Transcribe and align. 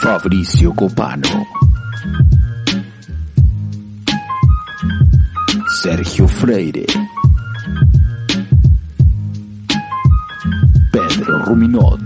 Fabricio 0.00 0.72
Copano. 0.72 1.46
Sergio 5.82 6.26
Freire. 6.26 6.86
Pedro 10.90 11.44
Ruminot. 11.44 12.00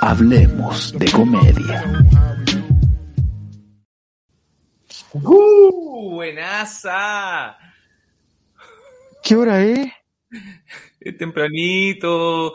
Hablemos 0.00 0.92
de 0.96 1.10
comedia. 1.10 1.84
¡Uh! 5.14 6.14
¡Buenaza! 6.14 7.56
¿Qué 9.20 9.34
hora 9.34 9.60
es? 9.62 9.90
Es 11.00 11.18
tempranito. 11.18 12.54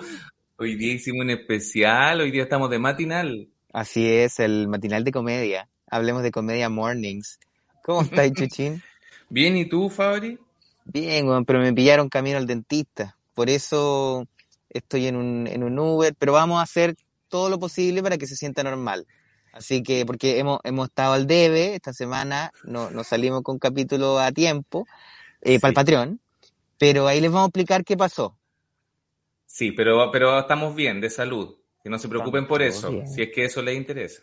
Hoy 0.61 0.75
día 0.75 0.95
hicimos 0.95 1.23
un 1.23 1.29
especial, 1.29 2.19
hoy 2.19 2.31
día 2.31 2.43
estamos 2.43 2.69
de 2.69 2.79
matinal. 2.79 3.47
Así 3.71 4.05
es, 4.05 4.41
el 4.41 4.67
matinal 4.67 5.05
de 5.05 5.13
comedia. 5.13 5.69
Hablemos 5.89 6.21
de 6.21 6.31
comedia 6.31 6.67
mornings. 6.67 7.39
¿Cómo 7.81 8.01
estás, 8.01 8.29
Chuchín? 8.33 8.83
Bien, 9.29 9.55
¿y 9.55 9.69
tú, 9.69 9.89
Fabri? 9.89 10.37
Bien, 10.83 11.45
pero 11.45 11.59
me 11.59 11.71
pillaron 11.71 12.09
camino 12.09 12.37
al 12.37 12.45
dentista. 12.45 13.15
Por 13.35 13.49
eso 13.49 14.27
estoy 14.69 15.07
en 15.07 15.15
un, 15.15 15.47
en 15.47 15.63
un 15.63 15.79
Uber, 15.79 16.13
pero 16.19 16.33
vamos 16.33 16.59
a 16.59 16.63
hacer 16.63 16.97
todo 17.29 17.49
lo 17.49 17.57
posible 17.57 18.03
para 18.03 18.17
que 18.17 18.27
se 18.27 18.35
sienta 18.35 18.61
normal. 18.61 19.07
Así 19.53 19.81
que, 19.81 20.05
porque 20.05 20.39
hemos, 20.39 20.59
hemos 20.65 20.89
estado 20.89 21.13
al 21.13 21.25
debe 21.25 21.75
esta 21.75 21.93
semana, 21.93 22.51
no, 22.65 22.91
nos 22.91 23.07
salimos 23.07 23.43
con 23.43 23.59
capítulo 23.59 24.19
a 24.19 24.33
tiempo 24.33 24.85
eh, 25.41 25.57
para 25.57 25.69
el 25.69 25.75
Patreon, 25.75 26.19
pero 26.77 27.07
ahí 27.07 27.21
les 27.21 27.31
vamos 27.31 27.45
a 27.45 27.47
explicar 27.47 27.85
qué 27.85 27.95
pasó. 27.95 28.35
Sí, 29.51 29.71
pero, 29.71 30.11
pero 30.11 30.39
estamos 30.39 30.75
bien, 30.75 31.01
de 31.01 31.09
salud. 31.09 31.55
Que 31.83 31.89
no 31.89 31.97
se 31.97 32.07
preocupen 32.07 32.45
por 32.45 32.61
eso, 32.61 32.91
bien. 32.91 33.09
si 33.09 33.23
es 33.23 33.29
que 33.33 33.45
eso 33.45 33.63
les 33.63 33.75
interesa. 33.75 34.21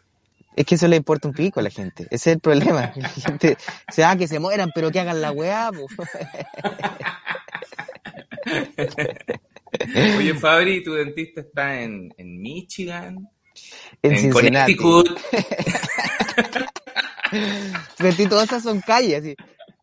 Es 0.55 0.65
que 0.65 0.77
eso 0.77 0.87
le 0.87 0.95
importa 0.97 1.27
un 1.27 1.35
pico 1.35 1.59
a 1.59 1.65
la 1.65 1.71
gente. 1.71 2.05
Ese 2.05 2.31
es 2.31 2.37
el 2.37 2.41
problema. 2.41 2.93
La 2.97 3.09
gente 3.09 3.57
se 3.91 4.03
va 4.03 4.17
que 4.17 4.29
se 4.29 4.39
mueran, 4.39 4.71
pero 4.75 4.91
que 4.91 5.01
hagan 5.01 5.21
la 5.21 5.33
weá, 5.33 5.71
po. 5.73 5.87
Oye, 10.17 10.35
Fabri, 10.35 10.83
tu 10.85 10.95
dentista 10.95 11.41
está 11.41 11.83
en, 11.83 12.15
en 12.17 12.41
Michigan, 12.41 13.29
En, 14.03 14.13
en 14.13 14.19
Cincinnati. 14.19 14.77
Connecticut. 14.77 15.21
Sí, 18.17 18.27
todas 18.29 18.45
esas 18.45 18.63
son 18.63 18.81
calles, 18.81 19.21
así. 19.21 19.35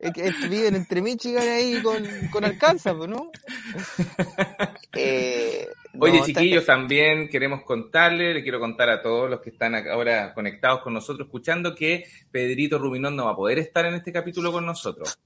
Es 0.03 0.13
que 0.13 0.27
es- 0.27 0.49
viven 0.49 0.75
entre 0.75 1.01
Michigan 1.01 1.47
ahí 1.47 1.81
con, 1.81 2.03
con 2.31 2.43
Arkansas, 2.45 2.93
pues, 2.97 3.09
¿no? 3.09 3.31
Eh, 4.95 5.67
Oye, 5.99 6.19
no, 6.19 6.25
está- 6.25 6.39
chiquillos, 6.41 6.65
también 6.67 7.27
queremos 7.29 7.63
contarle, 7.63 8.33
le 8.33 8.43
quiero 8.43 8.59
contar 8.59 8.89
a 8.89 9.01
todos 9.01 9.27
los 9.29 9.41
que 9.41 9.49
están 9.49 9.73
ahora 9.87 10.33
conectados 10.35 10.81
con 10.81 10.93
nosotros, 10.93 11.25
escuchando, 11.27 11.73
que 11.73 12.05
Pedrito 12.29 12.77
Rubinón 12.77 13.15
no 13.15 13.25
va 13.25 13.31
a 13.31 13.35
poder 13.35 13.57
estar 13.59 13.85
en 13.85 13.95
este 13.95 14.11
capítulo 14.11 14.51
con 14.51 14.65
nosotros. 14.65 15.19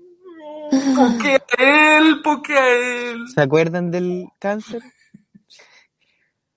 ¿Por 0.96 1.18
qué 1.22 1.38
a 1.58 1.98
él? 1.98 2.22
¿Por 2.24 2.42
qué 2.42 2.54
a 2.54 2.76
él? 3.12 3.26
¿Se 3.34 3.42
acuerdan 3.42 3.90
del 3.92 4.26
cáncer? 4.40 4.82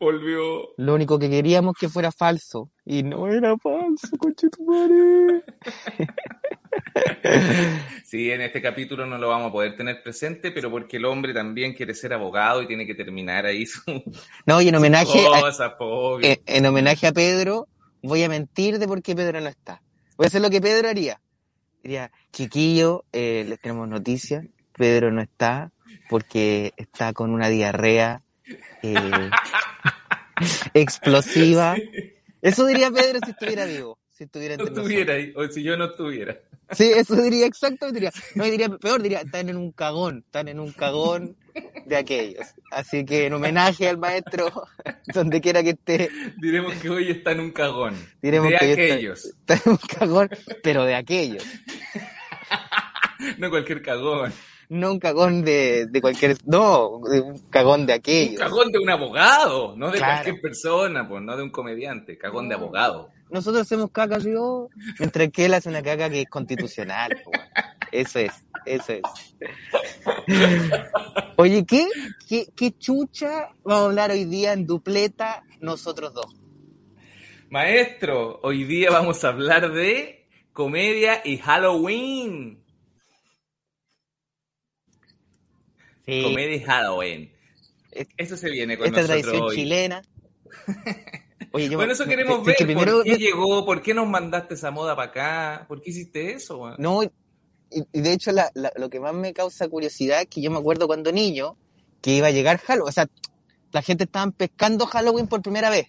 Volvió. 0.00 0.69
Lo 0.76 0.94
único 0.94 1.19
que 1.19 1.28
queríamos 1.31 1.75
que 1.78 1.88
fuera 1.88 2.12
falso. 2.12 2.70
Y 2.91 3.03
no 3.03 3.31
era 3.31 3.54
falso, 3.59 4.16
conchetumare. 4.19 5.44
Sí, 8.04 8.31
en 8.31 8.41
este 8.41 8.62
capítulo 8.62 9.04
no 9.04 9.19
lo 9.19 9.28
vamos 9.28 9.49
a 9.49 9.53
poder 9.53 9.76
tener 9.76 10.03
presente, 10.03 10.50
pero 10.53 10.71
porque 10.71 10.97
el 10.97 11.04
hombre 11.04 11.34
también 11.34 11.75
quiere 11.75 11.93
ser 11.93 12.12
abogado 12.15 12.62
y 12.62 12.66
tiene 12.66 12.87
que 12.87 12.94
terminar 12.94 13.44
ahí 13.47 13.66
su 13.66 13.82
No, 14.47 14.60
y 14.62 14.69
en 14.69 14.75
homenaje 14.76 15.26
a, 15.26 15.41
cosa, 15.41 15.76
pobre. 15.76 16.41
en, 16.47 16.56
en 16.56 16.66
homenaje 16.66 17.06
a 17.06 17.12
Pedro, 17.12 17.69
voy 18.03 18.22
a 18.22 18.28
mentir 18.28 18.78
de 18.78 18.87
por 18.87 19.03
qué 19.03 19.15
Pedro 19.15 19.41
no 19.41 19.49
está. 19.49 19.82
Voy 20.16 20.25
a 20.25 20.28
hacer 20.28 20.41
lo 20.41 20.50
que 20.50 20.60
Pedro 20.60 20.88
haría. 20.88 21.20
Diría, 21.82 22.10
chiquillo, 22.32 23.05
eh, 23.12 23.44
les 23.47 23.60
tenemos 23.60 23.88
noticias. 23.88 24.47
Pedro 24.72 25.10
no 25.10 25.20
está 25.20 25.72
porque 26.09 26.72
está 26.76 27.12
con 27.12 27.31
una 27.31 27.49
diarrea 27.49 28.22
eh, 28.82 28.94
explosiva. 30.75 31.76
Eso 32.43 32.66
diría 32.66 32.91
Pedro 32.91 33.19
si 33.25 33.31
estuviera 33.31 33.65
vivo. 33.65 33.99
Si 34.10 34.25
estuviera 34.25 34.56
no 34.56 34.65
estuviera 34.65 35.15
ahí, 35.15 35.32
o 35.37 35.47
si 35.49 35.62
yo 35.62 35.76
no 35.76 35.84
estuviera. 35.87 36.37
Sí, 36.72 36.91
eso 36.94 37.15
diría 37.22 37.47
exactamente. 37.47 38.00
Diría, 38.00 38.12
no, 38.34 38.44
diría 38.44 38.69
peor, 38.69 39.00
diría, 39.00 39.21
están 39.21 39.49
en 39.49 39.56
un 39.56 39.71
cagón, 39.72 40.25
están 40.26 40.49
en 40.49 40.59
un 40.59 40.72
cagón 40.72 41.37
de 41.87 41.97
aquellos. 41.97 42.44
Así 42.72 43.04
que 43.04 43.26
en 43.26 43.34
homenaje 43.34 43.88
al 43.88 43.97
maestro, 43.99 44.50
donde 45.15 45.41
quiera 45.41 45.62
que 45.62 45.71
esté, 45.71 46.10
Diremos 46.37 46.75
que 46.75 46.91
hoy 46.91 47.10
está 47.10 47.31
en 47.32 47.41
un 47.41 47.53
cagón. 47.53 47.94
Diremos 48.21 48.50
de 48.50 48.59
que 48.59 48.65
hoy 48.65 48.70
está- 48.72 48.82
aquellos. 48.94 49.25
está 49.25 49.55
en 49.55 49.60
un 49.70 49.76
cagón, 49.76 50.28
pero 50.62 50.84
de 50.84 50.94
aquellos. 50.97 51.44
No 53.38 53.50
cualquier 53.50 53.82
cagón. 53.82 54.32
No 54.70 54.92
un 54.92 54.98
cagón 54.98 55.44
de, 55.44 55.86
de 55.86 56.00
cualquier, 56.02 56.36
no, 56.44 56.88
un 56.98 57.38
cagón 57.48 57.86
de 57.86 57.94
Un 57.94 57.98
aquellos. 57.98 58.38
cagón 58.38 58.70
de 58.70 58.78
un 58.78 58.90
abogado, 58.90 59.74
no 59.76 59.90
de 59.90 59.96
Claro. 59.98 60.22
cualquier 60.22 60.40
persona, 60.42 61.08
pues, 61.08 61.22
no 61.22 61.36
de 61.36 61.42
un 61.42 61.50
comediante. 61.50 62.18
Cagón 62.18 62.48
de 62.48 62.54
abogado. 62.56 63.08
Nosotros 63.30 63.62
hacemos 63.62 63.90
caca 63.90 64.18
yo, 64.18 64.68
mientras 64.98 65.30
que 65.30 65.46
él 65.46 65.54
hace 65.54 65.68
una 65.70 65.82
caca 65.82 66.10
que 66.10 66.22
es 66.22 66.28
constitucional. 66.28 67.10
weón. 67.26 67.46
Eso 67.92 68.18
es, 68.18 68.32
eso 68.66 68.92
es. 68.92 69.02
Oye, 71.36 71.64
¿qué, 71.64 71.86
qué, 72.28 72.46
qué 72.54 72.72
chucha 72.78 73.50
vamos 73.64 73.82
a 73.82 73.86
hablar 73.86 74.10
hoy 74.10 74.24
día 74.24 74.52
en 74.52 74.66
dupleta 74.66 75.44
nosotros 75.60 76.12
dos? 76.12 76.34
Maestro, 77.50 78.40
hoy 78.42 78.64
día 78.64 78.90
vamos 78.90 79.24
a 79.24 79.28
hablar 79.28 79.72
de 79.72 80.26
comedia 80.52 81.22
y 81.24 81.38
Halloween. 81.38 82.62
Sí, 86.08 86.22
Comedia 86.22 86.66
Halloween. 86.66 87.30
Es- 87.92 88.08
Eso 88.16 88.36
se 88.36 88.50
viene 88.50 88.76
con 88.78 88.86
esta 88.86 89.02
nosotros 89.02 89.22
tradición 89.22 89.48
hoy. 89.48 89.56
chilena. 89.56 90.02
Oye, 91.52 91.69
yo 91.69 91.78
Bueno, 91.78 91.92
eso 91.92 92.04
queremos 92.06 92.44
ver. 92.44 92.56
que 92.56 92.64
primero- 92.64 92.92
¿Por 92.96 93.04
qué 93.04 93.16
llegó? 93.16 93.64
¿Por 93.64 93.82
qué 93.82 93.94
nos 93.94 94.06
mandaste 94.08 94.54
esa 94.54 94.70
moda 94.70 94.96
para 94.96 95.08
acá? 95.10 95.64
¿Por 95.69 95.80
qué 95.80 95.91
hiciste 95.91 96.32
eso? 96.32 96.74
No, 96.78 97.02
y, 97.02 97.10
y 97.70 98.00
de 98.00 98.12
hecho 98.12 98.32
la- 98.32 98.50
la- 98.54 98.72
lo 98.76 98.88
que 98.91 99.00
más 99.00 99.14
me 99.14 99.32
causa 99.32 99.69
curiosidad 99.69 100.20
es 100.22 100.26
que 100.28 100.41
yo 100.41 100.50
me 100.50 100.58
acuerdo 100.58 100.86
cuando 100.86 101.12
niño 101.12 101.56
que 102.00 102.12
iba 102.12 102.28
a 102.28 102.30
llegar 102.30 102.58
Halloween, 102.58 102.88
o 102.88 102.92
sea, 102.92 103.06
la 103.72 103.82
gente 103.82 104.04
estaban 104.04 104.32
pescando 104.32 104.86
Halloween 104.86 105.26
por 105.26 105.42
primera 105.42 105.69
vez, 105.70 105.88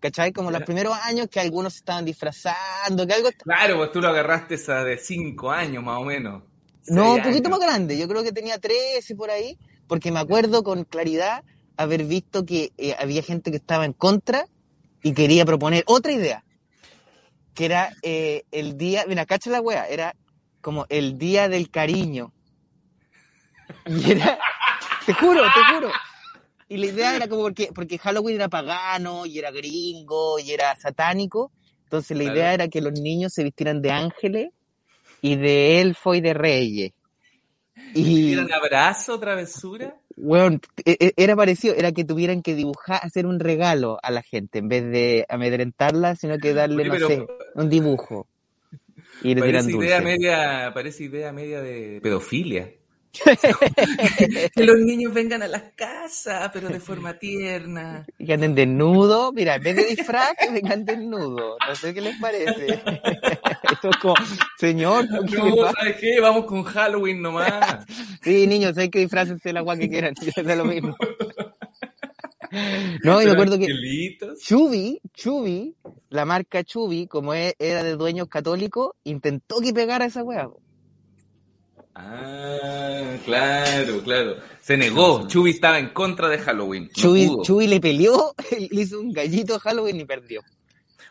¿cachai? 0.00 0.32
Como 0.32 0.50
los 0.50 0.62
primeros 0.62 0.94
años 1.04 1.28
que 1.30 1.40
algunos 1.40 1.72
se 1.74 1.78
estaban 1.80 2.04
disfrazando, 2.04 3.06
que 3.06 3.14
algo... 3.14 3.30
Claro, 3.42 3.76
pues 3.78 3.92
tú 3.92 4.00
lo 4.00 4.08
agarraste 4.08 4.56
esa 4.56 4.84
de 4.84 4.98
cinco 4.98 5.50
años 5.50 5.82
más 5.82 5.98
o 6.00 6.04
menos. 6.04 6.42
No, 6.88 7.14
un 7.14 7.22
poquito 7.22 7.48
más 7.48 7.60
grande, 7.60 7.96
yo 7.96 8.06
creo 8.08 8.22
que 8.22 8.32
tenía 8.32 8.58
13 8.58 9.14
por 9.14 9.30
ahí, 9.30 9.58
porque 9.86 10.12
me 10.12 10.20
acuerdo 10.20 10.62
con 10.62 10.84
claridad 10.84 11.42
haber 11.76 12.04
visto 12.04 12.44
que 12.44 12.72
eh, 12.76 12.94
había 12.98 13.22
gente 13.22 13.50
que 13.50 13.56
estaba 13.56 13.84
en 13.84 13.92
contra 13.92 14.46
y 15.02 15.12
quería 15.12 15.44
proponer 15.44 15.84
otra 15.86 16.12
idea, 16.12 16.44
que 17.54 17.64
era 17.64 17.94
eh, 18.02 18.44
el 18.50 18.76
día, 18.76 19.04
mira, 19.08 19.26
cacha 19.26 19.50
la 19.50 19.60
wea, 19.60 19.88
era 19.88 20.14
como 20.60 20.86
el 20.88 21.18
día 21.18 21.48
del 21.48 21.70
cariño. 21.70 22.32
Y 23.86 24.10
era, 24.12 24.38
te 25.06 25.14
juro, 25.14 25.42
te 25.42 25.74
juro. 25.74 25.90
Y 26.68 26.78
la 26.78 26.86
idea 26.86 27.16
era 27.16 27.28
como 27.28 27.42
porque, 27.42 27.70
porque 27.74 27.98
Halloween 27.98 28.36
era 28.36 28.48
pagano 28.48 29.26
y 29.26 29.38
era 29.38 29.50
gringo 29.50 30.38
y 30.38 30.50
era 30.50 30.74
satánico, 30.76 31.52
entonces 31.84 32.16
la 32.16 32.24
idea 32.24 32.54
era 32.54 32.68
que 32.68 32.80
los 32.80 32.98
niños 32.98 33.32
se 33.32 33.44
vistieran 33.44 33.80
de 33.80 33.90
ángeles 33.90 34.48
y 35.24 35.36
de 35.36 35.80
elfo 35.80 36.14
y 36.14 36.20
de 36.20 36.34
reyes. 36.34 36.92
Y, 37.94 38.34
¿Era 38.34 38.42
un 38.44 38.52
abrazo, 38.52 39.18
travesura? 39.18 39.96
weón, 40.16 40.60
e- 40.84 40.96
e- 41.00 41.12
era 41.16 41.34
parecido, 41.34 41.74
era 41.74 41.92
que 41.92 42.04
tuvieran 42.04 42.42
que 42.42 42.54
dibujar, 42.54 43.00
hacer 43.02 43.24
un 43.26 43.40
regalo 43.40 43.98
a 44.02 44.10
la 44.10 44.22
gente, 44.22 44.58
en 44.58 44.68
vez 44.68 44.84
de 44.84 45.24
amedrentarla, 45.28 46.14
sino 46.14 46.38
que 46.38 46.52
darle, 46.52 46.82
Oye, 46.82 46.88
no 46.88 46.94
pero- 46.94 47.08
sé, 47.08 47.26
un 47.54 47.70
dibujo. 47.70 48.26
Y 49.22 49.34
le 49.34 49.42
tiran 49.42 49.64
Parece 49.64 49.70
idea, 49.78 50.00
dulce. 50.00 50.04
media, 50.18 50.70
parece 50.74 51.04
idea 51.04 51.32
media 51.32 51.62
de 51.62 52.00
pedofilia. 52.02 52.70
que 54.54 54.64
los 54.64 54.78
niños 54.80 55.14
vengan 55.14 55.42
a 55.42 55.48
las 55.48 55.62
casas, 55.76 56.50
pero 56.52 56.68
de 56.68 56.80
forma 56.80 57.18
tierna. 57.18 58.06
Y 58.18 58.26
que 58.26 58.34
anden 58.34 58.54
desnudos. 58.54 59.32
Mira, 59.32 59.56
en 59.56 59.62
vez 59.62 59.76
de 59.76 59.84
disfraz, 59.84 60.34
que 60.38 60.50
vengan 60.50 60.84
desnudos. 60.84 61.56
No 61.66 61.74
sé 61.76 61.94
qué 61.94 62.00
les 62.00 62.18
parece. 62.18 62.66
Esto 63.72 63.90
es 63.90 63.96
como, 63.98 64.14
señor, 64.58 65.06
¿qué 65.28 65.36
No? 65.36 65.72
¿sabes 65.72 65.96
qué? 66.00 66.20
Vamos 66.20 66.44
con 66.46 66.62
Halloween 66.64 67.22
nomás. 67.22 67.86
Sí, 68.22 68.46
niños, 68.46 68.78
hay 68.78 68.88
que 68.88 69.00
disfrácense 69.00 69.50
el 69.50 69.58
agua 69.58 69.76
que 69.76 69.88
quieran. 69.88 70.14
Yo 70.14 70.42
da 70.42 70.56
lo 70.56 70.64
mismo. 70.64 70.96
No, 73.02 73.20
y 73.20 73.26
me 73.26 73.32
acuerdo 73.32 73.58
que. 73.58 73.66
Chubi, 74.42 75.00
Chubi, 75.12 75.76
la 76.08 76.24
marca 76.24 76.64
Chubi, 76.64 77.06
como 77.06 77.34
e- 77.34 77.54
era 77.58 77.82
de 77.82 77.96
dueños 77.96 78.28
católicos, 78.28 78.92
intentó 79.04 79.60
que 79.60 79.74
pegara 79.74 80.06
esa 80.06 80.24
po. 80.24 80.60
Ah, 81.94 83.16
claro, 83.24 84.00
claro. 84.02 84.36
Se 84.60 84.76
negó. 84.76 85.26
Chubi 85.28 85.50
estaba 85.50 85.78
en 85.78 85.90
contra 85.90 86.28
de 86.28 86.38
Halloween. 86.38 86.84
No 86.84 86.90
Chubi, 86.92 87.26
pudo. 87.26 87.42
Chubi 87.44 87.66
le 87.66 87.80
peleó, 87.80 88.34
le 88.70 88.80
hizo 88.80 89.00
un 89.00 89.12
gallito 89.12 89.54
a 89.54 89.60
Halloween 89.60 90.00
y 90.00 90.04
perdió. 90.04 90.42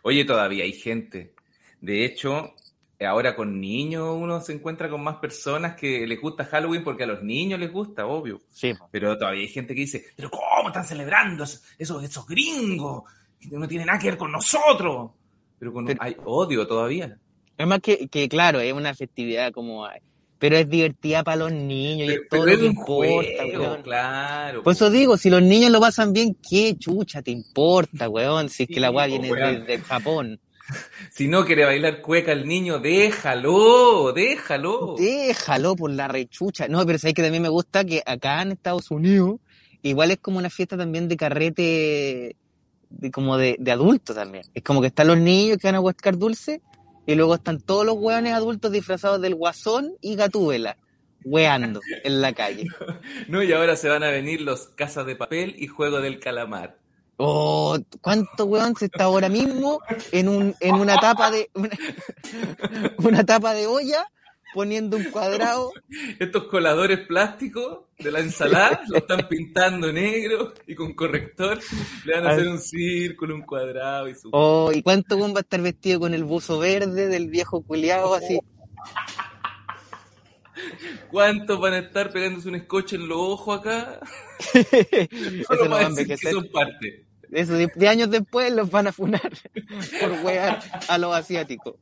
Oye, 0.02 0.26
todavía 0.26 0.66
hay 0.66 0.74
gente. 0.74 1.34
De 1.80 2.04
hecho, 2.06 2.54
ahora 3.00 3.36
con 3.36 3.60
niños 3.60 4.10
uno 4.18 4.42
se 4.42 4.54
encuentra 4.54 4.90
con 4.90 5.02
más 5.04 5.18
personas 5.18 5.76
que 5.76 6.06
les 6.06 6.20
gusta 6.20 6.46
Halloween 6.46 6.84
porque 6.84 7.04
a 7.04 7.08
los 7.08 7.24
niños 7.24 7.60
les 7.60 7.72
gusta, 7.72 8.06
obvio. 8.06 8.42
Sí, 8.50 8.74
Pero 8.92 9.18
todavía 9.18 9.42
hay 9.42 9.48
gente 9.50 9.74
que 9.74 9.82
dice, 9.82 10.06
pero 10.16 10.30
¿cómo 10.30 10.68
están 10.68 10.86
celebrando 10.86 11.44
esos, 11.44 11.64
esos, 12.04 12.28
gringos? 12.28 13.04
No 13.52 13.68
tiene 13.68 13.86
nada 13.86 14.00
que 14.00 14.08
ver 14.08 14.18
con 14.18 14.32
nosotros. 14.32 15.12
Pero, 15.60 15.72
con, 15.72 15.86
Pero- 15.86 16.02
hay 16.02 16.16
odio 16.26 16.68
todavía. 16.68 17.18
Es 17.58 17.68
más 17.68 17.80
que, 17.80 18.08
que 18.08 18.28
claro, 18.28 18.60
es 18.60 18.74
una 18.74 18.94
festividad 18.94 19.52
como... 19.54 19.88
Pero 20.44 20.58
es 20.58 20.70
divertida 20.70 21.24
para 21.24 21.38
los 21.38 21.54
niños 21.54 22.10
y 22.10 22.16
es 22.16 22.28
todo 22.30 22.44
Pero 22.44 22.58
lo 22.58 22.60
que 22.60 22.66
importa, 22.66 23.44
juego, 23.44 23.64
weón. 23.64 23.82
claro. 23.82 24.62
Por 24.64 24.74
eso 24.74 24.90
digo, 24.90 25.16
si 25.16 25.30
los 25.30 25.42
niños 25.42 25.72
lo 25.72 25.80
pasan 25.80 26.12
bien, 26.12 26.36
¿qué 26.50 26.76
chucha 26.78 27.22
te 27.22 27.32
importa, 27.32 28.10
weón? 28.10 28.50
Si 28.50 28.64
es 28.64 28.70
que 28.70 28.82
la 28.82 28.92
weá 28.92 29.06
viene 29.06 29.32
weón. 29.32 29.66
desde 29.66 29.82
Japón. 29.84 30.42
Si 31.12 31.30
no 31.30 31.46
quiere 31.46 31.64
bailar 31.64 32.02
cueca 32.02 32.34
el 32.34 32.46
niño, 32.46 32.80
déjalo, 32.80 34.12
déjalo. 34.12 34.96
Déjalo 34.98 35.78
por 35.78 35.92
la 35.92 36.10
rechucha. 36.10 36.68
No, 36.68 36.86
pero 36.86 37.00
sabes 37.00 37.14
que 37.14 37.22
también 37.22 37.44
me 37.44 37.48
gusta 37.50 37.86
que 37.86 38.04
acá 38.06 38.42
en 38.42 38.52
Estados 38.52 38.92
Unidos, 38.92 39.40
igual 39.82 40.12
es 40.12 40.18
como 40.18 40.40
una 40.40 40.50
fiesta 40.50 40.76
también 40.76 41.08
de 41.08 41.16
carrete, 41.16 42.36
de, 42.90 43.12
como 43.12 43.38
de, 43.38 43.56
de 43.60 43.72
adultos 43.72 44.14
también. 44.14 44.44
Es 44.54 44.62
como 44.62 44.82
que 44.82 44.88
están 44.88 45.08
los 45.08 45.18
niños 45.18 45.58
que 45.58 45.70
van 45.70 45.76
a 45.76 45.80
buscar 45.80 46.18
dulce, 46.18 46.62
y 47.06 47.16
luego 47.16 47.36
están 47.36 47.60
todos 47.60 47.86
los 47.86 47.96
hueones 47.98 48.34
adultos 48.34 48.72
disfrazados 48.72 49.22
del 49.22 49.36
guasón 49.36 49.94
y 50.02 50.16
gatúbela, 50.16 50.78
hueando 51.24 51.82
en 52.04 52.22
la 52.22 52.34
calle. 52.34 52.68
No, 53.28 53.42
y 53.44 53.52
ahora 53.54 53.76
se 53.76 53.90
van 53.90 54.04
a 54.04 54.10
venir 54.10 54.42
los 54.42 54.68
casas 54.68 55.06
de 55.06 55.16
papel 55.16 55.56
y 55.58 55.68
juego 55.68 56.02
del 56.02 56.20
calamar. 56.20 56.78
Oh, 57.18 57.78
¿cuánto 58.02 58.46
weón 58.46 58.76
se 58.76 58.86
está 58.86 59.06
ahora 59.06 59.30
mismo 59.30 59.80
en 60.12 60.28
un, 60.28 60.56
en 60.60 60.76
una 60.76 61.00
tapa 61.00 61.30
de, 61.30 61.50
una, 61.54 61.70
una 62.98 63.24
tapa 63.24 63.54
de 63.54 63.68
olla 63.68 64.10
poniendo 64.54 64.98
un 64.98 65.06
cuadrado? 65.06 65.72
Estos 66.20 66.44
coladores 66.46 67.00
plásticos 67.08 67.80
de 68.00 68.12
la 68.12 68.20
ensalada 68.20 68.82
lo 68.88 68.98
están 68.98 69.28
pintando 69.28 69.92
negro 69.92 70.54
y 70.68 70.76
con 70.76 70.94
corrector 70.94 71.60
le 72.06 72.14
van 72.14 72.28
a 72.28 72.32
hacer 72.32 72.48
un 72.48 72.60
círculo, 72.60 73.36
un 73.36 73.42
cuadrado 73.42 74.08
y 74.08 74.16
su... 74.16 74.30
Oh, 74.32 74.72
¿y 74.74 74.82
cuánto 74.82 75.20
va 75.20 75.28
a 75.28 75.42
estar 75.42 75.62
vestido 75.62 76.00
con 76.00 76.14
el 76.14 76.24
buzo 76.24 76.60
verde 76.60 77.08
del 77.08 77.30
viejo 77.30 77.62
culiao 77.62 78.14
así? 78.14 78.40
¿Cuántos 81.10 81.60
van 81.60 81.74
a 81.74 81.80
estar 81.80 82.12
pegándose 82.12 82.48
un 82.48 82.56
escoche 82.56 82.96
en 82.96 83.08
los 83.08 83.18
ojos 83.18 83.60
acá? 83.60 84.00
Eso 84.54 85.66
no 85.68 85.76
a 85.76 85.96
que 85.96 86.18
son 86.18 86.48
parte. 86.52 87.06
Eso, 87.32 87.54
de, 87.54 87.72
de 87.74 87.88
años 87.88 88.12
después 88.12 88.54
los 88.54 88.70
van 88.70 88.88
a 88.88 88.92
funar 88.92 89.32
por 90.00 90.12
wear 90.24 90.60
a 90.88 90.98
los 90.98 91.16
asiáticos. 91.16 91.76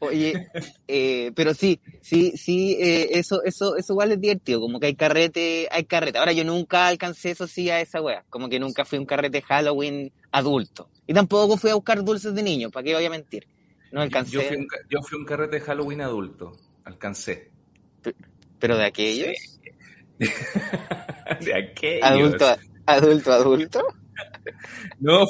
Oye, 0.00 0.48
eh, 0.88 1.30
pero 1.34 1.52
sí, 1.52 1.78
sí, 2.00 2.32
sí, 2.36 2.76
eh, 2.80 3.18
eso, 3.18 3.42
eso, 3.44 3.76
eso 3.76 3.92
igual 3.92 4.12
es 4.12 4.20
divertido, 4.20 4.60
como 4.60 4.80
que 4.80 4.86
hay 4.86 4.94
carrete, 4.94 5.68
hay 5.70 5.84
carrete. 5.84 6.18
Ahora 6.18 6.32
yo 6.32 6.42
nunca 6.42 6.88
alcancé 6.88 7.32
eso 7.32 7.46
sí 7.46 7.68
a 7.68 7.80
esa 7.80 8.00
wea, 8.00 8.24
como 8.30 8.48
que 8.48 8.58
nunca 8.58 8.86
fui 8.86 8.98
un 8.98 9.04
carrete 9.04 9.42
Halloween 9.42 10.10
adulto. 10.32 10.88
Y 11.06 11.12
tampoco 11.12 11.58
fui 11.58 11.70
a 11.70 11.74
buscar 11.74 12.02
dulces 12.02 12.34
de 12.34 12.42
niño, 12.42 12.70
¿para 12.70 12.84
qué 12.84 12.94
voy 12.94 13.04
a 13.04 13.10
mentir? 13.10 13.46
No 13.92 14.00
alcancé, 14.00 14.32
Yo 14.32 14.42
fui, 14.42 14.56
un, 14.56 14.68
yo 14.88 15.02
fui 15.02 15.18
un 15.18 15.24
carrete 15.26 15.60
Halloween 15.60 16.00
adulto. 16.00 16.56
Alcancé. 16.84 17.50
pero 18.58 18.78
de 18.78 18.84
aquellos, 18.84 19.36
de 20.18 21.54
aquellos. 21.54 22.08
adulto, 22.08 22.46
adulto, 22.86 23.32
adulto. 23.32 23.99
No, 24.98 25.22
a 25.22 25.28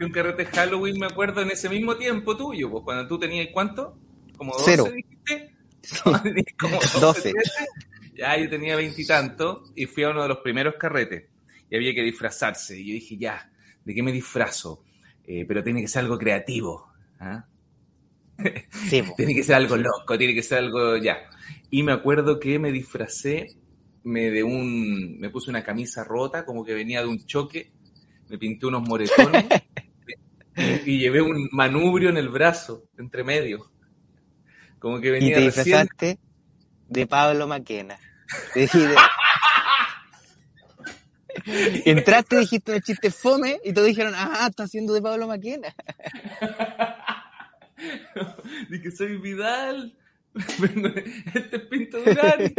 un 0.00 0.10
carrete 0.10 0.46
Halloween, 0.46 0.98
me 0.98 1.06
acuerdo, 1.06 1.42
en 1.42 1.50
ese 1.50 1.68
mismo 1.68 1.96
tiempo 1.96 2.36
tuyo, 2.36 2.70
pues 2.70 2.84
cuando 2.84 3.06
tú 3.06 3.18
tenías 3.18 3.48
cuánto? 3.52 3.98
Como 4.36 4.52
12, 4.52 4.64
Cero. 4.64 4.84
dijiste. 4.84 5.54
Como 6.58 6.78
12. 7.00 7.32
13. 7.32 7.50
Ya, 8.14 8.36
yo 8.36 8.48
tenía 8.48 8.76
veintitantos 8.76 9.72
y, 9.74 9.86
fui 9.86 10.04
a 10.04 10.10
uno 10.10 10.22
de 10.22 10.28
los 10.28 10.38
primeros 10.38 10.74
carretes 10.78 11.24
y 11.70 11.76
había 11.76 11.94
que 11.94 12.02
disfrazarse. 12.02 12.78
Y 12.78 12.88
yo 12.88 12.94
dije, 12.94 13.16
ya, 13.16 13.50
¿de 13.84 13.94
qué 13.94 14.02
me 14.02 14.12
disfrazo? 14.12 14.84
Eh, 15.24 15.44
pero 15.46 15.62
tiene 15.62 15.80
que 15.80 15.88
ser 15.88 16.04
algo 16.04 16.18
creativo. 16.18 16.92
¿ah? 17.20 17.46
Sí, 18.88 19.02
po. 19.02 19.14
Tiene 19.16 19.34
que 19.34 19.42
ser 19.42 19.56
algo 19.56 19.76
loco, 19.76 20.18
tiene 20.18 20.34
que 20.34 20.42
ser 20.42 20.58
algo 20.58 20.96
ya. 20.96 21.18
Y 21.70 21.82
me 21.82 21.92
acuerdo 21.92 22.38
que 22.38 22.58
me 22.58 22.72
disfracé, 22.72 23.56
me 24.04 24.30
de 24.30 24.42
un, 24.42 25.18
me 25.18 25.30
puse 25.30 25.50
una 25.50 25.62
camisa 25.62 26.04
rota, 26.04 26.44
como 26.44 26.64
que 26.64 26.74
venía 26.74 27.00
de 27.00 27.08
un 27.08 27.24
choque, 27.24 27.72
me 28.32 28.38
pinté 28.38 28.66
unos 28.66 28.82
moretones 28.88 29.44
y 30.86 30.98
llevé 30.98 31.20
un 31.20 31.48
manubrio 31.52 32.08
en 32.08 32.16
el 32.16 32.30
brazo, 32.30 32.84
entre 32.98 33.22
medio. 33.24 33.70
Como 34.78 35.00
que 35.00 35.08
y 35.08 35.12
venía 35.12 35.34
te 35.36 35.44
recién. 35.44 35.64
disfrazaste 35.64 36.18
de 36.88 37.06
Pablo 37.06 37.46
Maquena. 37.46 37.98
Te 38.54 38.60
dijiste- 38.60 38.96
Entraste, 41.84 42.38
dijiste 42.38 42.72
un 42.74 42.80
chiste 42.80 43.10
fome 43.10 43.60
y 43.64 43.72
todos 43.74 43.86
dijeron, 43.88 44.14
ah, 44.16 44.46
está 44.48 44.62
haciendo 44.64 44.94
de 44.94 45.02
Pablo 45.02 45.26
Maquena. 45.26 45.74
Dije, 48.70 48.90
soy 48.92 49.18
Vidal. 49.18 49.94
De- 50.34 51.22
Este 51.34 51.56
es 51.56 51.62
Pinto 51.64 51.98
Durán. 52.02 52.54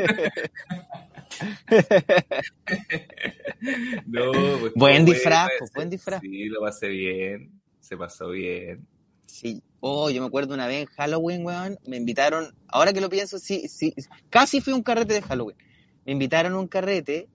no, 4.05 4.31
pues, 4.59 4.73
Buen 4.75 5.05
disfraz, 5.05 5.47
bueno 5.47 5.59
pues, 5.59 5.73
buen 5.73 5.89
disfraz. 5.89 6.21
Sí, 6.21 6.45
lo 6.45 6.61
pasé 6.61 6.87
bien. 6.89 7.59
Se 7.79 7.97
pasó 7.97 8.29
bien. 8.29 8.87
Sí. 9.25 9.63
Oh, 9.79 10.09
yo 10.09 10.21
me 10.21 10.27
acuerdo 10.27 10.53
una 10.53 10.67
vez 10.67 10.83
en 10.83 10.87
Halloween, 10.95 11.45
weón, 11.45 11.77
me 11.85 11.97
invitaron, 11.97 12.55
ahora 12.69 12.93
que 12.93 13.01
lo 13.01 13.09
pienso, 13.09 13.37
sí, 13.37 13.67
sí, 13.67 13.93
casi 14.29 14.61
fui 14.61 14.71
a 14.71 14.77
un 14.77 14.83
carrete 14.83 15.15
de 15.15 15.21
Halloween. 15.21 15.57
Me 16.05 16.13
invitaron 16.13 16.53
a 16.53 16.59
un 16.59 16.67
carrete 16.67 17.27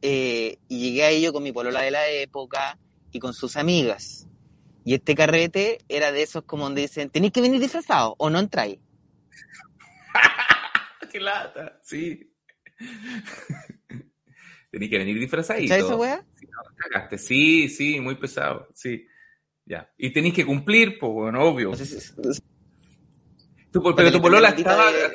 eh, 0.00 0.58
y 0.66 0.80
llegué 0.80 1.04
ahí 1.04 1.22
yo 1.22 1.32
con 1.32 1.44
mi 1.44 1.52
polola 1.52 1.82
de 1.82 1.92
la 1.92 2.08
época 2.08 2.76
y 3.12 3.20
con 3.20 3.34
sus 3.34 3.56
amigas. 3.56 4.26
Y 4.84 4.94
este 4.94 5.14
carrete 5.14 5.78
era 5.88 6.10
de 6.10 6.22
esos 6.22 6.42
como 6.42 6.64
donde 6.64 6.82
dicen, 6.82 7.08
tenéis 7.08 7.32
que 7.32 7.40
venir 7.40 7.60
disfrazado 7.60 8.16
o 8.18 8.30
no 8.30 8.40
entráis. 8.40 8.80
¡Qué 11.12 11.20
lata! 11.20 11.78
Sí. 11.82 12.31
Tenía 14.70 14.88
que 14.88 14.98
venir 14.98 15.18
disfrazadito. 15.18 15.68
¿Sabes 15.68 15.84
esa 15.84 15.96
weá? 15.96 16.24
Si 16.38 16.46
no, 16.46 16.52
cagaste. 16.76 17.18
Sí, 17.18 17.68
sí, 17.68 18.00
muy 18.00 18.14
pesado. 18.14 18.68
Sí. 18.74 19.06
Ya. 19.66 19.90
Y 19.98 20.10
tenéis 20.12 20.34
que 20.34 20.46
cumplir, 20.46 20.98
pues, 20.98 21.12
bueno, 21.12 21.42
obvio. 21.42 21.70
No 21.70 21.76
sé 21.76 21.84
si- 21.86 22.12
Tú, 23.70 23.82
pero 23.82 23.94
Para 23.96 24.12
tu 24.12 24.20
polola 24.20 24.48
estaba. 24.50 24.90
de- 24.92 25.12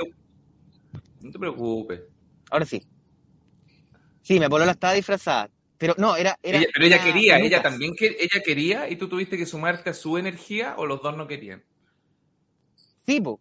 No 1.21 1.31
te 1.31 1.39
preocupes. 1.39 2.01
Ahora 2.49 2.65
sí. 2.65 2.81
Sí, 4.21 4.39
mi 4.39 4.47
polola 4.47 4.71
estaba 4.71 4.93
disfrazada. 4.93 5.49
Pero 5.77 5.93
no, 5.97 6.15
era. 6.15 6.37
era 6.41 6.57
Ella- 6.59 6.67
pero 6.73 6.85
ella 6.85 6.95
era 6.95 7.05
quería, 7.05 7.39
ella 7.39 7.61
también 7.61 7.93
que, 7.95 8.17
ella 8.19 8.41
quería 8.43 8.89
y 8.89 8.95
tú 8.95 9.07
tuviste 9.07 9.37
que 9.37 9.45
sumarte 9.45 9.91
a 9.91 9.93
su 9.93 10.17
energía 10.17 10.75
o 10.77 10.85
los 10.87 11.01
dos 11.03 11.15
no 11.15 11.27
querían. 11.27 11.63
Sí, 13.05 13.21
po. 13.21 13.39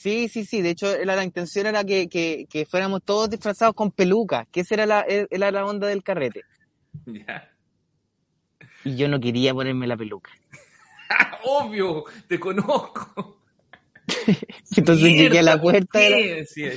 Sí, 0.00 0.30
sí, 0.30 0.46
sí. 0.46 0.62
De 0.62 0.70
hecho, 0.70 0.86
la, 1.04 1.14
la 1.14 1.24
intención 1.24 1.66
era 1.66 1.84
que, 1.84 2.08
que, 2.08 2.46
que 2.48 2.64
fuéramos 2.64 3.02
todos 3.04 3.28
disfrazados 3.28 3.74
con 3.74 3.90
pelucas, 3.90 4.46
que 4.50 4.60
esa 4.60 4.72
era 4.72 4.86
la, 4.86 5.04
era 5.06 5.50
la 5.50 5.66
onda 5.66 5.86
del 5.86 6.02
carrete. 6.02 6.42
Ya. 7.06 7.48
Y 8.82 8.96
yo 8.96 9.08
no 9.08 9.20
quería 9.20 9.52
ponerme 9.52 9.86
la 9.86 9.98
peluca. 9.98 10.30
Obvio, 11.44 12.04
te 12.26 12.40
conozco. 12.40 13.42
Entonces 14.76 15.04
llegué 15.04 15.38
a 15.38 15.42
la 15.42 15.56
Mierda, 15.56 15.62
¿por 15.62 15.72
puerta, 15.72 16.00
la-? 16.00 16.16
Decía. 16.16 16.72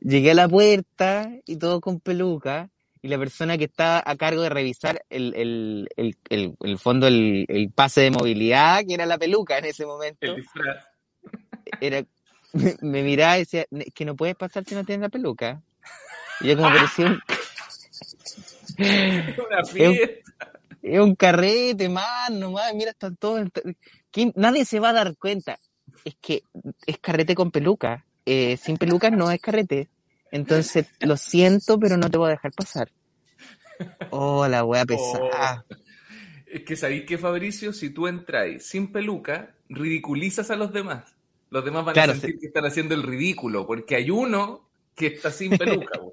llegué 0.00 0.30
a 0.32 0.34
la 0.34 0.48
puerta 0.48 1.30
y 1.46 1.56
todo 1.58 1.80
con 1.80 2.00
peluca. 2.00 2.70
Y 3.02 3.08
la 3.08 3.18
persona 3.18 3.56
que 3.56 3.64
estaba 3.64 4.02
a 4.04 4.16
cargo 4.16 4.42
de 4.42 4.48
revisar 4.48 5.04
el, 5.08 5.32
el, 5.36 5.88
el, 5.96 6.16
el, 6.28 6.56
el 6.60 6.78
fondo, 6.78 7.06
el, 7.06 7.46
el 7.48 7.70
pase 7.70 8.00
de 8.00 8.10
movilidad, 8.10 8.84
que 8.84 8.94
era 8.94 9.06
la 9.06 9.16
peluca 9.16 9.58
en 9.58 9.66
ese 9.66 9.86
momento. 9.86 10.26
El 10.26 10.36
disfraz. 10.36 10.87
Era, 11.80 12.04
me, 12.52 12.76
me 12.80 13.02
miraba 13.02 13.36
y 13.36 13.40
decía, 13.40 13.66
"Ne- 13.70 13.86
que 13.94 14.04
no 14.04 14.16
puedes 14.16 14.36
pasar 14.36 14.64
si 14.64 14.74
no 14.74 14.84
tienes 14.84 15.02
la 15.02 15.08
peluca. 15.08 15.62
Y 16.40 16.48
yo 16.48 16.56
como 16.56 16.68
parecía 16.74 17.06
un, 17.06 17.20
Una 18.78 19.64
fiesta. 19.72 20.52
es 20.82 21.00
un 21.00 21.14
carrete, 21.14 21.88
man, 21.88 22.38
nomás, 22.38 22.72
mira, 22.74 22.90
están 22.92 23.16
todos, 23.16 23.40
ent- 23.40 23.76
¿quién- 24.10 24.32
nadie 24.36 24.64
se 24.64 24.80
va 24.80 24.90
a 24.90 24.94
dar 24.94 25.16
cuenta. 25.16 25.58
Es 26.04 26.14
que 26.20 26.42
es 26.86 26.98
carrete 26.98 27.34
con 27.34 27.50
peluca. 27.50 28.04
Eh, 28.24 28.56
sin 28.56 28.76
peluca 28.76 29.10
no 29.10 29.30
es 29.30 29.40
carrete. 29.40 29.88
Entonces, 30.30 30.86
lo 31.00 31.16
siento, 31.16 31.78
pero 31.78 31.96
no 31.96 32.10
te 32.10 32.18
voy 32.18 32.28
a 32.28 32.30
dejar 32.32 32.52
pasar. 32.52 32.90
Oh, 34.10 34.46
la 34.46 34.64
wea 34.64 34.84
pesada. 34.84 35.64
Es 36.46 36.62
que 36.64 36.76
sabéis 36.76 37.04
que 37.06 37.18
Fabricio, 37.18 37.72
si 37.72 37.90
tú 37.90 38.06
entras 38.06 38.62
sin 38.64 38.92
peluca, 38.92 39.54
ridiculizas 39.68 40.50
a 40.50 40.56
los 40.56 40.72
demás. 40.72 41.14
Los 41.50 41.64
demás 41.64 41.84
van 41.84 41.94
Claro, 41.94 42.12
a 42.12 42.16
sentir 42.16 42.38
que 42.38 42.46
están 42.46 42.64
haciendo 42.66 42.94
el 42.94 43.02
ridículo, 43.02 43.66
porque 43.66 43.96
hay 43.96 44.10
uno 44.10 44.68
que 44.94 45.06
está 45.08 45.30
sin 45.30 45.56
peluca. 45.56 45.98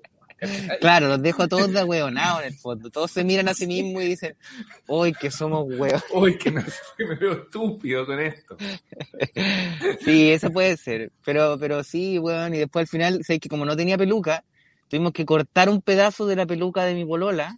Claro, 0.81 1.07
los 1.07 1.21
dejo 1.21 1.43
a 1.43 1.47
todos 1.47 1.71
de 1.71 1.81
hueonados 1.83 2.41
en 2.41 2.47
el 2.47 2.53
fondo. 2.53 2.89
Todos 2.89 3.09
se 3.09 3.23
miran 3.23 3.47
a 3.47 3.53
sí 3.53 3.65
mismos 3.65 4.03
y 4.03 4.07
dicen, 4.07 4.35
uy, 4.85 5.13
que 5.13 5.31
somos 5.31 5.65
hueos. 5.65 6.03
Uy, 6.13 6.37
que 6.37 6.51
me, 6.51 6.63
me 6.99 7.15
veo 7.15 7.31
estúpido 7.33 8.05
con 8.05 8.19
esto. 8.19 8.57
Sí, 10.03 10.31
eso 10.31 10.51
puede 10.51 10.75
ser. 10.75 11.11
Pero, 11.23 11.57
pero 11.57 11.83
sí, 11.83 12.19
weón. 12.19 12.53
Y 12.53 12.59
después 12.59 12.83
al 12.83 12.87
final, 12.87 13.23
sé 13.23 13.39
que 13.39 13.47
como 13.47 13.63
no 13.65 13.77
tenía 13.77 13.97
peluca, 13.97 14.43
tuvimos 14.89 15.13
que 15.13 15.25
cortar 15.25 15.69
un 15.69 15.81
pedazo 15.81 16.27
de 16.27 16.35
la 16.35 16.45
peluca 16.45 16.83
de 16.83 16.95
mi 16.95 17.05
polola. 17.05 17.57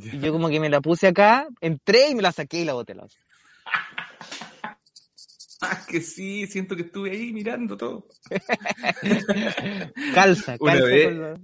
Y 0.00 0.20
yo 0.20 0.32
como 0.32 0.48
que 0.48 0.60
me 0.60 0.70
la 0.70 0.80
puse 0.80 1.08
acá, 1.08 1.48
entré 1.60 2.08
y 2.08 2.14
me 2.14 2.22
la 2.22 2.30
saqué 2.30 2.60
y 2.60 2.64
la 2.64 2.74
boté. 2.74 2.94
La 2.94 3.02
otra. 3.04 3.18
Ah, 5.62 5.84
que 5.86 6.00
sí, 6.00 6.46
siento 6.46 6.74
que 6.74 6.82
estuve 6.82 7.10
ahí 7.10 7.32
mirando 7.32 7.76
todo. 7.76 8.06
Calza, 10.14 10.56
Una 10.60 10.72
calza 10.72 10.86
vez- 10.86 11.04
con 11.06 11.20
la- 11.20 11.40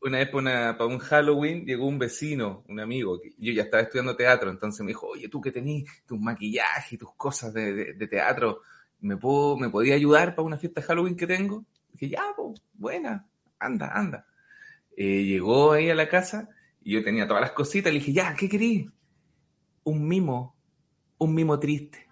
Una 0.00 0.18
vez 0.18 0.28
para, 0.28 0.38
una- 0.38 0.78
para 0.78 0.86
un 0.86 0.98
Halloween 0.98 1.64
llegó 1.66 1.86
un 1.86 1.98
vecino, 1.98 2.64
un 2.68 2.78
amigo, 2.80 3.20
que 3.20 3.30
yo 3.36 3.52
ya 3.52 3.64
estaba 3.64 3.82
estudiando 3.82 4.14
teatro, 4.16 4.48
entonces 4.50 4.80
me 4.82 4.88
dijo, 4.90 5.08
oye, 5.08 5.28
tú 5.28 5.40
que 5.40 5.50
tenés 5.50 5.84
tus 6.06 6.18
maquillajes 6.20 6.92
y 6.92 6.98
tus 6.98 7.12
cosas 7.14 7.52
de, 7.52 7.72
de- 7.74 7.92
de 7.94 8.06
teatro, 8.06 8.62
¿me, 9.00 9.16
puedo, 9.16 9.56
¿me 9.56 9.68
podía 9.70 9.94
ayudar 9.96 10.34
para 10.36 10.46
una 10.46 10.56
fiesta 10.56 10.80
de 10.80 10.86
Halloween 10.86 11.16
que 11.16 11.26
tengo? 11.26 11.64
dije, 11.92 12.10
ya, 12.10 12.22
pues, 12.36 12.62
buena, 12.74 13.26
anda, 13.58 13.88
anda. 13.92 14.24
Eh, 14.96 15.24
llegó 15.24 15.72
ahí 15.72 15.90
a 15.90 15.94
la 15.96 16.08
casa 16.08 16.48
y 16.82 16.92
yo 16.92 17.02
tenía 17.02 17.26
todas 17.26 17.40
las 17.40 17.52
cositas, 17.52 17.92
le 17.92 17.98
dije, 17.98 18.12
ya, 18.12 18.36
¿qué 18.36 18.48
querís? 18.48 18.86
Un 19.82 20.06
mimo, 20.06 20.54
un 21.18 21.34
mimo 21.34 21.58
triste. 21.58 22.06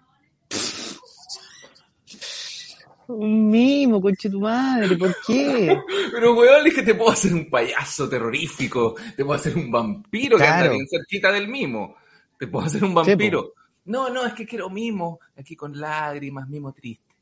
Un 3.07 3.49
mimo, 3.49 4.01
conche 4.01 4.29
tu 4.29 4.41
madre, 4.41 4.97
¿por 4.97 5.15
qué? 5.25 5.79
Pero, 6.11 6.35
weón, 6.35 6.63
le 6.63 6.69
dije, 6.69 6.83
te 6.83 6.95
puedo 6.95 7.11
hacer 7.11 7.33
un 7.33 7.49
payaso 7.49 8.09
terrorífico, 8.09 8.95
te 9.15 9.23
puedo 9.23 9.39
hacer 9.39 9.55
un 9.55 9.71
vampiro 9.71 10.37
que 10.37 10.43
anda 10.43 10.69
bien 10.69 10.85
cerquita 10.87 11.31
del 11.31 11.47
mimo, 11.47 11.95
te 12.37 12.47
puedo 12.47 12.65
hacer 12.65 12.83
un 12.83 12.93
vampiro. 12.93 13.53
no, 13.85 14.09
no, 14.09 14.25
es 14.25 14.33
que 14.33 14.45
quiero 14.45 14.69
mimo, 14.69 15.19
aquí 15.37 15.55
con 15.55 15.79
lágrimas, 15.79 16.49
mimo 16.49 16.73
triste. 16.73 17.15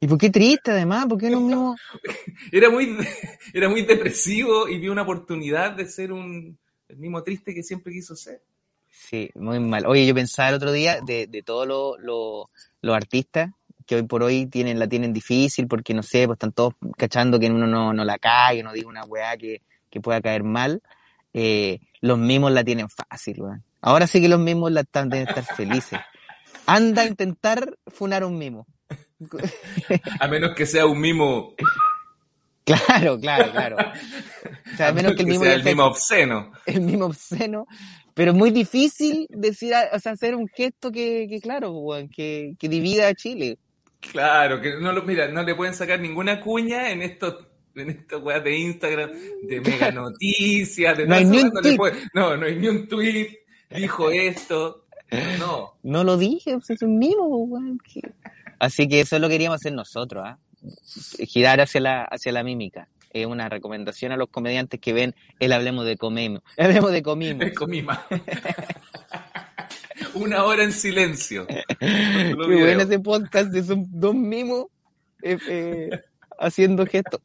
¿Y 0.00 0.06
por 0.06 0.18
qué 0.18 0.30
triste 0.30 0.70
además? 0.70 1.06
¿Por 1.06 1.18
qué 1.18 1.30
no 1.30 1.40
mimo? 1.40 1.76
Era 2.52 2.70
muy, 2.70 2.96
era 3.52 3.68
muy 3.68 3.82
depresivo 3.82 4.68
y 4.68 4.78
vi 4.78 4.88
una 4.88 5.02
oportunidad 5.02 5.72
de 5.72 5.86
ser 5.86 6.12
un 6.12 6.56
el 6.88 6.96
mimo 6.96 7.22
triste 7.22 7.54
que 7.54 7.62
siempre 7.62 7.92
quiso 7.92 8.14
ser. 8.16 8.42
Sí, 8.90 9.30
muy 9.34 9.60
mal. 9.60 9.86
Oye, 9.86 10.06
yo 10.06 10.14
pensaba 10.14 10.50
el 10.50 10.54
otro 10.54 10.72
día 10.72 11.00
de, 11.00 11.26
de 11.26 11.42
todos 11.42 11.66
los 11.66 12.96
artistas 12.96 13.50
que 13.88 13.96
hoy 13.96 14.02
por 14.02 14.22
hoy 14.22 14.46
tienen 14.46 14.78
la 14.78 14.86
tienen 14.86 15.14
difícil 15.14 15.66
porque, 15.66 15.94
no 15.94 16.02
sé, 16.02 16.26
pues 16.26 16.36
están 16.36 16.52
todos 16.52 16.74
cachando 16.98 17.40
que 17.40 17.50
uno 17.50 17.66
no, 17.66 17.94
no 17.94 18.04
la 18.04 18.18
cague, 18.18 18.62
no 18.62 18.72
diga 18.72 18.86
una 18.86 19.02
weá 19.04 19.36
que, 19.38 19.62
que 19.90 20.00
pueda 20.00 20.20
caer 20.20 20.44
mal. 20.44 20.82
Eh, 21.32 21.80
los 22.02 22.18
mismos 22.18 22.52
la 22.52 22.62
tienen 22.62 22.88
fácil, 22.90 23.40
weón. 23.40 23.64
Ahora 23.80 24.06
sí 24.06 24.20
que 24.20 24.28
los 24.28 24.38
mismos 24.38 24.72
la 24.72 24.82
están, 24.82 25.08
deben 25.08 25.26
estar 25.26 25.42
felices. 25.42 25.98
Anda 26.66 27.02
a 27.02 27.06
intentar 27.06 27.78
funar 27.86 28.24
un 28.24 28.36
mimo. 28.36 28.66
A 30.20 30.28
menos 30.28 30.54
que 30.54 30.66
sea 30.66 30.84
un 30.86 31.00
mimo, 31.00 31.54
Claro, 32.64 33.18
claro, 33.18 33.50
claro. 33.52 33.76
O 34.72 34.76
sea, 34.76 34.88
a 34.88 34.92
menos 34.92 35.14
que 35.14 35.22
el 35.22 35.28
mimo 35.28 35.44
sea 35.44 35.54
el 35.54 35.64
mimo 35.64 35.84
obsceno. 35.86 36.52
el 36.66 36.82
mismo 36.82 37.06
obsceno, 37.06 37.66
pero 38.14 38.32
es 38.32 38.36
muy 38.36 38.50
difícil 38.50 39.26
decir, 39.30 39.72
o 39.92 39.98
sea, 39.98 40.12
hacer 40.12 40.36
un 40.36 40.46
gesto 40.46 40.92
que, 40.92 41.26
que 41.28 41.40
claro, 41.40 41.74
que, 42.14 42.54
que 42.58 42.68
divida 42.68 43.08
a 43.08 43.14
Chile. 43.14 43.58
Claro, 44.00 44.60
que 44.60 44.76
no 44.80 44.92
lo, 44.92 45.02
mira, 45.02 45.28
no 45.28 45.42
le 45.42 45.54
pueden 45.54 45.74
sacar 45.74 46.00
ninguna 46.00 46.40
cuña 46.40 46.90
en 46.90 47.02
estos 47.02 47.44
en 47.74 47.90
estas 47.90 48.20
weas 48.22 48.42
de 48.42 48.56
Instagram, 48.58 49.10
de 49.42 49.60
mega 49.60 49.92
noticias, 49.92 50.96
de 50.98 51.06
No 51.08 51.14
hay 51.14 51.24
ni 51.24 51.38
un 51.42 51.50
no, 51.52 51.76
puede- 51.76 51.94
no, 52.12 52.36
no 52.36 52.46
hay 52.46 52.56
ni 52.56 52.66
un 52.68 52.88
tweet, 52.88 53.38
dijo 53.70 54.10
esto, 54.10 54.84
no. 55.38 55.74
No 55.84 56.02
lo 56.04 56.16
dije, 56.16 56.52
pues 56.54 56.70
es 56.70 56.82
un 56.82 56.98
mimo, 56.98 57.24
weón. 57.26 57.78
que- 57.78 58.12
Así 58.58 58.88
que 58.88 59.00
eso 59.00 59.18
lo 59.20 59.28
queríamos 59.28 59.56
hacer 59.60 59.72
nosotros, 59.74 60.24
¿ah? 60.26 60.38
Girar 61.24 61.60
hacia 61.60 61.80
la, 61.80 62.02
hacia 62.04 62.32
la 62.32 62.42
mímica. 62.42 62.88
Es 63.12 63.26
una 63.26 63.48
recomendación 63.48 64.10
a 64.12 64.16
los 64.16 64.28
comediantes 64.28 64.80
que 64.80 64.92
ven 64.92 65.14
el 65.38 65.52
Hablemos 65.52 65.86
de 65.86 65.96
Comemos. 65.96 66.42
Hablemos 66.58 66.90
de 66.90 67.02
Comimos. 67.02 67.46
Más. 67.84 68.00
Una 70.18 70.44
hora 70.44 70.64
en 70.64 70.72
silencio. 70.72 71.46
Qué 71.78 72.34
bueno 72.36 72.82
ese 72.82 72.98
podcast 72.98 73.50
de 73.50 73.62
son 73.62 73.86
dos 73.88 74.16
mimos 74.16 74.66
eh, 75.22 75.38
eh, 75.48 75.90
haciendo 76.40 76.84
gestos. 76.86 77.20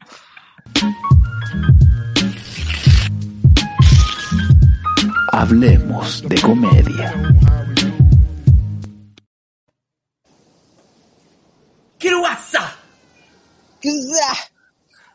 Hablemos 5.32 6.22
de 6.30 6.42
comedia. 6.42 7.14
¡Quiero 11.98 12.22
WhatsApp! 12.22 12.74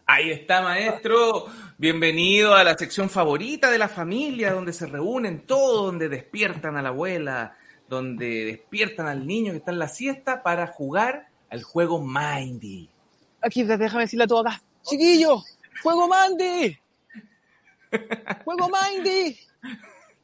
Ahí 0.04 0.30
está, 0.32 0.62
maestro. 0.62 1.46
Bienvenido 1.76 2.56
a 2.56 2.64
la 2.64 2.76
sección 2.76 3.08
favorita 3.08 3.70
de 3.70 3.78
la 3.78 3.88
familia, 3.88 4.52
donde 4.52 4.72
se 4.72 4.86
reúnen 4.86 5.46
todos, 5.46 5.86
donde 5.86 6.08
despiertan 6.08 6.76
a 6.76 6.82
la 6.82 6.88
abuela, 6.88 7.56
donde 7.88 8.44
despiertan 8.44 9.06
al 9.06 9.26
niño 9.26 9.52
que 9.52 9.58
está 9.58 9.70
en 9.70 9.78
la 9.78 9.88
siesta 9.88 10.42
para 10.42 10.66
jugar 10.66 11.28
al 11.50 11.62
juego 11.62 12.00
Mindy. 12.00 12.88
Aquí, 13.40 13.62
déjame 13.62 14.02
decirle 14.02 14.24
a 14.24 14.28
todo 14.28 14.40
acá. 14.40 14.60
Chiquillo, 14.82 15.42
¡Fuego 15.82 16.08
Mandy! 16.08 16.76
¡Fuego 18.44 18.68
Mindy! 18.94 19.38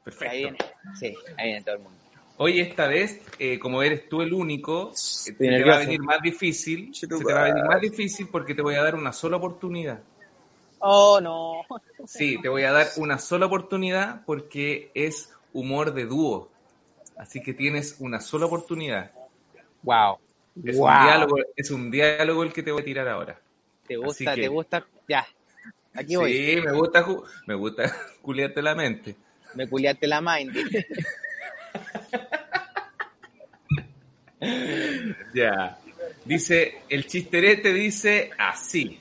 Perfecto. 0.03 0.33
Ahí 0.33 0.39
viene. 0.41 0.59
Sí, 0.99 1.15
ahí 1.39 1.47
viene 1.47 1.63
todo 1.63 1.75
el 1.77 1.83
mundo. 1.83 1.99
Hoy 2.37 2.61
esta 2.61 2.89
vez, 2.89 3.21
eh, 3.39 3.59
como 3.61 3.83
eres 3.83 4.09
tú 4.09 4.21
el 4.21 4.33
único, 4.33 4.89
eh, 4.89 4.93
se 4.97 5.33
te 5.35 5.47
nervioso. 5.47 5.71
va 5.71 5.77
a 5.77 5.79
venir 5.79 6.01
más 6.03 6.21
difícil. 6.21 6.95
Se 6.95 7.07
te 7.07 7.15
va 7.15 7.43
a 7.43 7.45
venir 7.45 7.65
más 7.65 7.81
difícil 7.81 8.29
porque 8.29 8.55
te 8.55 8.63
voy 8.63 8.75
a 8.75 8.83
dar 8.83 8.97
una 8.97 9.13
sola 9.13 9.37
oportunidad. 9.37 10.01
Oh, 10.81 11.21
no. 11.21 11.63
Sí, 12.07 12.39
te 12.43 12.49
voy 12.49 12.65
a 12.65 12.73
dar 12.73 12.89
una 12.97 13.19
sola 13.19 13.47
oportunidad 13.47 14.25
porque 14.27 14.91
es 14.95 15.33
humor 15.53 15.95
de 15.95 16.07
dúo. 16.07 16.51
Así 17.17 17.41
que 17.43 17.55
tienes 17.55 17.97
una 18.01 18.21
sola 18.21 18.47
oportunidad. 18.47 19.11
Wow. 19.83 20.19
Es, 20.65 20.77
Wow. 20.77 20.87
un, 20.89 21.05
diálogo, 21.05 21.37
es 21.57 21.71
un 21.71 21.91
diálogo 21.91 22.43
el 22.43 22.53
que 22.53 22.63
te 22.63 22.73
voy 22.73 22.83
a 22.83 22.85
tirar 22.85 23.09
ahora. 23.09 23.41
¿Te 23.87 23.97
gusta? 23.97 24.35
que- 24.35 24.43
¿Te 24.43 24.49
gusta? 24.49 24.87
Ya. 25.09 25.27
Aquí 25.95 26.17
voy. 26.17 26.33
Sí, 26.33 26.61
me 26.65 26.73
gusta, 26.73 27.07
me 27.47 27.55
gusta 27.55 27.83
culiarte 28.23 28.61
la 28.63 28.75
mente. 28.75 29.17
Me 29.55 29.69
culiaste 29.69 30.07
la 30.07 30.21
Mindy. 30.21 30.65
Ya. 35.35 35.79
Dice, 36.25 36.83
el 36.89 37.07
chisterete 37.07 37.73
dice 37.73 38.31
así. 38.39 39.01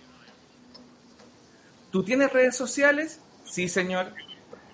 ¿Tú 1.92 2.04
tienes 2.04 2.32
redes 2.32 2.56
sociales? 2.56 3.20
Sí, 3.46 3.68
señor. 3.70 4.14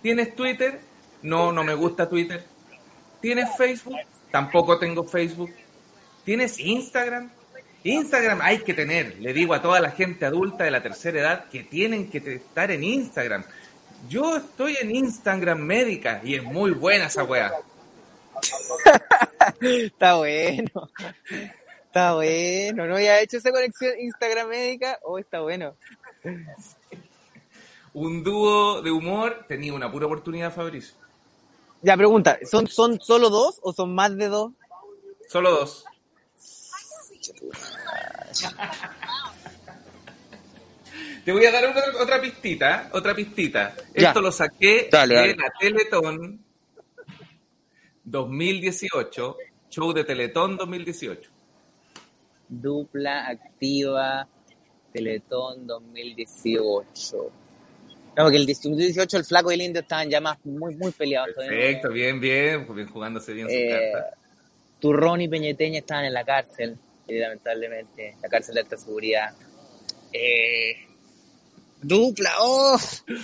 ¿Tienes 0.02 0.36
Twitter? 0.36 0.80
No, 1.22 1.52
no 1.52 1.64
me 1.64 1.74
gusta 1.74 2.08
Twitter. 2.08 2.44
¿Tienes 3.22 3.50
Facebook? 3.58 3.98
Tampoco 4.32 4.78
tengo 4.78 5.04
Facebook. 5.04 5.52
¿Tienes 6.24 6.60
Instagram? 6.60 7.30
Instagram 7.84 8.40
hay 8.42 8.60
que 8.60 8.74
tener. 8.74 9.18
Le 9.20 9.34
digo 9.34 9.54
a 9.54 9.62
toda 9.62 9.80
la 9.80 9.92
gente 9.92 10.26
adulta 10.26 10.64
de 10.64 10.72
la 10.72 10.84
tercera 10.84 11.20
edad 11.20 11.50
que 11.50 11.64
tienen 11.64 12.10
que 12.10 12.18
estar 12.18 12.70
en 12.72 12.84
Instagram. 12.84 13.44
Yo 14.08 14.38
estoy 14.38 14.78
en 14.82 14.96
Instagram 14.96 15.60
médica 15.60 16.22
y 16.24 16.36
es 16.36 16.44
muy 16.44 16.72
buena 16.72 17.08
esa 17.08 17.24
weá. 17.24 17.52
Está 19.62 20.16
bueno. 20.16 20.90
Está 21.86 22.16
bueno. 22.16 22.86
No 22.86 22.96
había 22.96 23.20
hecho 23.20 23.38
esa 23.38 23.52
conexión 23.52 23.94
Instagram 24.00 24.48
médica. 24.48 25.00
Oh, 25.04 25.18
está 25.18 25.42
bueno. 25.42 25.76
Un 27.94 28.24
dúo 28.24 28.82
de 28.82 28.92
humor 28.92 29.46
tenía 29.48 29.74
una 29.74 29.92
pura 29.92 30.06
oportunidad, 30.06 30.54
Fabricio. 30.54 30.96
Ya, 31.82 31.96
pregunta. 31.96 32.38
¿Son, 32.50 32.68
¿Son 32.68 33.00
solo 33.00 33.30
dos 33.30 33.60
o 33.62 33.74
son 33.74 33.96
más 33.96 34.16
de 34.18 34.28
dos? 34.28 34.52
Solo 35.28 35.52
dos. 35.52 35.86
Te 41.24 41.32
voy 41.32 41.46
a 41.46 41.52
dar 41.52 41.66
otra, 41.66 41.84
otra 42.02 42.22
pistita, 42.22 42.90
otra 42.94 43.14
pistita. 43.14 43.76
Ya. 43.96 44.10
Esto 44.10 44.22
lo 44.22 44.32
saqué 44.32 44.90
Dale, 44.92 45.16
de 45.16 45.20
dale. 45.22 45.36
la 45.36 45.54
Teletón 45.60 46.44
2018, 48.04 49.38
show 49.70 49.94
de 49.94 50.04
Teletón 50.04 50.58
2018. 50.58 51.30
Dupla 52.48 53.28
activa 53.28 54.28
Teletón 54.92 55.68
2018. 55.68 57.32
No, 58.18 58.24
porque 58.24 58.38
el 58.38 58.46
2018 58.46 59.18
el 59.18 59.26
flaco 59.26 59.52
y 59.52 59.56
el 59.56 59.62
indio 59.62 59.82
estaban 59.82 60.10
ya 60.10 60.20
más 60.20 60.38
muy, 60.44 60.76
muy 60.76 60.92
peleados. 60.92 61.34
todavía. 61.36 61.58
Perfecto, 61.58 61.90
bien, 61.92 62.20
bien, 62.20 62.68
bien 62.76 62.88
jugándose 62.88 63.34
bien 63.34 63.48
su 63.48 63.54
Eh, 63.54 63.92
carta. 63.94 64.18
Turrón 64.80 65.22
y 65.22 65.28
Peñeteña 65.28 65.80
estaban 65.80 66.06
en 66.06 66.14
la 66.14 66.24
cárcel, 66.26 66.78
y 67.08 67.18
lamentablemente, 67.18 68.16
la 68.22 68.30
cárcel 68.30 68.56
de 68.56 68.62
alta 68.62 68.78
seguridad. 68.78 69.34
Eh, 70.14 70.74
Dupla, 71.82 72.32
oh, 72.42 72.78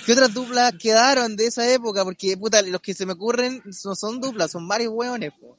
¿qué 0.05 0.13
otras 0.13 0.33
duplas 0.33 0.73
quedaron 0.81 1.35
de 1.35 1.47
esa 1.47 1.69
época? 1.73 2.03
Porque, 2.05 2.37
puta, 2.37 2.61
los 2.61 2.79
que 2.79 2.93
se 2.93 3.05
me 3.05 3.13
ocurren 3.13 3.61
no 3.83 3.95
son 3.95 4.21
duplas, 4.21 4.51
son 4.51 4.65
varios 4.67 4.93
hueones. 4.93 5.33
po. 5.33 5.57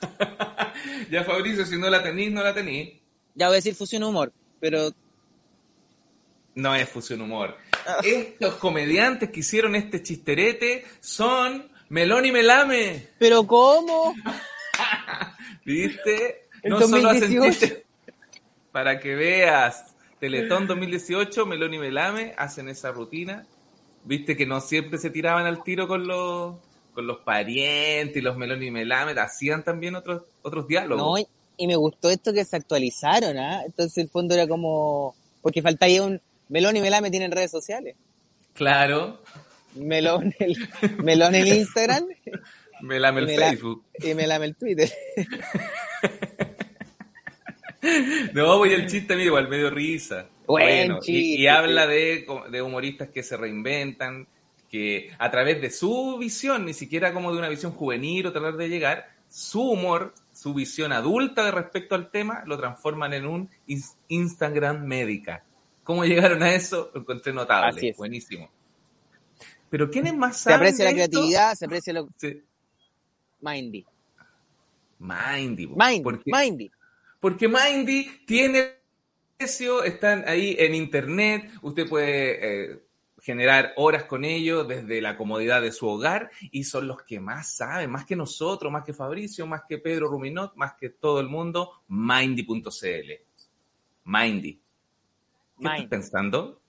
Ya 1.10 1.24
Fabricio, 1.24 1.64
si 1.66 1.76
no 1.76 1.88
la 1.90 2.02
tenís, 2.02 2.32
no 2.32 2.42
la 2.42 2.54
tenís. 2.54 2.94
ya 3.34 3.46
voy 3.48 3.54
a 3.54 3.56
decir 3.56 3.74
fusión 3.74 4.02
humor, 4.02 4.32
pero 4.60 4.90
No 6.54 6.74
es 6.74 6.88
fusión 6.88 7.20
humor. 7.20 7.56
Estos 8.04 8.54
comediantes 8.54 9.30
que 9.30 9.40
hicieron 9.40 9.76
este 9.76 10.02
chisterete 10.02 10.84
son 11.00 11.70
Melón 11.88 12.24
y 12.26 12.32
Melame. 12.32 13.08
¿Pero 13.18 13.46
cómo? 13.46 14.14
¿Viste? 15.64 16.48
No 16.64 16.80
solo 16.80 17.10
hacen 17.10 17.34
2018. 17.34 17.50
chistes. 17.50 17.82
Para 18.70 18.98
que 18.98 19.14
veas, 19.14 19.94
Teletón 20.18 20.66
2018, 20.66 21.46
Melón 21.46 21.74
y 21.74 21.78
Melame 21.78 22.34
hacen 22.38 22.68
esa 22.68 22.92
rutina. 22.92 23.44
¿Viste 24.04 24.36
que 24.36 24.46
no 24.46 24.60
siempre 24.60 24.98
se 24.98 25.10
tiraban 25.10 25.46
al 25.46 25.62
tiro 25.62 25.86
con 25.86 26.06
los 26.06 26.56
con 26.94 27.06
los 27.06 27.18
parientes 27.18 28.16
y 28.16 28.20
los 28.20 28.36
Melón 28.36 28.62
y 28.62 28.70
Melame? 28.70 29.12
Hacían 29.20 29.64
también 29.64 29.94
otros 29.94 30.22
otros 30.42 30.66
diálogos. 30.66 31.04
No, 31.04 31.26
y, 31.58 31.66
me 31.66 31.76
gustó 31.76 32.08
esto 32.08 32.32
que 32.32 32.44
se 32.44 32.56
actualizaron, 32.56 33.36
¿ah? 33.38 33.62
Entonces 33.64 33.98
el 33.98 34.08
fondo 34.08 34.34
era 34.34 34.48
como... 34.48 35.14
Porque 35.42 35.62
faltaba 35.62 36.02
un... 36.02 36.20
Melón 36.52 36.76
y 36.76 36.80
Melame 36.82 37.10
tienen 37.10 37.32
redes 37.32 37.50
sociales. 37.50 37.96
Claro, 38.52 39.22
Melón 39.74 40.34
el, 40.38 40.56
Melón 41.02 41.34
el 41.34 41.48
Instagram 41.48 42.04
Melame 42.82 43.20
el 43.22 43.30
Y 43.30 43.36
Facebook. 43.36 43.84
y 43.98 44.14
Melame 44.14 44.44
el 44.46 44.54
Twitter. 44.56 44.92
No, 48.34 48.58
voy 48.58 48.72
el 48.72 48.86
chiste, 48.86 49.14
mira, 49.14 49.26
igual 49.26 49.48
medio 49.48 49.68
risa. 49.70 50.28
Buen 50.46 50.92
y- 50.92 50.94
y, 50.94 51.00
chiste. 51.00 51.50
habla 51.50 51.86
de, 51.86 52.24
de 52.50 52.62
humoristas 52.62 53.08
que 53.08 53.22
se 53.24 53.36
reinventan, 53.36 54.28
que 54.70 55.10
a 55.18 55.30
través 55.30 55.60
de 55.60 55.70
su 55.70 56.16
visión, 56.18 56.64
ni 56.64 56.74
siquiera 56.74 57.12
como 57.12 57.32
de 57.32 57.38
una 57.38 57.48
visión 57.48 57.72
juvenil 57.72 58.26
o 58.26 58.32
tratar 58.32 58.56
de 58.56 58.68
llegar, 58.68 59.08
su 59.28 59.62
humor, 59.72 60.14
su 60.32 60.54
visión 60.54 60.92
adulta 60.92 61.44
de 61.44 61.50
respecto 61.50 61.94
al 61.96 62.10
tema, 62.10 62.44
lo 62.46 62.56
transforman 62.56 63.14
en 63.14 63.26
un 63.26 63.50
ins- 63.66 63.96
Instagram 64.08 64.84
médica. 64.86 65.44
¿Cómo 65.82 66.04
llegaron 66.04 66.42
a 66.42 66.54
eso? 66.54 66.90
Lo 66.94 67.00
encontré 67.00 67.32
notable, 67.32 67.78
Así 67.78 67.88
es. 67.88 67.96
buenísimo. 67.96 68.50
Pero 69.68 69.90
¿quiénes 69.90 70.14
más 70.14 70.36
Se 70.38 70.52
aprecia 70.52 70.84
la 70.84 70.92
creatividad, 70.92 71.54
se 71.54 71.64
aprecia 71.64 71.92
lo... 71.92 72.08
Sí. 72.16 72.42
Mindy. 73.40 73.84
Mindy. 74.98 75.66
Mindy, 75.66 76.00
Porque- 76.02 76.30
Mindy. 76.30 76.70
Porque 77.20 77.48
Mindy 77.48 78.24
tiene 78.26 78.76
precio, 79.36 79.82
están 79.82 80.24
ahí 80.28 80.56
en 80.58 80.74
internet, 80.74 81.50
usted 81.62 81.88
puede 81.88 82.72
eh, 82.72 82.82
generar 83.20 83.72
horas 83.76 84.04
con 84.04 84.24
ellos 84.24 84.66
desde 84.66 85.00
la 85.00 85.16
comodidad 85.16 85.62
de 85.62 85.72
su 85.72 85.86
hogar 85.88 86.30
y 86.50 86.64
son 86.64 86.86
los 86.88 87.02
que 87.02 87.20
más 87.20 87.54
saben, 87.54 87.90
más 87.90 88.04
que 88.04 88.16
nosotros, 88.16 88.70
más 88.72 88.84
que 88.84 88.92
Fabricio, 88.92 89.46
más 89.46 89.62
que 89.68 89.78
Pedro 89.78 90.08
Ruminot, 90.08 90.54
más 90.56 90.74
que 90.74 90.90
todo 90.90 91.20
el 91.20 91.28
mundo, 91.28 91.82
Mindy.cl. 91.88 93.10
Mindy. 94.04 94.61
¿Qué 95.62 95.68
estás 95.68 95.86
pensando? 95.86 96.60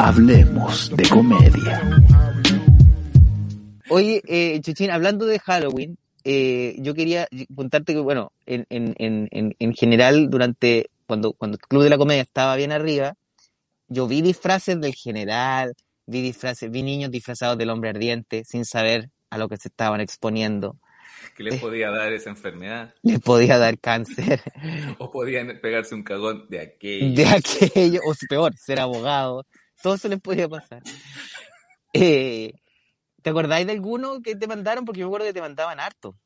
Hablemos 0.00 0.90
de 0.96 1.08
comedia. 1.08 1.80
Oye, 3.88 4.20
eh, 4.26 4.60
Chuchín, 4.62 4.90
hablando 4.90 5.26
de 5.26 5.38
Halloween, 5.38 5.96
eh, 6.24 6.74
yo 6.78 6.92
quería 6.94 7.28
contarte 7.54 7.92
que, 7.92 8.00
bueno, 8.00 8.32
en, 8.46 8.66
en, 8.68 8.96
en, 8.98 9.28
en, 9.30 9.54
en 9.56 9.74
general, 9.74 10.28
durante, 10.28 10.90
cuando, 11.06 11.32
cuando 11.32 11.56
el 11.56 11.60
Club 11.60 11.84
de 11.84 11.90
la 11.90 11.98
Comedia 11.98 12.22
estaba 12.22 12.56
bien 12.56 12.72
arriba, 12.72 13.14
yo 13.86 14.08
vi 14.08 14.22
disfraces 14.22 14.80
del 14.80 14.94
general, 14.94 15.74
vi 16.06 16.20
disfraces, 16.20 16.68
vi 16.68 16.82
niños 16.82 17.12
disfrazados 17.12 17.56
del 17.58 17.70
hombre 17.70 17.90
ardiente, 17.90 18.42
sin 18.44 18.64
saber 18.64 19.08
a 19.30 19.38
lo 19.38 19.48
que 19.48 19.56
se 19.56 19.68
estaban 19.68 20.00
exponiendo. 20.00 20.78
¿Qué 21.36 21.42
les 21.42 21.60
podía 21.60 21.90
dar 21.90 22.12
esa 22.12 22.30
enfermedad? 22.30 22.94
Les 23.02 23.20
podía 23.20 23.58
dar 23.58 23.78
cáncer 23.78 24.40
¿O 24.98 25.10
podían 25.10 25.58
pegarse 25.60 25.94
un 25.94 26.02
cagón 26.02 26.46
de 26.48 26.60
aquello? 26.60 27.14
de 27.14 27.26
aquello, 27.26 28.00
o 28.04 28.14
peor, 28.28 28.56
ser 28.56 28.80
abogado, 28.80 29.46
todo 29.82 29.94
eso 29.94 30.08
les 30.08 30.20
podía 30.20 30.48
pasar. 30.48 30.82
Eh, 31.92 32.54
¿Te 33.22 33.30
acordáis 33.30 33.66
de 33.66 33.72
alguno 33.72 34.22
que 34.22 34.34
te 34.34 34.46
mandaron? 34.46 34.84
Porque 34.84 35.00
yo 35.00 35.06
me 35.06 35.10
acuerdo 35.10 35.26
que 35.26 35.32
te 35.32 35.40
mandaban 35.40 35.80
harto. 35.80 36.16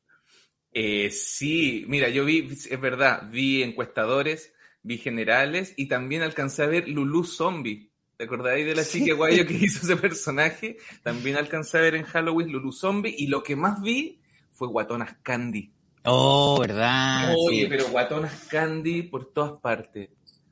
Eh, 0.71 1.09
sí, 1.11 1.85
mira, 1.87 2.09
yo 2.09 2.25
vi, 2.25 2.47
es 2.49 2.81
verdad, 2.81 3.27
vi 3.31 3.63
encuestadores, 3.63 4.53
vi 4.83 4.97
generales 4.97 5.73
y 5.75 5.87
también 5.87 6.21
alcancé 6.21 6.63
a 6.63 6.67
ver 6.67 6.87
Lulu 6.87 7.23
Zombie. 7.23 7.91
¿Te 8.15 8.23
acordáis 8.23 8.65
de 8.65 8.75
la 8.75 8.83
chica 8.83 9.13
guayo 9.13 9.45
que 9.45 9.53
hizo 9.53 9.85
ese 9.85 9.95
personaje? 9.97 10.77
También 11.03 11.35
alcancé 11.35 11.77
a 11.77 11.81
ver 11.81 11.95
en 11.95 12.03
Halloween 12.03 12.51
Lulu 12.51 12.71
Zombie 12.71 13.15
y 13.15 13.27
lo 13.27 13.43
que 13.43 13.55
más 13.55 13.81
vi 13.81 14.21
fue 14.57 14.67
Guatonas 14.67 15.15
Candy. 15.21 15.71
Oh, 16.05 16.57
¿verdad? 16.59 17.33
Oye, 17.37 17.61
sí. 17.63 17.67
pero 17.69 17.87
Guatonas 17.89 18.47
Candy 18.49 19.03
por 19.03 19.25
todas 19.31 19.59
partes. 19.61 20.09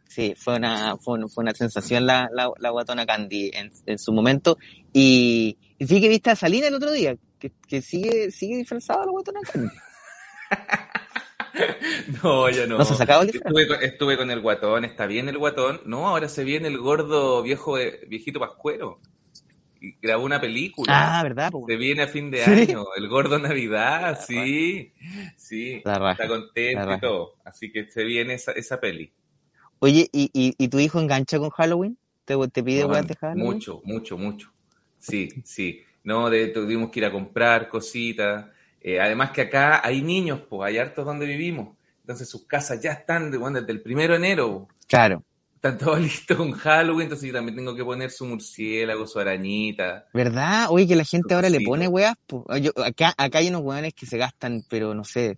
Sí, 0.07 0.33
fue 0.37 0.55
una, 0.57 0.95
fue, 0.97 1.19
un- 1.19 1.29
fue 1.29 1.43
una 1.43 1.53
sensación 1.53 2.05
la, 2.05 2.29
la, 2.31 2.49
la 2.59 2.69
guatona 2.69 3.05
Candy 3.05 3.51
en, 3.53 3.71
en 3.85 3.99
su 3.99 4.13
momento. 4.13 4.57
Y, 4.93 5.57
y 5.77 5.87
sí 5.87 5.99
que 5.99 6.07
viste 6.09 6.29
a 6.29 6.35
Salina 6.35 6.67
el 6.67 6.75
otro 6.75 6.91
día, 6.91 7.17
que, 7.39 7.51
que 7.67 7.81
sigue, 7.81 8.31
sigue 8.31 8.57
disfrazada 8.57 9.05
la 9.05 9.11
guatona 9.11 9.41
Candy. 9.41 9.69
No, 12.21 12.49
ya 12.49 12.67
no. 12.67 12.77
¿No 12.77 12.83
se 12.85 12.95
el? 12.95 13.37
Estuve 13.37 13.67
con, 13.67 13.81
estuve 13.81 14.17
con 14.17 14.29
el 14.29 14.41
guatón, 14.41 14.83
está 14.83 15.05
bien 15.05 15.29
el 15.29 15.37
guatón. 15.37 15.79
No, 15.85 16.07
ahora 16.09 16.27
se 16.27 16.43
viene 16.43 16.67
el 16.67 16.77
gordo 16.77 17.41
viejo 17.41 17.77
de, 17.77 18.05
viejito 18.09 18.39
pascuero. 18.41 18.99
Y 19.85 19.97
grabó 20.01 20.25
una 20.25 20.41
película. 20.41 21.19
Ah, 21.19 21.23
¿verdad? 21.23 21.51
Se 21.67 21.75
viene 21.77 22.03
a 22.03 22.07
fin 22.07 22.31
de 22.31 22.43
Sí. 22.43 22.51
año, 22.71 22.85
el 22.95 23.07
gordo 23.07 23.39
Navidad, 23.39 24.19
sí, 24.25 24.93
sí, 25.37 25.73
está 25.75 26.27
contento 26.27 26.93
y 26.93 26.99
todo, 26.99 27.35
así 27.43 27.71
que 27.71 27.87
se 27.87 28.03
viene 28.03 28.35
esa, 28.35 28.51
esa 28.53 28.79
peli. 28.79 29.11
Oye, 29.79 30.09
¿y, 30.11 30.29
y, 30.33 30.53
¿y 30.57 30.67
tu 30.69 30.79
hijo 30.79 30.99
engancha 30.99 31.37
con 31.39 31.49
Halloween? 31.51 31.97
¿Te, 32.25 32.35
te 32.49 32.63
pide 32.63 32.81
No, 32.87 32.89
de 33.03 33.15
Halloween? 33.15 33.45
mucho, 33.45 33.81
mucho, 33.83 34.17
mucho, 34.17 34.51
sí, 34.99 35.41
sí, 35.43 35.81
no, 36.03 36.29
de, 36.29 36.47
tuvimos 36.47 36.91
que 36.91 36.99
ir 36.99 37.05
a 37.05 37.11
comprar 37.11 37.67
cositas, 37.69 38.47
Eh, 38.87 38.99
además 38.99 39.31
que 39.31 39.41
acá 39.41 39.81
hay 39.83 40.01
niños, 40.03 40.41
pues 40.47 40.67
hay 40.69 40.77
hartos 40.77 41.05
donde 41.05 41.25
vivimos, 41.25 41.75
entonces 42.01 42.29
sus 42.29 42.45
casas 42.45 42.79
ya 42.81 42.91
están 42.91 43.31
de- 43.31 43.37
bueno, 43.39 43.59
desde 43.59 43.73
el 43.73 43.81
primero 43.81 44.13
de 44.13 44.17
enero, 44.19 44.67
Claro, 44.87 45.23
están 45.67 45.77
todos 45.77 45.99
listos 46.01 46.37
con 46.37 46.51
Halloween, 46.51 47.03
entonces 47.03 47.27
yo 47.27 47.33
también 47.33 47.55
tengo 47.55 47.75
que 47.75 47.83
poner 47.83 48.11
su 48.11 48.25
murciélago, 48.25 49.07
su 49.07 49.19
arañita, 49.19 50.05
¿verdad? 50.13 50.67
Oye, 50.69 50.87
que 50.87 50.95
la 50.95 51.03
gente 51.03 51.33
ahora 51.33 51.49
le 51.49 51.61
pone 51.61 51.87
weas. 51.87 52.15
po. 52.27 52.45
Yo, 52.57 52.71
acá, 52.83 53.13
acá 53.17 53.39
hay 53.39 53.49
unos 53.49 53.61
weones 53.61 53.93
que 53.93 54.05
se 54.05 54.17
gastan, 54.17 54.63
pero 54.69 54.93
no 54.93 55.03
sé, 55.03 55.37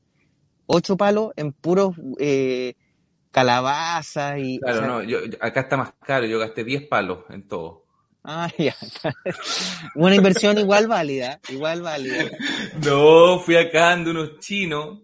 ocho 0.66 0.98
palos 0.98 1.32
en 1.36 1.54
puros 1.54 1.96
eh, 2.20 2.74
calabazas 3.32 4.40
y... 4.40 4.60
claro, 4.60 4.76
o 4.76 4.80
sea, 4.80 4.88
no, 4.88 5.04
yo, 5.04 5.26
yo- 5.26 5.38
acá 5.40 5.62
está 5.62 5.78
más 5.78 5.94
caro, 6.06 6.26
yo 6.26 6.40
gasté 6.40 6.64
10 6.64 6.88
palos 6.88 7.20
en 7.30 7.48
todo. 7.48 7.86
Ah, 8.24 8.50
ya. 8.58 8.76
Una 9.96 10.16
inversión 10.16 10.58
igual 10.58 10.88
válida, 10.88 11.40
igual 11.50 11.82
válida. 11.82 12.26
No, 12.84 13.40
fui 13.40 13.56
acá 13.56 13.96
de 13.96 14.12
unos 14.12 14.40
chinos. 14.40 15.00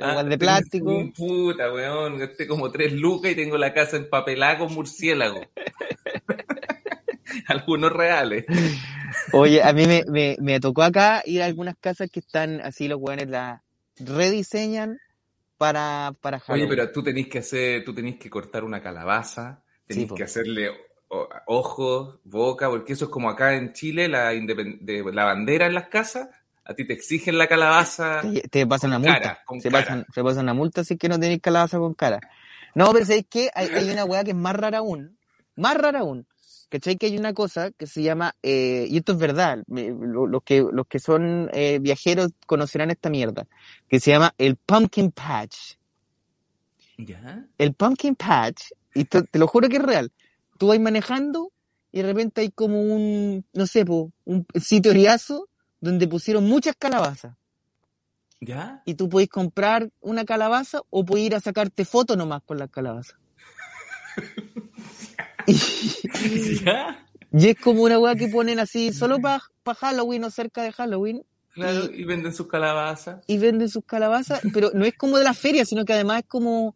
Ah, 0.00 0.24
de 0.24 0.38
plástico. 0.38 0.90
un 0.90 1.12
Puta, 1.12 1.72
weón, 1.72 2.18
gasté 2.18 2.46
como 2.46 2.70
tres 2.70 2.92
lucas 2.92 3.32
y 3.32 3.36
tengo 3.36 3.56
la 3.56 3.72
casa 3.72 3.96
empapelada 3.96 4.58
con 4.58 4.74
murciélago. 4.74 5.40
Algunos 7.46 7.92
reales. 7.92 8.44
Oye, 9.32 9.62
a 9.62 9.72
mí 9.72 9.86
me, 9.86 10.04
me, 10.08 10.36
me 10.40 10.60
tocó 10.60 10.82
acá 10.82 11.22
ir 11.24 11.42
a 11.42 11.46
algunas 11.46 11.76
casas 11.80 12.10
que 12.10 12.20
están 12.20 12.60
así, 12.60 12.88
los 12.88 13.00
weones 13.00 13.28
la 13.28 13.62
rediseñan 13.98 14.98
para, 15.56 16.12
para 16.20 16.42
Oye, 16.48 16.66
pero 16.66 16.90
tú 16.90 17.02
tenés 17.02 17.28
que 17.28 17.38
hacer, 17.38 17.84
tú 17.84 17.94
tenés 17.94 18.16
que 18.16 18.30
cortar 18.30 18.64
una 18.64 18.82
calabaza, 18.82 19.62
tenés 19.86 20.08
Sí, 20.08 20.14
que 20.14 20.24
hacerle 20.24 20.70
ojos, 21.46 22.18
boca, 22.24 22.68
porque 22.68 22.94
eso 22.94 23.06
es 23.06 23.10
como 23.10 23.30
acá 23.30 23.54
en 23.54 23.72
Chile, 23.72 24.08
la, 24.08 24.32
la 24.32 25.24
bandera 25.24 25.66
en 25.66 25.74
las 25.74 25.88
casas, 25.88 26.28
A 26.64 26.74
ti 26.74 26.86
te 26.86 26.94
exigen 26.94 27.36
la 27.38 27.46
calabaza. 27.46 28.22
Te, 28.22 28.42
te 28.48 28.66
pasan 28.66 28.90
Con 28.90 29.02
una 29.02 29.10
multa. 29.10 29.20
cara, 29.20 29.42
con 29.44 29.60
se, 29.60 29.70
cara. 29.70 29.84
pasan, 29.84 30.06
se 30.14 30.22
pasan 30.22 30.42
una 30.44 30.54
multa 30.54 30.84
si 30.84 30.94
es 30.94 31.00
que 31.00 31.08
no 31.08 31.18
tenéis 31.20 31.40
calabaza 31.40 31.78
con 31.78 31.94
cara. 31.94 32.20
No, 32.74 32.92
pero 32.92 33.04
¿sabéis 33.04 33.26
qué? 33.28 33.50
Hay, 33.54 33.68
hay 33.68 33.90
una 33.90 34.04
weá 34.04 34.24
que 34.24 34.30
es 34.30 34.36
más 34.36 34.56
rara 34.56 34.78
aún. 34.78 35.18
Más 35.56 35.76
rara 35.76 36.00
aún. 36.00 36.26
¿Cachai? 36.70 36.96
Que 36.96 37.06
hay 37.06 37.16
una 37.18 37.34
cosa 37.34 37.70
que 37.70 37.86
se 37.86 38.02
llama, 38.02 38.34
eh, 38.42 38.86
y 38.88 38.96
esto 38.96 39.12
es 39.12 39.18
verdad, 39.18 39.62
los 39.68 40.42
que, 40.42 40.64
los 40.72 40.86
que 40.88 40.98
son 40.98 41.48
eh, 41.52 41.78
viajeros 41.80 42.32
conocerán 42.46 42.90
esta 42.90 43.10
mierda, 43.10 43.46
que 43.88 44.00
se 44.00 44.10
llama 44.10 44.34
el 44.38 44.56
pumpkin 44.56 45.12
patch. 45.12 45.76
¿Ya? 46.98 47.44
El 47.58 47.74
pumpkin 47.74 48.16
patch, 48.16 48.72
y 48.92 49.04
te, 49.04 49.22
te 49.22 49.38
lo 49.38 49.46
juro 49.46 49.68
que 49.68 49.76
es 49.76 49.82
real, 49.82 50.10
tú 50.58 50.68
vas 50.68 50.80
manejando 50.80 51.52
y 51.92 51.98
de 52.02 52.06
repente 52.08 52.40
hay 52.40 52.50
como 52.50 52.80
un, 52.80 53.44
no 53.52 53.66
sé, 53.68 53.84
po, 53.84 54.10
un 54.24 54.44
sitio 54.60 54.92
riazo 54.92 55.48
donde 55.84 56.08
pusieron 56.08 56.44
muchas 56.44 56.74
calabazas. 56.78 57.34
¿Ya? 58.40 58.82
y 58.84 58.92
tú 58.94 59.08
podés 59.08 59.28
comprar 59.30 59.88
una 60.00 60.24
calabaza 60.26 60.82
o 60.90 61.02
podés 61.04 61.24
ir 61.24 61.34
a 61.34 61.40
sacarte 61.40 61.86
fotos 61.86 62.14
nomás 62.16 62.42
con 62.44 62.58
las 62.58 62.68
calabazas. 62.68 63.16
y, 65.46 66.64
¿Ya? 66.64 67.06
y 67.32 67.48
es 67.48 67.56
como 67.58 67.82
una 67.84 67.98
weá 67.98 68.14
que 68.16 68.28
ponen 68.28 68.58
así 68.58 68.92
solo 68.92 69.18
para 69.20 69.40
Halloween 69.78 70.24
o 70.24 70.30
cerca 70.30 70.62
de 70.62 70.72
Halloween 70.72 71.24
Claro, 71.54 71.90
y 71.90 72.04
venden 72.04 72.34
sus 72.34 72.48
calabazas. 72.48 73.22
y 73.28 73.38
venden 73.38 73.68
sus 73.68 73.84
calabazas, 73.84 74.40
pero 74.52 74.72
no 74.74 74.84
es 74.84 74.94
como 74.94 75.18
de 75.18 75.24
la 75.24 75.34
feria, 75.34 75.64
sino 75.64 75.84
que 75.84 75.92
además 75.92 76.22
es 76.22 76.28
como 76.28 76.74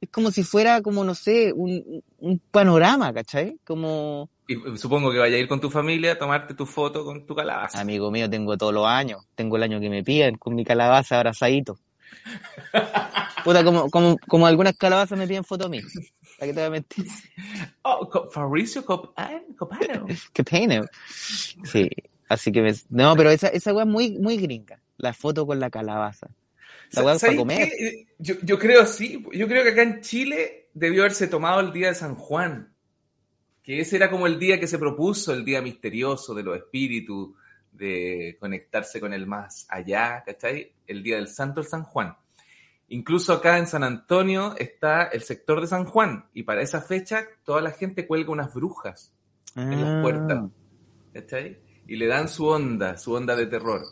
es 0.00 0.08
como 0.10 0.30
si 0.30 0.42
fuera 0.42 0.82
como 0.82 1.04
no 1.04 1.14
sé, 1.14 1.52
un, 1.52 2.02
un 2.18 2.38
panorama, 2.50 3.12
¿cachai? 3.12 3.58
Como 3.64 4.28
Y 4.48 4.54
eh, 4.54 4.76
supongo 4.76 5.10
que 5.10 5.18
vaya 5.18 5.36
a 5.36 5.40
ir 5.40 5.48
con 5.48 5.60
tu 5.60 5.70
familia 5.70 6.12
a 6.12 6.18
tomarte 6.18 6.54
tu 6.54 6.66
foto 6.66 7.04
con 7.04 7.26
tu 7.26 7.34
calabaza. 7.34 7.80
amigo 7.80 8.10
mío, 8.10 8.28
tengo 8.28 8.56
todos 8.56 8.72
los 8.74 8.86
años, 8.86 9.26
tengo 9.34 9.56
el 9.56 9.62
año 9.62 9.80
que 9.80 9.90
me 9.90 10.04
piden 10.04 10.36
con 10.36 10.54
mi 10.54 10.64
calabaza 10.64 11.16
abrazadito. 11.16 11.78
Puta, 13.44 13.64
como, 13.64 13.90
como, 13.90 14.18
como 14.18 14.46
algunas 14.46 14.76
calabazas 14.76 15.18
me 15.18 15.26
piden 15.26 15.44
foto 15.44 15.66
a 15.66 15.68
mí. 15.68 15.80
¿Para 16.38 16.48
qué 16.48 16.52
te 16.54 16.60
voy 16.60 16.66
a 16.66 16.70
mentir? 16.70 17.06
Oh, 17.82 18.28
Fabricio 18.30 18.84
Copan, 18.84 19.44
Copano. 19.56 20.06
Sí, 21.64 21.88
así 22.28 22.52
que 22.52 22.62
me- 22.62 22.74
no, 22.90 23.14
pero 23.16 23.30
esa, 23.30 23.48
esa 23.48 23.72
weá 23.72 23.84
es 23.84 23.90
muy, 23.90 24.18
muy 24.18 24.36
gringa. 24.36 24.80
La 24.98 25.12
foto 25.12 25.46
con 25.46 25.60
la 25.60 25.70
calabaza. 25.70 26.28
La. 26.92 27.18
Yo, 28.18 28.34
yo 28.42 28.58
creo 28.58 28.86
sí. 28.86 29.24
Yo 29.32 29.46
creo 29.48 29.62
que 29.62 29.70
acá 29.70 29.82
en 29.82 30.00
Chile 30.00 30.68
debió 30.74 31.02
haberse 31.02 31.26
tomado 31.28 31.60
el 31.60 31.72
día 31.72 31.88
de 31.88 31.94
San 31.94 32.14
Juan. 32.14 32.72
Que 33.62 33.80
ese 33.80 33.96
era 33.96 34.10
como 34.10 34.26
el 34.26 34.38
día 34.38 34.60
que 34.60 34.68
se 34.68 34.78
propuso, 34.78 35.32
el 35.32 35.44
día 35.44 35.60
misterioso 35.60 36.34
de 36.34 36.42
los 36.44 36.56
espíritus, 36.56 37.30
de 37.72 38.36
conectarse 38.38 39.00
con 39.00 39.12
el 39.12 39.26
más 39.26 39.66
allá, 39.68 40.22
¿cachai? 40.24 40.72
El 40.86 41.02
día 41.02 41.16
del 41.16 41.28
Santo 41.28 41.60
el 41.60 41.66
San 41.66 41.82
Juan. 41.82 42.16
Incluso 42.88 43.32
acá 43.32 43.58
en 43.58 43.66
San 43.66 43.82
Antonio 43.82 44.54
está 44.56 45.04
el 45.04 45.22
sector 45.22 45.60
de 45.60 45.66
San 45.66 45.84
Juan 45.84 46.26
y 46.32 46.44
para 46.44 46.62
esa 46.62 46.80
fecha 46.80 47.26
toda 47.44 47.60
la 47.60 47.72
gente 47.72 48.06
cuelga 48.06 48.30
unas 48.30 48.54
brujas 48.54 49.12
en 49.56 49.80
las 49.80 49.90
Ah. 49.90 50.02
puertas. 50.02 50.44
¿cachai? 51.12 51.58
Y 51.88 51.96
le 51.96 52.06
dan 52.06 52.28
su 52.28 52.46
onda, 52.46 52.96
su 52.96 53.12
onda 53.12 53.34
de 53.34 53.46
terror. 53.46 53.82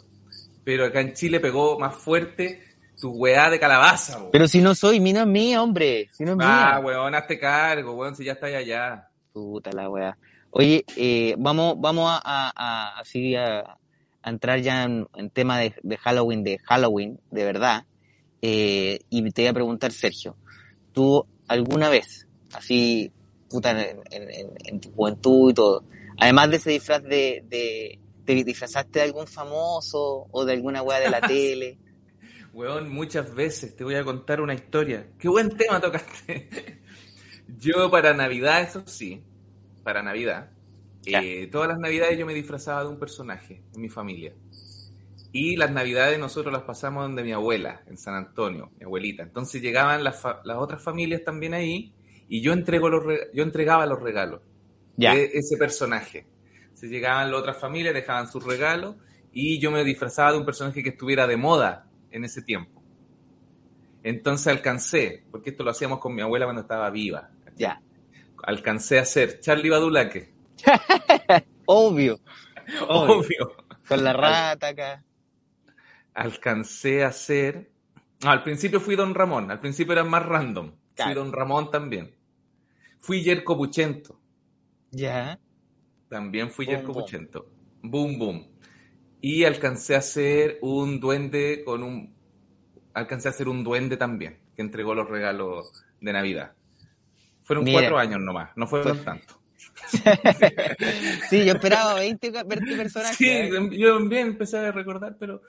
Pero 0.62 0.84
acá 0.84 1.00
en 1.00 1.14
Chile 1.14 1.40
pegó 1.40 1.78
más 1.78 1.96
fuerte 1.96 2.62
tu 3.00 3.10
weá 3.10 3.50
de 3.50 3.58
calabaza, 3.60 4.18
bo. 4.18 4.30
Pero 4.30 4.48
si 4.48 4.60
no 4.60 4.74
soy, 4.74 5.00
mi 5.00 5.12
no 5.12 5.20
es 5.20 5.26
mía, 5.26 5.62
hombre. 5.62 6.08
Si 6.12 6.24
no 6.24 6.32
es 6.32 6.38
Ah, 6.40 6.72
mía. 6.76 6.86
weón, 6.86 7.14
hazte 7.14 7.38
cargo, 7.38 7.92
weón, 7.94 8.14
si 8.16 8.24
ya 8.24 8.32
está 8.32 8.46
allá. 8.46 9.08
Puta 9.32 9.70
la 9.72 9.88
weá. 9.90 10.16
Oye, 10.50 10.84
eh, 10.96 11.34
vamos, 11.38 11.74
vamos 11.78 12.08
a, 12.10 12.20
a- 12.24 12.52
a- 12.54 13.00
así 13.00 13.34
a, 13.34 13.60
a 14.22 14.30
entrar 14.30 14.60
ya 14.60 14.84
en, 14.84 15.06
en 15.16 15.30
tema 15.30 15.58
de, 15.58 15.74
de 15.82 15.96
Halloween, 15.96 16.44
de 16.44 16.58
Halloween, 16.64 17.18
de 17.30 17.44
verdad. 17.44 17.84
Eh, 18.40 19.00
y 19.10 19.30
te 19.32 19.42
voy 19.42 19.48
a 19.48 19.52
preguntar, 19.54 19.90
Sergio, 19.90 20.36
¿tú 20.92 21.26
alguna 21.48 21.88
vez, 21.88 22.26
así, 22.52 23.10
puta, 23.50 23.70
en, 23.72 24.00
en- 24.10 24.30
en- 24.30 24.52
en 24.64 24.80
tu 24.80 24.92
juventud 24.92 25.50
y 25.50 25.54
todo, 25.54 25.82
además 26.18 26.50
de 26.50 26.56
ese 26.56 26.70
disfraz 26.70 27.02
de, 27.02 27.42
de, 27.48 27.98
¿te 28.24 28.34
disfrazaste 28.44 29.00
de 29.00 29.04
algún 29.06 29.26
famoso 29.26 30.26
o 30.30 30.44
de 30.44 30.52
alguna 30.52 30.82
weá 30.82 31.00
de 31.00 31.10
la 31.10 31.20
tele? 31.26 31.78
Weón, 32.54 32.88
muchas 32.88 33.34
veces 33.34 33.74
te 33.74 33.82
voy 33.82 33.96
a 33.96 34.04
contar 34.04 34.40
una 34.40 34.54
historia. 34.54 35.08
Qué 35.18 35.28
buen 35.28 35.50
tema 35.56 35.80
tocaste. 35.80 36.48
Yo 37.58 37.90
para 37.90 38.14
Navidad, 38.14 38.62
eso 38.62 38.84
sí, 38.86 39.24
para 39.82 40.04
Navidad, 40.04 40.50
eh, 41.04 41.48
todas 41.50 41.68
las 41.68 41.78
Navidades 41.78 42.16
yo 42.18 42.24
me 42.24 42.32
disfrazaba 42.32 42.82
de 42.84 42.88
un 42.88 42.98
personaje 42.98 43.62
en 43.74 43.80
mi 43.82 43.88
familia. 43.90 44.32
Y 45.32 45.56
las 45.56 45.70
Navidades 45.72 46.18
nosotros 46.18 46.52
las 46.52 46.62
pasamos 46.62 47.02
donde 47.02 47.22
mi 47.24 47.32
abuela, 47.32 47.82
en 47.86 47.98
San 47.98 48.14
Antonio, 48.14 48.70
mi 48.78 48.84
abuelita. 48.84 49.24
Entonces 49.24 49.60
llegaban 49.60 50.02
las, 50.04 50.24
otras 50.56 50.80
familias 50.80 51.22
también 51.22 51.52
ahí 51.54 51.92
y 52.28 52.40
yo, 52.40 52.52
entrego 52.52 52.88
los 52.88 53.04
yo 53.34 53.42
entregaba 53.42 53.84
los 53.84 54.00
regalos 54.00 54.40
Ya. 54.96 55.14
de 55.14 55.24
ese 55.34 55.56
personaje. 55.58 56.24
Se 56.72 56.86
llegaban 56.88 57.30
las 57.30 57.40
otras 57.40 57.58
familias, 57.58 57.92
dejaban 57.92 58.30
sus 58.30 58.42
regalos 58.44 58.94
y 59.32 59.58
yo 59.58 59.70
me 59.70 59.84
disfrazaba 59.84 60.32
de 60.32 60.38
un 60.38 60.46
personaje 60.46 60.82
que 60.82 60.90
estuviera 60.90 61.26
de 61.26 61.36
moda 61.36 61.90
en 62.14 62.24
ese 62.24 62.42
tiempo. 62.42 62.82
Entonces 64.02 64.46
alcancé, 64.46 65.24
porque 65.30 65.50
esto 65.50 65.64
lo 65.64 65.70
hacíamos 65.70 65.98
con 65.98 66.14
mi 66.14 66.22
abuela 66.22 66.46
cuando 66.46 66.62
estaba 66.62 66.88
viva. 66.90 67.30
Ya. 67.56 67.82
Alcancé 68.42 68.98
a 68.98 69.04
ser 69.04 69.40
Charlie 69.40 69.70
Badulaque. 69.70 70.32
Obvio. 71.66 72.20
Obvio. 72.88 73.18
Obvio. 73.18 73.56
Con 73.88 74.04
la 74.04 74.12
rata 74.12 74.68
acá. 74.68 75.04
Alcancé 76.14 77.02
a 77.04 77.12
ser. 77.12 77.70
No, 78.22 78.30
al 78.30 78.42
principio 78.42 78.80
fui 78.80 78.94
Don 78.94 79.14
Ramón, 79.14 79.50
al 79.50 79.58
principio 79.58 79.92
era 79.92 80.04
más 80.04 80.24
random. 80.24 80.72
Fui. 80.94 81.14
Don 81.14 81.32
Ramón 81.32 81.70
también. 81.70 82.14
Fui 83.00 83.22
Yerko 83.22 83.56
Puchento. 83.56 84.20
Ya. 84.90 85.38
También 86.08 86.50
fui 86.50 86.66
Boom, 86.66 86.76
Yerko 86.76 86.92
boom. 86.92 87.04
Puchento. 87.04 87.50
Boom, 87.82 88.18
boom. 88.18 88.53
Y 89.26 89.44
alcancé 89.46 89.96
a 89.96 90.02
ser 90.02 90.58
un 90.60 91.00
duende 91.00 91.62
con 91.64 91.82
un. 91.82 92.14
Alcancé 92.92 93.30
a 93.30 93.32
ser 93.32 93.48
un 93.48 93.64
duende 93.64 93.96
también, 93.96 94.38
que 94.54 94.60
entregó 94.60 94.94
los 94.94 95.08
regalos 95.08 95.82
de 95.98 96.12
Navidad. 96.12 96.52
Fueron 97.42 97.64
Mira. 97.64 97.80
cuatro 97.80 97.98
años 97.98 98.20
nomás, 98.20 98.50
no 98.54 98.66
fueron 98.66 98.96
Fue- 98.96 99.04
tanto. 99.06 99.40
Sí, 101.30 101.42
yo 101.42 101.54
esperaba 101.54 101.94
20, 101.94 102.30
20 102.44 102.76
personajes. 102.76 103.16
Sí, 103.16 103.30
¿eh? 103.30 103.50
yo 103.78 103.96
también 103.96 104.26
empecé 104.26 104.58
a 104.58 104.70
recordar, 104.72 105.16
pero. 105.18 105.40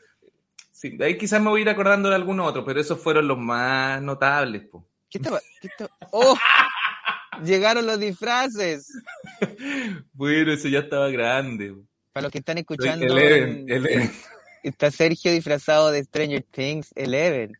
Sí, 0.71 0.95
de 0.95 1.07
ahí 1.07 1.17
quizás 1.17 1.41
me 1.41 1.49
voy 1.49 1.59
a 1.59 1.63
ir 1.63 1.69
acordando 1.69 2.07
de 2.07 2.15
algún 2.15 2.39
otro, 2.39 2.63
pero 2.63 2.79
esos 2.79 2.97
fueron 2.97 3.27
los 3.27 3.37
más 3.37 4.01
notables, 4.01 4.69
po. 4.69 4.87
¿Qué 5.09 5.17
estaba? 5.17 5.41
¿Qué 5.59 5.67
estaba? 5.67 5.89
¡Oh! 6.11 6.37
Llegaron 7.43 7.85
los 7.85 7.99
disfraces. 7.99 8.87
Bueno, 10.13 10.53
eso 10.53 10.69
ya 10.69 10.79
estaba 10.79 11.09
grande. 11.09 11.75
Para 12.15 12.23
los 12.27 12.31
que 12.31 12.37
están 12.37 12.57
escuchando, 12.57 13.05
Eleven, 13.05 13.49
en- 13.67 13.69
Eleven. 13.69 14.11
está 14.63 14.89
Sergio 14.89 15.33
disfrazado 15.33 15.91
de 15.91 16.01
Stranger 16.01 16.43
Things 16.49 16.93
Eleven. 16.95 17.51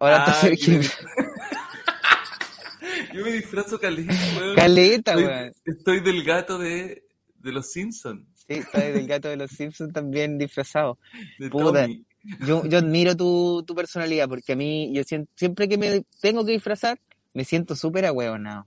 Ahora 0.00 0.16
está 0.18 0.30
Ah, 0.32 0.34
Sergio. 0.40 0.80
yo- 3.14 3.24
me 3.24 3.30
disfrazo 3.38 3.78
caleta, 3.78 4.12
weón. 4.36 4.56
Caleta, 4.56 5.12
Estoy, 5.12 5.24
weón. 5.24 5.52
estoy 5.64 6.00
del 6.00 6.24
gato 6.24 6.58
de, 6.58 7.04
de 7.36 7.52
los 7.52 7.70
Simpsons. 7.70 8.26
Sí, 8.34 8.54
está 8.54 8.80
del 8.80 9.06
gato 9.06 9.28
de 9.28 9.36
los 9.36 9.52
Simpsons 9.52 9.92
también 9.92 10.36
disfrazado. 10.36 10.98
De 11.38 11.48
Puta. 11.48 11.82
Tommy. 11.82 12.04
Yo, 12.44 12.66
yo 12.66 12.78
admiro 12.78 13.16
tu, 13.16 13.62
tu 13.64 13.76
personalidad 13.76 14.28
porque 14.28 14.54
a 14.54 14.56
mí, 14.56 14.90
yo 14.92 15.02
sien- 15.04 15.28
siempre 15.36 15.68
que 15.68 15.78
me 15.78 16.02
tengo 16.20 16.44
que 16.44 16.50
disfrazar, 16.50 16.98
me 17.34 17.44
siento 17.44 17.76
súper 17.76 18.04
ahueonado. 18.04 18.66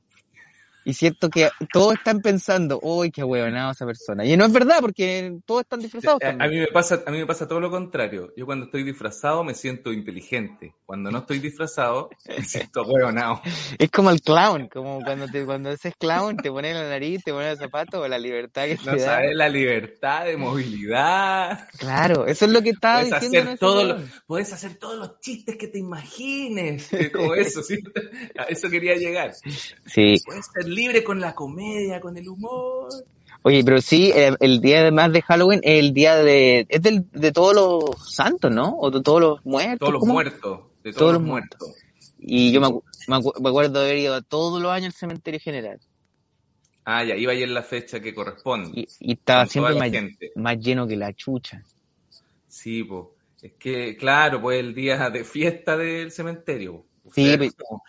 Y 0.84 0.94
siento 0.94 1.30
que 1.30 1.50
todos 1.72 1.94
están 1.94 2.22
pensando, 2.22 2.80
uy, 2.82 3.12
qué 3.12 3.22
ahueonado 3.22 3.72
esa 3.72 3.86
persona. 3.86 4.26
Y 4.26 4.36
no 4.36 4.46
es 4.46 4.52
verdad 4.52 4.78
porque 4.82 5.38
todos 5.46 5.62
están 5.62 5.80
disfrazados 5.80 6.20
A, 6.24 6.30
a 6.30 6.48
mí 6.48 6.58
me 6.58 6.68
pasa, 6.68 7.04
a 7.06 7.12
mí 7.12 7.20
me 7.20 7.26
pasa 7.28 7.48
todo 7.48 7.60
lo 7.60 7.70
contrario. 7.70 8.34
Yo 8.36 8.46
cuando 8.46 8.66
estoy 8.66 8.84
disfrazado 8.84 9.44
me 9.44 9.54
siento 9.54 9.94
inteligente. 9.94 10.74
Cuando 10.86 11.12
no 11.12 11.20
estoy 11.20 11.40
disfrazado 11.40 12.10
me 12.28 12.44
siento 12.44 12.82
huevonao. 12.88 13.42
Es 13.78 13.92
como 13.92 14.10
el 14.10 14.22
clown, 14.22 14.68
como 14.70 15.02
cuando 15.02 15.28
te, 15.28 15.46
cuando 15.46 15.70
haces 15.70 15.94
clown, 16.00 16.38
te 16.38 16.50
pones 16.50 16.74
la 16.74 16.90
nariz, 16.90 17.24
te 17.24 17.32
pones 17.32 17.52
el 17.54 17.58
zapato 17.60 18.02
o 18.02 18.08
la 18.08 18.18
libertad 18.18 18.66
que 18.66 18.78
No 18.84 18.94
te 18.94 19.00
da. 19.02 19.06
sabes 19.06 19.36
la 19.36 19.50
libertad 19.50 20.26
de 20.26 20.36
movilidad. 20.38 21.68
Claro, 21.78 22.26
eso 22.26 22.46
es 22.46 22.52
lo 22.52 22.62
que 22.62 22.70
estaba 22.72 23.02
Puedes 23.02 23.22
diciendo. 23.22 23.50
hacer, 23.52 23.60
todos 23.60 23.88
los, 23.88 24.02
puedes 24.26 24.52
hacer 24.54 24.76
todos 24.76 24.98
los 24.98 25.20
chistes 25.20 25.58
que 25.58 25.68
te 25.68 25.78
imagines. 25.80 26.92
eh, 26.94 27.12
Como 27.12 27.36
eso, 27.36 27.62
¿sí? 27.62 27.78
A 28.38 28.44
eso 28.44 28.70
quería 28.70 28.96
llegar. 28.96 29.34
Sí, 29.86 30.16
Puedes 30.26 30.46
ser 30.54 30.71
libre 30.72 31.04
con 31.04 31.20
la 31.20 31.34
comedia, 31.36 32.00
con 32.02 32.18
el 32.18 32.28
humor. 32.30 32.90
oye, 33.44 33.64
pero 33.64 33.82
sí, 33.82 34.12
eh, 34.16 34.36
el 34.40 34.62
día 34.62 34.80
además 34.82 35.12
de 35.14 35.22
Halloween 35.22 35.60
es 35.64 35.80
el 35.80 35.94
día 35.94 36.16
de, 36.18 36.66
es 36.70 36.82
del, 36.82 37.06
de 37.12 37.32
todos 37.32 37.56
los 37.56 38.14
santos, 38.14 38.52
¿no? 38.52 38.76
O 38.80 38.90
de 38.92 39.02
todos 39.02 39.22
los 39.22 39.46
muertos. 39.46 39.80
Todos 39.80 39.94
los 39.94 40.00
¿cómo? 40.02 40.14
muertos. 40.14 40.60
De 40.84 40.92
todos, 40.92 40.96
Todos 41.00 41.14
los 41.14 41.22
muertos. 41.22 41.74
Y 42.20 42.52
yo 42.52 42.62
me, 42.62 42.68
acu- 42.68 42.84
me, 43.08 43.16
acu- 43.18 43.40
me 43.42 43.50
acuerdo 43.50 43.80
de 43.80 43.86
haber 43.86 43.98
ido 43.98 44.14
a 44.16 44.22
todos 44.22 44.62
los 44.62 44.72
años 44.72 44.94
al 44.94 45.00
cementerio 45.00 45.40
general. 45.40 45.80
Ah, 46.86 47.04
ya, 47.04 47.16
iba 47.16 47.32
a 47.32 47.36
ir 47.36 47.44
en 47.44 47.54
la 47.54 47.62
fecha 47.64 48.00
que 48.00 48.14
corresponde. 48.14 48.72
Y, 48.82 48.88
y 49.00 49.14
estaba 49.14 49.46
siempre 49.46 49.76
más, 49.76 49.92
más 50.36 50.58
lleno 50.60 50.88
que 50.88 50.96
la 50.98 51.14
chucha. 51.14 51.64
Sí, 52.48 52.84
pues. 52.84 53.06
Es 53.42 53.54
que, 53.58 53.96
claro, 53.98 54.40
pues 54.42 54.60
el 54.60 54.76
día 54.76 55.10
de 55.10 55.24
fiesta 55.24 55.76
del 55.78 56.12
cementerio. 56.12 56.76
O 57.04 57.12
Sí, 57.14 57.26
sea, 57.26 57.38
pues- 57.38 57.54
como- 57.56 57.84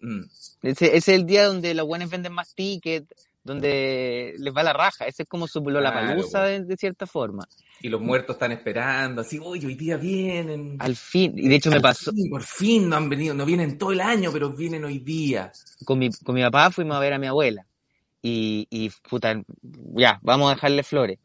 mm, 0.00 0.20
Ese, 0.62 0.86
ese 0.86 0.96
es 0.96 1.08
el 1.08 1.26
día 1.26 1.46
donde 1.46 1.74
los 1.74 1.86
buenos 1.86 2.10
venden 2.10 2.32
más 2.32 2.54
tickets, 2.54 3.08
donde 3.44 4.34
les 4.38 4.54
va 4.54 4.62
la 4.62 4.72
raja. 4.72 5.06
Ese 5.06 5.22
es 5.24 5.28
como 5.28 5.46
su 5.46 5.60
la 5.80 5.92
palusa 5.92 6.30
Claro, 6.30 6.48
de, 6.48 6.64
de 6.64 6.76
cierta 6.76 7.06
forma. 7.06 7.48
Y 7.80 7.88
los 7.88 8.00
muertos 8.00 8.36
están 8.36 8.52
esperando, 8.52 9.20
así, 9.22 9.38
uy, 9.38 9.64
hoy 9.64 9.74
día 9.74 9.96
vienen. 9.96 10.76
Al 10.80 10.96
fin, 10.96 11.32
y 11.36 11.48
de 11.48 11.56
hecho 11.56 11.70
me 11.70 11.76
Al 11.76 11.82
pasó, 11.82 12.12
fin, 12.12 12.28
por 12.28 12.42
fin 12.42 12.88
no 12.88 12.96
han 12.96 13.08
venido, 13.08 13.34
no 13.34 13.44
vienen 13.46 13.78
todo 13.78 13.92
el 13.92 14.00
año, 14.00 14.30
pero 14.32 14.50
vienen 14.52 14.84
hoy 14.84 14.98
día. 14.98 15.52
con 15.84 15.98
mi, 15.98 16.10
con 16.10 16.34
mi 16.34 16.42
papá 16.42 16.70
fuimos 16.70 16.96
a 16.96 17.00
ver 17.00 17.12
a 17.12 17.18
mi 17.18 17.26
abuela. 17.26 17.66
Y, 18.20 18.66
y 18.70 18.90
puta, 19.08 19.40
ya, 19.94 20.18
vamos 20.22 20.50
a 20.50 20.54
dejarle 20.54 20.82
flores. 20.82 21.18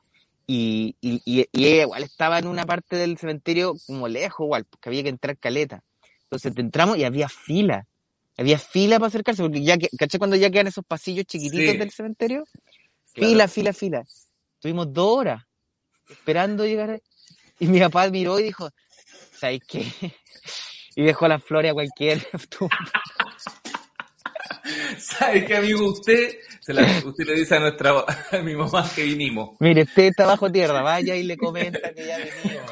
Y, 0.46 0.96
y, 1.02 1.22
y, 1.26 1.48
y 1.52 1.66
ella 1.66 1.84
igual 1.84 2.04
estaba 2.04 2.38
en 2.40 2.48
una 2.48 2.66
parte 2.66 2.98
del 2.98 3.18
cementerio 3.18 3.74
como 3.88 4.08
lejos, 4.08 4.46
igual, 4.46 4.66
porque 4.66 4.90
había 4.90 5.04
que 5.04 5.10
entrar 5.10 5.38
caleta. 5.38 5.84
Entonces 6.24 6.54
entramos 6.58 6.98
y 6.98 7.04
había 7.04 7.30
fila. 7.30 7.88
Había 8.38 8.58
fila 8.58 8.98
para 9.00 9.08
acercarse, 9.10 9.44
porque 9.44 9.64
ya 9.64 9.78
que, 9.78 9.90
¿caché 9.98 10.18
cuando 10.18 10.36
ya 10.36 10.50
quedan 10.50 10.68
esos 10.68 10.84
pasillos 10.86 11.26
chiquititos 11.26 11.74
Sí. 11.74 11.78
del 11.78 11.92
cementerio? 11.92 12.44
Claro. 13.14 13.30
Fila, 13.30 13.48
fila, 13.48 13.74
fila. 13.74 14.04
Tuvimos 14.60 14.92
dos 14.92 15.18
horas 15.20 15.44
esperando 16.10 16.66
llegar. 16.66 16.90
a- 16.92 17.00
Y 17.60 17.68
mi 17.68 17.80
papá 17.80 18.10
miró 18.10 18.40
y 18.40 18.44
dijo, 18.44 18.70
¿sabes 19.40 19.62
qué? 19.68 19.86
Y 20.96 21.04
dejó 21.06 21.28
las 21.28 21.44
flores 21.44 21.72
a 21.72 21.74
cualquier 21.74 22.20
¿Sabe 24.98 25.46
qué, 25.46 25.58
amigo? 25.58 25.90
Usted, 25.92 26.38
se 26.62 26.74
la- 26.74 27.02
usted 27.04 27.26
le 27.26 27.34
dice 27.34 27.56
a 27.56 27.60
nuestra, 27.60 27.94
a 28.32 28.38
mi 28.44 28.56
mamá 28.56 28.90
que 28.96 29.04
vinimos. 29.04 29.52
Mire, 29.60 29.84
usted 29.84 30.04
está 30.04 30.26
bajo 30.26 30.52
tierra, 30.52 30.82
vaya 30.82 31.16
y 31.16 31.24
le 31.24 31.38
comenta 31.38 31.94
que 31.94 32.06
ya 32.06 32.18
venimos. 32.18 32.72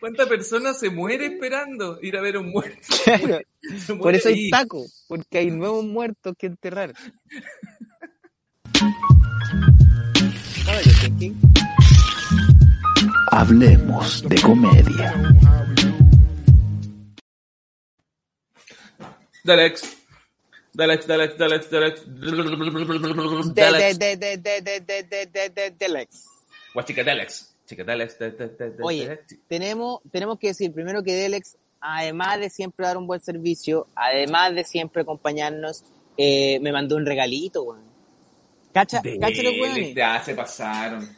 ¿Cuántas 0.00 0.28
personas 0.28 0.78
se 0.78 0.90
muere 0.90 1.26
esperando 1.26 1.98
ir 2.02 2.16
a 2.16 2.20
ver 2.20 2.38
un 2.38 2.50
muerto? 2.50 2.86
Claro. 3.04 3.40
Por 4.00 4.14
eso 4.14 4.28
hay 4.28 4.50
taco, 4.50 4.86
porque 5.08 5.38
hay 5.38 5.50
nuevos 5.50 5.84
muertos 5.84 6.34
que 6.38 6.46
enterrar. 6.46 6.92
Hablemos 13.30 14.28
de 14.28 14.40
comedia. 14.40 15.14
Dalex. 19.44 19.96
Dalex, 20.74 21.06
Dalex, 21.06 21.38
Dalex, 21.38 21.70
Dalex. 21.70 22.02
Dalex. 23.54 23.54
Dalex. 23.54 23.98
Dalex 27.04 27.57
de- 28.78 28.82
Oye, 28.82 29.20
tenemos, 29.46 30.00
tenemos 30.10 30.38
que 30.38 30.48
decir 30.48 30.72
primero 30.72 31.02
que 31.02 31.14
Delex, 31.14 31.56
además 31.80 32.40
de 32.40 32.50
siempre 32.50 32.86
dar 32.86 32.96
un 32.96 33.06
buen 33.06 33.20
servicio, 33.20 33.86
además 33.94 34.54
de 34.54 34.64
siempre 34.64 35.02
acompañarnos, 35.02 35.84
eh, 36.16 36.58
me 36.60 36.72
mandó 36.72 36.96
un 36.96 37.06
regalito, 37.06 37.62
weón. 37.62 37.82
¿Cacha, 38.72 39.00
cacha 39.20 39.42
los 39.42 39.52
weones? 39.60 39.94
Ya 39.94 40.22
se 40.24 40.34
pasaron. 40.34 41.08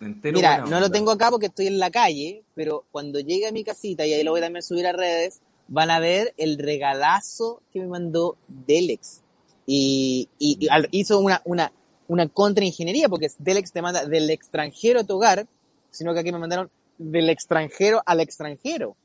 Entero 0.00 0.36
Mira, 0.36 0.58
no 0.70 0.80
lo 0.80 0.90
tengo 0.90 1.10
acá 1.10 1.30
porque 1.30 1.46
estoy 1.46 1.66
en 1.66 1.78
la 1.78 1.90
calle, 1.90 2.42
pero 2.54 2.84
cuando 2.90 3.20
llegue 3.20 3.46
a 3.46 3.52
mi 3.52 3.64
casita, 3.64 4.06
y 4.06 4.12
ahí 4.14 4.22
lo 4.24 4.30
voy 4.30 4.40
a 4.40 4.44
también 4.44 4.62
subir 4.62 4.86
a 4.86 4.92
redes, 4.92 5.40
van 5.68 5.90
a 5.90 5.98
ver 6.00 6.32
el 6.38 6.58
regalazo 6.58 7.62
que 7.72 7.80
me 7.80 7.86
mandó 7.86 8.36
Delex. 8.48 9.20
Y, 9.66 10.28
y- 10.38 10.56
y 10.58 10.68
al- 10.68 10.88
hizo 10.90 11.20
una, 11.20 11.42
una, 11.44 11.70
una 12.08 12.26
contraingeniería, 12.28 13.08
porque 13.08 13.28
Delex 13.38 13.72
te 13.72 13.82
manda 13.82 14.04
del 14.06 14.30
extranjero 14.30 15.00
a 15.00 15.04
tu 15.04 15.16
hogar, 15.16 15.46
sino 15.90 16.12
que 16.14 16.20
aquí 16.20 16.32
me 16.32 16.38
mandaron 16.38 16.70
del 16.98 17.30
extranjero 17.30 18.02
al 18.04 18.20
extranjero. 18.20 18.96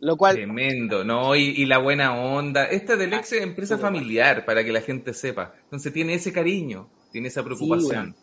Lo 0.00 0.16
cual, 0.16 0.36
Tremendo, 0.36 1.04
¿no? 1.04 1.34
Y, 1.34 1.48
y 1.48 1.66
la 1.66 1.78
buena 1.78 2.16
onda. 2.16 2.66
Esta 2.66 2.96
del 2.96 3.12
ex 3.14 3.32
es 3.32 3.42
empresa 3.42 3.78
familiar, 3.78 4.44
para 4.44 4.62
que 4.62 4.70
la 4.70 4.80
gente 4.80 5.12
sepa. 5.12 5.54
Entonces 5.64 5.92
tiene 5.92 6.14
ese 6.14 6.32
cariño, 6.32 6.88
tiene 7.10 7.28
esa 7.28 7.42
preocupación. 7.42 8.14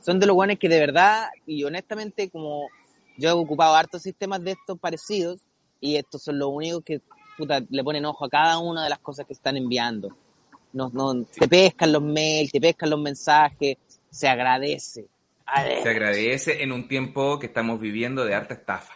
son 0.00 0.20
de 0.20 0.26
los 0.26 0.36
buenos 0.36 0.58
que 0.58 0.68
de 0.68 0.78
verdad, 0.78 1.26
y 1.44 1.64
honestamente, 1.64 2.30
como 2.30 2.68
yo 3.16 3.30
he 3.30 3.32
ocupado 3.32 3.74
hartos 3.74 4.02
sistemas 4.02 4.44
de 4.44 4.52
estos 4.52 4.78
parecidos, 4.78 5.40
y 5.80 5.96
estos 5.96 6.22
son 6.22 6.38
los 6.38 6.48
únicos 6.50 6.82
que 6.84 7.00
puta, 7.36 7.60
le 7.68 7.84
ponen 7.84 8.04
ojo 8.04 8.24
a 8.24 8.30
cada 8.30 8.58
una 8.58 8.84
de 8.84 8.90
las 8.90 9.00
cosas 9.00 9.26
que 9.26 9.32
están 9.32 9.56
enviando. 9.56 10.16
No, 10.72 10.90
no, 10.92 11.24
te 11.24 11.46
pescan 11.46 11.92
los 11.92 12.02
mails, 12.02 12.50
te 12.50 12.60
pescan 12.60 12.90
los 12.90 13.00
mensajes, 13.00 13.76
se 14.10 14.28
agradece. 14.28 15.06
Se 15.82 15.88
agradece 15.88 16.62
en 16.62 16.72
un 16.72 16.88
tiempo 16.88 17.38
que 17.38 17.46
estamos 17.46 17.80
viviendo 17.80 18.24
de 18.24 18.34
harta 18.34 18.54
estafa. 18.54 18.94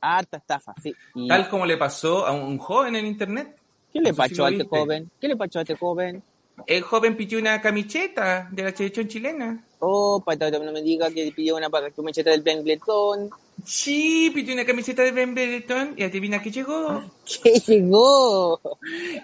Harta 0.00 0.38
estafa, 0.38 0.74
sí. 0.82 0.94
Y- 1.14 1.28
Tal 1.28 1.48
como 1.48 1.66
le 1.66 1.76
pasó 1.76 2.26
a 2.26 2.32
un 2.32 2.58
joven 2.58 2.96
en 2.96 3.06
internet. 3.06 3.56
¿Qué 3.92 4.00
le 4.00 4.10
no 4.10 4.14
si 4.14 4.18
pasó 4.18 4.34
lo 4.42 4.44
a 4.46 4.50
este 4.50 4.64
joven? 4.64 5.10
¿Qué 5.20 5.28
le 5.28 5.36
pasó 5.36 5.58
a 5.58 5.62
este 5.62 5.74
joven? 5.76 6.22
El 6.66 6.82
joven 6.82 7.16
pidió 7.16 7.38
una 7.38 7.60
camiseta 7.60 8.48
de 8.52 8.62
la 8.62 8.70
selección 8.76 9.08
chilena. 9.08 9.64
Oh, 9.78 10.22
patata, 10.24 10.58
no 10.58 10.72
me 10.72 10.82
diga 10.82 11.10
que 11.10 11.32
pidió 11.34 11.56
una 11.56 11.70
camiseta 11.70 12.30
del 12.30 12.42
Ben 12.42 12.62
Bletón. 12.62 13.30
Sí, 13.64 14.30
pidió 14.34 14.54
una 14.54 14.64
camiseta 14.66 15.02
de 15.02 15.12
Ben 15.12 15.34
Brereton 15.34 15.94
y 15.96 16.02
adivina 16.02 16.40
que 16.42 16.50
llegó. 16.50 17.02
¿Qué 17.42 17.52
llegó? 17.66 18.60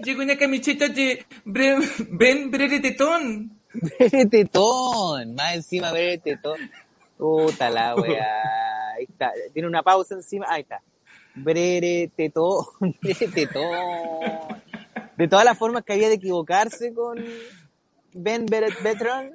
Llegó 0.02 0.22
una 0.22 0.36
camiseta 0.36 0.88
de 0.88 1.24
Ben 1.44 2.50
Breretetón. 2.50 3.55
Bere 3.98 4.26
tetón, 4.26 5.34
más 5.34 5.54
encima 5.56 5.92
tetón. 5.92 6.58
Puta 7.16 7.70
la 7.70 7.94
weá. 7.94 8.94
Ahí 8.96 9.04
está. 9.04 9.32
Tiene 9.52 9.68
una 9.68 9.82
pausa 9.82 10.14
encima. 10.14 10.46
Ahí 10.48 10.62
está. 10.62 10.82
Brere 11.34 12.10
tetón, 12.16 12.64
brere 13.02 13.28
tetón. 13.28 14.62
De 15.16 15.28
todas 15.28 15.44
las 15.44 15.58
formas 15.58 15.82
que 15.84 15.94
había 15.94 16.08
de 16.08 16.14
equivocarse 16.14 16.92
con 16.92 17.24
Ben 18.12 18.46
Beret 18.46 18.82
Betron, 18.82 19.30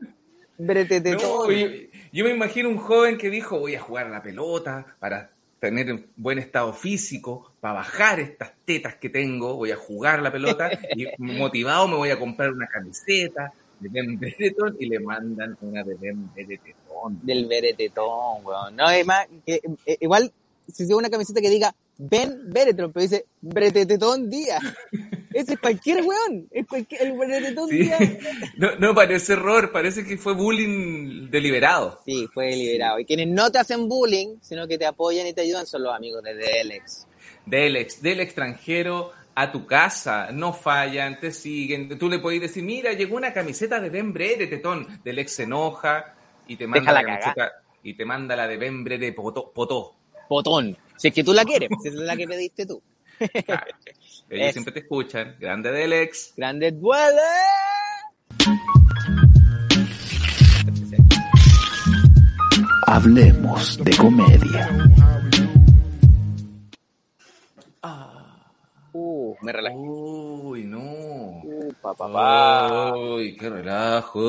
brete 0.58 1.01
tetón. 1.01 1.47
No, 1.47 1.51
yo, 1.51 1.67
yo 2.12 2.25
me 2.25 2.32
imagino 2.32 2.69
un 2.69 2.77
joven 2.77 3.17
que 3.17 3.30
dijo, 3.30 3.60
voy 3.60 3.75
a 3.75 3.82
jugar 3.82 4.10
la 4.10 4.21
pelota 4.21 4.95
para 4.99 5.32
tener 5.60 5.91
un 5.91 6.08
buen 6.15 6.39
estado 6.39 6.73
físico, 6.73 7.54
para 7.60 7.75
bajar 7.75 8.19
estas 8.19 8.51
tetas 8.65 8.95
que 8.95 9.10
tengo, 9.10 9.56
voy 9.56 9.71
a 9.71 9.75
jugar 9.75 10.21
la 10.21 10.32
pelota 10.32 10.71
y 10.95 11.06
motivado 11.19 11.88
me 11.88 11.95
voy 11.95 12.10
a 12.10 12.17
comprar 12.17 12.51
una 12.51 12.67
camiseta 12.67 13.54
y 14.80 14.86
le 14.88 15.00
mandan 15.00 15.58
una 15.62 15.84
de 15.84 15.96
Ben. 15.96 16.30
Del 17.24 17.46
bere 17.48 17.74
tetón, 17.74 18.44
weón. 18.46 18.76
No, 18.76 18.89
es 18.89 19.06
más, 19.06 19.28
que, 19.46 19.62
eh, 19.86 19.98
igual, 20.02 20.32
si 20.72 20.86
se 20.86 20.94
una 20.96 21.10
camiseta 21.10 21.41
que 21.41 21.50
diga 21.50 21.74
Ben 21.98 22.50
Beretron, 22.50 22.91
pero 22.91 23.04
dice 23.04 23.26
brete 23.41 23.86
tetón 23.86 24.30
día. 24.30 24.60
Ese 25.34 25.54
es 25.54 25.60
cualquier 25.60 26.04
weón. 26.04 26.48
Es 26.52 26.67
cualquier, 26.67 27.04
el 27.04 27.13
brete 27.13 27.50
tetón 27.50 27.70
Sí. 27.70 27.78
día. 27.84 27.98
No, 28.58 28.76
no 28.78 28.94
parece 28.94 29.34
error, 29.34 29.72
parece 29.72 30.04
que 30.06 30.17
fue 30.17 30.34
bullying 30.34 31.30
deliberado. 31.30 32.02
Sí, 32.06 32.28
fue 32.34 32.56
liberado. 32.56 33.00
Y 33.00 33.06
quienes 33.06 33.28
no 33.28 33.52
te 33.52 33.60
hacen 33.60 33.88
bullying, 33.88 34.38
sino 34.41 34.67
que 34.67 34.78
te 34.78 34.86
apoyan 34.86 35.26
y 35.28 35.34
te 35.34 35.41
ayudan, 35.41 35.65
son 35.65 35.84
los 35.84 35.96
amigos 35.96 36.24
de 36.24 36.34
Delex. 36.36 37.08
Del, 37.46 37.76
ex, 37.76 38.02
del 38.02 38.20
extranjero 38.20 39.12
a 39.34 39.52
tu 39.52 39.65
casa, 39.65 40.30
no 40.32 40.54
fallan, 40.54 41.20
te 41.20 41.32
siguen. 41.32 41.98
Tú 41.98 42.10
le 42.10 42.20
puedes 42.20 42.41
decir, 42.41 42.63
mira, 42.63 42.94
llegó 42.94 43.15
una 43.15 43.34
camiseta 43.34 43.80
de 43.80 43.89
Ben 43.89 44.13
Breretetón. 44.13 45.02
Del 45.04 45.20
ex 45.20 45.34
se 45.34 45.44
enoja 45.44 46.15
y 46.48 46.56
te 46.56 46.67
manda 46.67 46.91
la 46.91 47.04
camiseta 47.04 47.52
y 47.84 47.94
te 47.94 48.06
manda 48.06 48.36
la 48.36 48.48
de 48.48 48.58
Ben 48.58 48.84
Brere 48.84 49.13
Potó. 49.13 49.52
Potó. 49.52 49.96
Potón. 50.28 50.78
Si 50.98 51.08
es 51.08 51.13
que 51.13 51.24
tú 51.24 51.34
la 51.34 51.44
quieres, 51.44 51.70
si 51.82 51.89
es 51.89 51.96
la 51.96 52.15
que 52.15 52.28
pediste 52.28 52.65
tú. 52.65 52.82
Claro. 53.46 53.65
Ellos 54.30 54.54
siempre 54.54 54.74
te 54.74 54.80
escuchan. 54.80 55.36
Grande 55.39 55.72
del 55.72 55.94
ex. 55.94 56.34
Grande 56.38 56.72
duele. 56.72 57.22
Hablemos 62.88 63.84
de 63.84 63.96
comedia. 63.98 64.70
Uh, 68.93 69.36
me 69.41 69.51
relajé. 69.51 69.75
Uy, 69.77 70.63
no. 70.65 70.80
Uh, 71.43 71.73
pa, 71.82 71.93
pa, 71.93 72.12
pa. 72.12 72.93
Uy, 72.95 73.36
qué 73.38 73.49
relajo. 73.49 74.21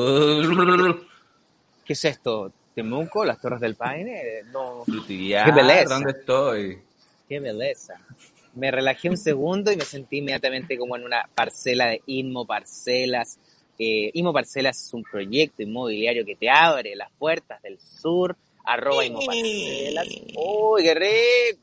¿Qué 1.83 1.93
es 1.93 2.05
esto? 2.05 2.51
¿Temuco? 2.73 3.25
¿Las 3.25 3.39
Torres 3.41 3.59
del 3.59 3.75
Paine? 3.75 4.43
No. 4.51 4.83
Qué 4.85 5.51
belleza. 5.53 5.95
¿Dónde 5.95 6.11
estoy? 6.11 6.79
Qué 7.27 7.39
belleza. 7.39 7.99
Me 8.55 8.71
relajé 8.71 9.09
un 9.09 9.17
segundo 9.17 9.71
y 9.71 9.75
me 9.75 9.83
sentí 9.83 10.19
inmediatamente 10.19 10.77
como 10.77 10.95
en 10.95 11.03
una 11.03 11.27
parcela 11.33 11.87
de 11.87 12.01
Inmo 12.05 12.45
Parcelas. 12.45 13.39
Eh, 13.77 14.11
Inmo 14.13 14.31
Parcelas 14.31 14.81
es 14.81 14.93
un 14.93 15.03
proyecto 15.03 15.61
inmobiliario 15.61 16.23
que 16.23 16.35
te 16.35 16.49
abre 16.49 16.95
las 16.95 17.11
puertas 17.11 17.61
del 17.61 17.79
sur. 17.79 18.35
Arroba 18.63 19.03
Inmo 19.05 19.19
Parcelas. 19.25 20.07
¡Uy, 20.35 20.83
qué 20.83 20.93
rico! 20.93 21.62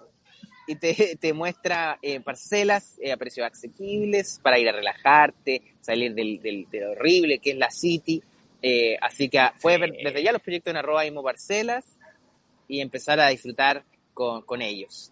Y 0.70 0.76
te, 0.76 1.16
te 1.20 1.32
muestra 1.32 1.98
eh, 2.00 2.20
parcelas 2.20 2.96
eh, 3.02 3.10
a 3.10 3.16
precios 3.16 3.50
asequibles 3.50 4.38
para 4.40 4.56
ir 4.56 4.68
a 4.68 4.72
relajarte, 4.72 5.62
salir 5.80 6.14
del, 6.14 6.40
del, 6.40 6.68
del 6.70 6.90
horrible 6.90 7.40
que 7.40 7.50
es 7.50 7.56
la 7.56 7.70
City. 7.72 8.22
Eh, 8.62 8.96
así 9.00 9.28
que 9.28 9.40
puedes 9.60 9.80
ver 9.80 9.92
desde 9.92 10.22
ya 10.22 10.30
los 10.30 10.40
proyectos 10.40 10.70
en 10.70 10.76
arroba 10.76 11.04
Imo 11.04 11.24
Parcelas 11.24 11.84
y 12.68 12.80
empezar 12.80 13.18
a 13.18 13.28
disfrutar 13.28 13.82
con, 14.14 14.42
con 14.42 14.62
ellos. 14.62 15.10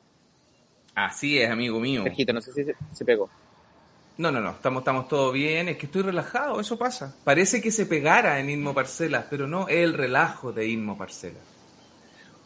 Así 0.94 1.40
es, 1.40 1.50
amigo 1.50 1.80
mío. 1.80 2.04
Sergito, 2.04 2.32
no 2.32 2.40
sé 2.40 2.52
si 2.52 2.64
se, 2.64 2.76
se 2.92 3.04
pegó. 3.04 3.28
No, 4.16 4.30
no, 4.30 4.40
no, 4.40 4.50
estamos, 4.50 4.82
estamos 4.82 5.08
todos 5.08 5.32
bien, 5.32 5.68
es 5.68 5.76
que 5.76 5.86
estoy 5.86 6.02
relajado, 6.02 6.60
eso 6.60 6.78
pasa. 6.78 7.16
Parece 7.24 7.60
que 7.60 7.72
se 7.72 7.86
pegara 7.86 8.38
en 8.38 8.50
Inmo 8.50 8.74
Parcelas, 8.74 9.26
pero 9.28 9.48
no, 9.48 9.66
es 9.68 9.78
el 9.78 9.94
relajo 9.94 10.52
de 10.52 10.68
Inmo 10.68 10.96
Parcelas. 10.96 11.57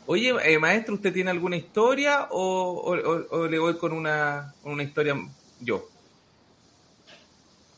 Oye, 0.06 0.32
eh, 0.44 0.58
maestro, 0.58 0.94
¿usted 0.94 1.12
tiene 1.12 1.30
alguna 1.30 1.56
historia 1.56 2.28
o, 2.30 2.40
o- 2.40 2.94
o- 2.94 3.26
o 3.42 3.48
le 3.48 3.58
voy 3.58 3.76
con 3.78 3.92
una, 3.92 4.52
una 4.64 4.82
historia 4.82 5.16
yo? 5.60 5.84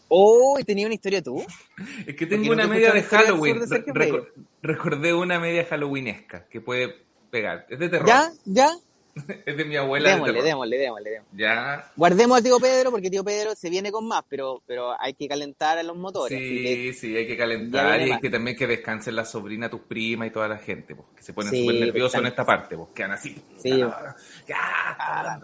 Oh, 0.09 0.59
¿y 0.59 0.65
tenía 0.65 0.87
una 0.87 0.95
historia 0.95 1.23
tú? 1.23 1.45
Es 2.07 2.15
que 2.15 2.27
tengo 2.27 2.47
no 2.47 2.53
una 2.53 2.63
te 2.65 2.69
media 2.69 2.93
de 2.93 3.03
Halloween. 3.03 3.59
de 3.61 3.85
Re- 3.93 4.33
recordé 4.63 5.13
una 5.15 5.39
media 5.41 5.65
halloweenesca 5.67 6.47
que 6.49 6.61
puede 6.61 6.95
pegar. 7.31 7.67
Es 7.69 7.79
de 7.79 7.89
terror. 7.89 8.07
¿Ya? 8.09 8.31
¿Ya? 8.45 8.71
Es 9.47 9.57
de 9.57 9.65
mi 9.65 9.77
abuela 9.77 10.11
Démosle, 10.11 10.43
démosle, 10.43 10.77
démosle, 10.79 11.11
démosle. 11.11 11.37
Ya. 11.37 11.93
Guardemos 11.97 12.39
a 12.39 12.43
tío 12.43 12.59
Pedro 12.59 12.91
porque 12.91 13.11
tío 13.11 13.23
Pedro 13.23 13.55
se 13.55 13.71
viene 13.71 13.93
con 13.93 14.07
más, 14.09 14.25
pero, 14.29 14.61
pero 14.67 15.01
hay 15.01 15.15
que 15.15 15.29
calentar 15.29 15.79
a 15.79 15.83
los 15.83 15.97
motores. 15.97 16.37
que- 16.37 16.93
Sí, 16.93 16.93
sí, 16.95 17.17
hay 17.17 17.27
que 17.27 17.37
calentar 17.37 18.01
y 18.01 18.11
hay 18.13 18.21
que 18.21 18.31
también 18.31 18.57
que 18.57 18.67
descansen 18.67 19.15
la 19.15 19.25
sobrina, 19.25 19.69
tus 19.71 19.83
primas 19.83 20.29
y 20.29 20.31
toda 20.31 20.49
la 20.49 20.59
gente, 20.59 20.95
pues, 20.97 21.09
que 21.17 21.23
se 21.23 21.33
ponen 21.33 21.51
Sí, 21.53 21.61
súper 21.61 21.81
nerviosos 21.81 22.21
en 22.21 22.27
esta 22.27 22.45
parte, 22.45 22.77
pues, 22.77 22.89
quedan 22.95 23.13
así. 23.13 23.41
Sí. 23.63 23.71
Ya. 23.71 24.17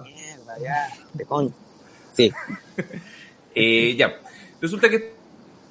Mierda. 0.03 0.57
Sí. 2.15 2.33
Eh, 3.53 3.97
ya, 3.97 4.21
resulta 4.61 4.89
que 4.89 5.13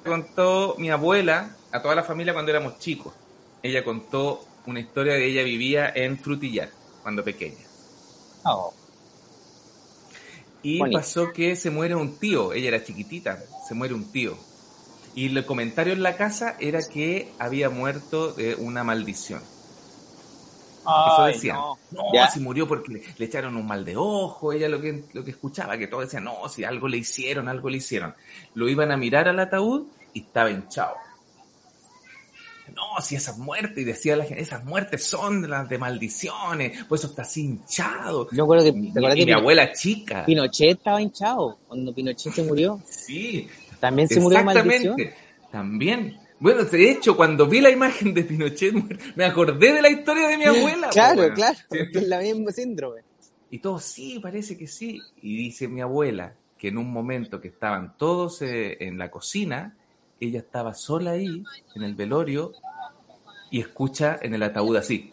contó 0.04 0.74
mi 0.78 0.90
abuela 0.90 1.56
a 1.72 1.80
toda 1.80 1.94
la 1.94 2.02
familia 2.02 2.34
cuando 2.34 2.50
éramos 2.50 2.78
chicos. 2.78 3.14
Ella 3.62 3.82
contó 3.82 4.44
una 4.66 4.80
historia 4.80 5.14
de 5.14 5.24
ella 5.26 5.42
vivía 5.42 5.90
en 5.94 6.18
Frutillar 6.18 6.68
cuando 7.02 7.24
pequeña. 7.24 7.64
Oh. 8.44 8.72
Y 10.62 10.78
Bonito. 10.78 10.98
pasó 10.98 11.32
que 11.32 11.56
se 11.56 11.70
muere 11.70 11.94
un 11.94 12.18
tío, 12.18 12.52
ella 12.52 12.68
era 12.68 12.84
chiquitita, 12.84 13.38
se 13.66 13.74
muere 13.74 13.94
un 13.94 14.10
tío. 14.12 14.36
Y 15.14 15.26
el 15.36 15.44
comentario 15.46 15.92
en 15.92 16.02
la 16.02 16.16
casa 16.16 16.56
era 16.60 16.80
que 16.86 17.32
había 17.38 17.70
muerto 17.70 18.32
de 18.32 18.54
una 18.54 18.84
maldición. 18.84 19.42
Eso 20.82 21.24
decían. 21.24 21.56
no. 21.56 21.78
No, 21.92 22.02
Ya. 22.12 22.30
si 22.30 22.40
murió 22.40 22.66
porque 22.66 22.92
le, 22.92 23.02
le 23.16 23.24
echaron 23.26 23.56
un 23.56 23.66
mal 23.66 23.84
de 23.84 23.96
ojo, 23.96 24.52
ella 24.52 24.68
lo 24.68 24.80
que, 24.80 25.04
lo 25.12 25.24
que 25.24 25.30
escuchaba, 25.32 25.76
que 25.78 25.86
todos 25.88 26.04
decían, 26.04 26.24
no, 26.24 26.48
si 26.48 26.64
algo 26.64 26.88
le 26.88 26.98
hicieron, 26.98 27.48
algo 27.48 27.68
le 27.70 27.78
hicieron. 27.78 28.14
Lo 28.54 28.68
iban 28.68 28.90
a 28.90 28.96
mirar 28.96 29.28
al 29.28 29.38
ataúd 29.40 29.86
y 30.14 30.20
estaba 30.22 30.50
hinchado. 30.50 30.94
No, 32.80 33.02
si 33.02 33.14
esas 33.16 33.36
muertes, 33.36 33.76
y 33.78 33.84
decía 33.84 34.16
la 34.16 34.24
gente, 34.24 34.42
esas 34.42 34.64
muertes 34.64 35.04
son 35.04 35.42
de 35.42 35.48
las 35.48 35.68
de 35.68 35.76
maldiciones, 35.78 36.84
pues 36.88 37.02
eso 37.02 37.10
está 37.10 37.22
así 37.22 37.42
hinchado. 37.42 38.28
Yo 38.32 38.44
recuerdo 38.44 38.64
que, 38.64 38.70
Y, 38.78 38.92
¿te 38.92 38.98
acuerdas 38.98 39.16
y 39.16 39.20
que 39.20 39.26
mi 39.26 39.32
Pino- 39.32 39.38
abuela 39.38 39.72
chica. 39.72 40.24
Pinochet 40.24 40.78
estaba 40.78 41.02
hinchado? 41.02 41.58
Cuando 41.68 41.94
Pinochet 41.94 42.32
se 42.32 42.42
murió. 42.42 42.80
Sí, 42.88 43.48
También 43.78 44.08
se 44.08 44.18
murió 44.20 44.38
de 44.38 44.44
maldición. 44.44 44.74
exactamente. 45.00 45.14
También. 45.52 46.16
Bueno, 46.38 46.64
de 46.64 46.90
hecho, 46.90 47.16
cuando 47.16 47.46
vi 47.46 47.60
la 47.60 47.70
imagen 47.70 48.14
de 48.14 48.22
Pinochet, 48.24 48.72
me 49.14 49.24
acordé 49.24 49.72
de 49.74 49.82
la 49.82 49.90
historia 49.90 50.28
de 50.28 50.38
mi 50.38 50.44
abuela. 50.46 50.88
Claro, 50.90 51.32
claro. 51.34 51.58
Sí. 51.70 51.78
Es 51.92 52.08
la 52.08 52.18
misma 52.20 52.50
síndrome. 52.50 53.02
Y 53.50 53.58
todos, 53.58 53.84
sí, 53.84 54.18
parece 54.20 54.56
que 54.56 54.66
sí. 54.66 55.00
Y 55.22 55.36
dice 55.36 55.68
mi 55.68 55.80
abuela 55.82 56.34
que 56.56 56.68
en 56.68 56.78
un 56.78 56.90
momento 56.90 57.40
que 57.40 57.48
estaban 57.48 57.96
todos 57.98 58.40
eh, 58.42 58.76
en 58.80 58.96
la 58.96 59.10
cocina, 59.10 59.76
ella 60.20 60.40
estaba 60.40 60.74
sola 60.74 61.12
ahí, 61.12 61.42
en 61.74 61.82
el 61.82 61.94
velorio, 61.94 62.52
y 63.50 63.60
escucha 63.60 64.18
en 64.20 64.34
el 64.34 64.42
ataúd 64.42 64.76
así. 64.76 65.12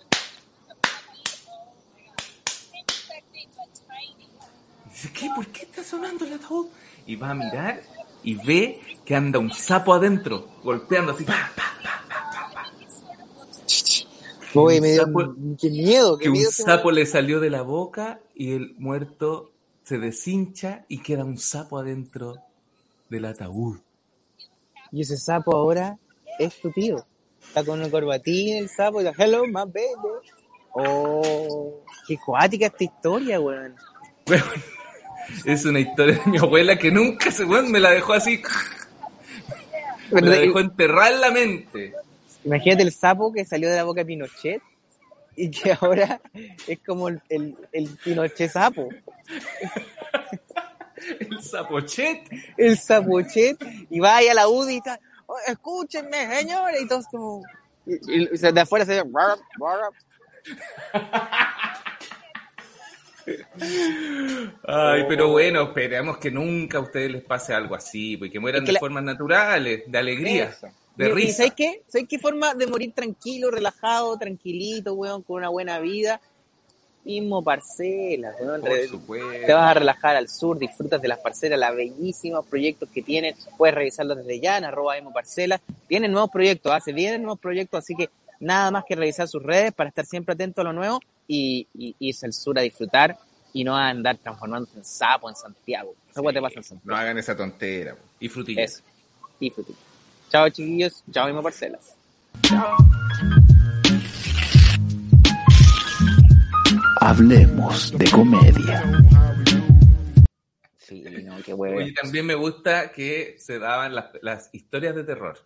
Y 4.86 4.90
dice, 4.90 5.12
¿qué? 5.14 5.30
¿Por 5.36 5.48
qué 5.48 5.64
está 5.64 5.84
sonando 5.84 6.26
el 6.26 6.34
ataúd? 6.34 6.68
Y 7.06 7.16
va 7.16 7.32
a 7.32 7.34
mirar 7.34 7.82
y 8.24 8.36
ve 8.36 8.80
que 9.06 9.16
anda 9.16 9.40
un 9.40 9.52
sapo 9.52 9.94
adentro, 9.94 10.48
golpeando 10.64 11.14
así. 11.14 11.24
pa, 11.24 11.52
pa, 11.56 11.64
pa, 11.84 12.04
pa, 12.10 12.32
pa, 12.32 12.54
pa. 12.54 12.72
Uy, 14.60 14.76
un 14.76 14.82
me 14.82 14.92
dio, 14.92 15.06
sapo- 15.06 15.36
qué 15.60 15.70
miedo, 15.70 16.18
Que 16.18 16.24
qué 16.24 16.30
un 16.30 16.34
miedo. 16.34 16.50
me- 16.50 16.64
sapo 16.64 16.92
le 16.92 17.06
salió 17.06 17.40
de 17.40 17.50
la 17.50 17.62
boca 17.62 18.20
y 18.36 18.54
el 18.54 18.76
muerto 18.78 19.52
se 19.84 19.98
deshincha 20.00 20.84
y 20.90 21.02
queda 21.02 21.24
un 21.24 21.38
sapo 21.38 21.78
adentro 21.78 22.36
del 23.10 23.26
ataúd. 23.26 23.78
Y 24.92 25.02
ese 25.02 25.18
sapo 25.18 25.56
ahora 25.56 25.98
es 26.40 26.60
tu 26.60 26.72
tío. 26.72 27.06
Está 27.42 27.64
con 27.64 27.80
una 27.80 27.90
corbatín 27.90 28.58
el 28.58 28.70
sapo 28.70 29.02
y 29.02 29.06
dice, 29.06 29.16
hello, 29.24 29.46
my 29.46 29.54
baby. 29.54 29.88
Oh, 30.74 31.82
qué 32.08 32.18
cuática 32.18 32.68
esta 32.68 32.84
historia, 32.84 33.40
weón. 33.40 33.76
Bueno, 34.26 34.46
es 35.46 35.66
una 35.66 35.80
historia 35.80 36.22
de 36.24 36.32
mi 36.32 36.38
abuela 36.38 36.78
que 36.78 36.92
nunca 36.92 37.32
se 37.32 37.46
me 37.46 37.80
la 37.80 37.92
dejó 37.92 38.14
así, 38.14 38.42
me 40.12 40.22
la 40.22 40.38
dejó 40.38 40.60
enterrada 40.60 41.10
en 41.10 41.22
la 41.22 41.32
mente. 41.32 41.94
Imagínate 42.44 42.84
el 42.84 42.92
sapo 42.92 43.34
que 43.34 43.46
salió 43.46 43.70
de 43.70 43.76
la 43.76 43.84
boca 43.84 44.02
de 44.02 44.06
Pinochet 44.06 44.62
y 45.36 45.50
que 45.50 45.76
ahora 45.82 46.22
es 46.68 46.80
como 46.86 47.10
el, 47.10 47.22
el, 47.30 47.56
el 47.72 47.88
Pinochet 48.04 48.52
sapo. 48.52 48.90
El 51.20 51.42
sapochet. 51.42 52.28
El 52.58 52.78
sapochet 52.78 53.58
y 53.90 54.00
vaya 54.00 54.34
la 54.34 54.48
UDI 54.48 54.74
y 54.74 54.78
está, 54.78 55.00
"Oh, 55.26 55.38
escúchenme, 55.48 56.36
señores, 56.40 56.82
y 56.82 56.88
todos 56.88 57.06
como... 57.08 57.44
Y, 57.86 58.24
y- 58.24 58.28
de 58.52 58.60
afuera 58.62 58.86
se 58.86 58.94
ve... 59.04 59.10
Ay, 64.66 65.04
pero 65.08 65.30
bueno, 65.30 65.64
esperamos 65.64 66.18
que 66.18 66.32
nunca 66.32 66.78
a 66.78 66.82
ustedes 66.82 67.12
les 67.12 67.24
pase 67.24 67.54
algo 67.54 67.76
así, 67.76 68.18
pues 68.18 68.32
que 68.32 68.40
mueran 68.40 68.62
Es 68.64 68.66
que 68.66 68.68
de 68.68 68.74
la- 68.74 68.80
formas 68.80 69.04
naturales, 69.04 69.84
de 69.88 69.98
alegría, 69.98 70.46
Eso. 70.46 70.68
de 70.96 71.10
y 71.10 71.12
risa. 71.12 71.38
¿Sabes 71.38 71.54
qué? 71.56 71.84
¿Sabes 71.88 72.08
qué 72.08 72.20
forma 72.20 72.54
de 72.54 72.68
morir 72.68 72.94
tranquilo, 72.94 73.52
relajado, 73.52 74.18
tranquilito, 74.18 74.94
weón, 74.94 75.24
con 75.24 75.38
una 75.38 75.50
buena 75.50 75.80
vida? 75.80 76.22
Mismo 77.08 77.42
parcelas, 77.42 78.36
weón. 78.42 78.60
Por 78.62 78.70
Re- 78.70 78.88
supuesto. 78.90 79.46
Te 79.48 79.54
vas 79.54 79.72
a 79.72 79.74
relajar 79.76 80.16
al 80.18 80.28
sur, 80.28 80.60
disfrutas 80.60 81.02
de 81.02 81.08
las 81.08 81.20
parcelas, 81.20 81.58
los 81.58 81.76
bellísimos 81.76 82.46
proyectos 82.46 82.90
que 82.94 83.02
tienen. 83.02 83.34
Puedes 83.58 83.74
revisarlos 83.76 84.18
desde 84.18 84.40
ya 84.42 84.58
en 84.58 84.66
arroba 84.66 84.98
emo 84.98 85.14
parcelas. 85.14 85.62
Tienen 85.88 86.12
nuevos 86.12 86.30
proyectos, 86.30 86.72
hace 86.74 86.92
vienen 86.92 87.22
nuevos 87.22 87.40
proyectos, 87.40 87.80
así 87.80 87.96
que 87.96 88.10
nada 88.42 88.70
más 88.72 88.84
que 88.86 88.96
revisar 88.96 89.28
sus 89.28 89.42
redes 89.42 89.72
para 89.72 89.88
estar 89.90 90.06
siempre 90.06 90.34
atento 90.34 90.60
a 90.62 90.64
lo 90.66 90.74
nuevo 90.74 91.00
y, 91.28 91.68
y 91.74 91.96
irse 92.00 92.26
al 92.26 92.34
sur 92.34 92.60
a 92.60 92.62
disfrutar 92.62 93.18
y 93.54 93.64
no 93.64 93.76
a 93.78 93.88
andar 93.88 94.18
transformándose 94.18 94.78
en 94.78 94.84
sapo 94.86 95.30
en 95.30 95.36
Santiago. 95.38 95.96
Eso 96.12 96.22
Sí, 96.22 96.34
te 96.34 96.42
pasa 96.42 96.56
en 96.58 96.64
Santiago. 96.64 96.92
No 96.92 96.96
hagan 96.98 97.18
esa 97.18 97.38
tontera. 97.38 97.96
Y 98.20 98.28
frutillas. 98.28 98.74
Eso. 98.74 98.84
Disfruten. 99.40 99.76
Chao 100.30 100.50
chiquillos, 100.50 101.04
chao 101.10 101.30
emo 101.30 101.42
parcelas. 101.42 101.96
Hablemos 107.10 107.98
de 107.98 108.12
comedia. 108.12 108.84
Sí, 110.76 111.06
no, 111.24 111.38
qué. 111.42 111.54
Oye, 111.54 111.94
también 111.94 112.26
me 112.26 112.36
gusta 112.36 112.92
que 112.92 113.38
se 113.40 113.60
daban 113.60 113.96
las, 113.96 114.08
las 114.22 114.50
historias 114.52 114.94
de 114.94 115.06
terror. 115.06 115.38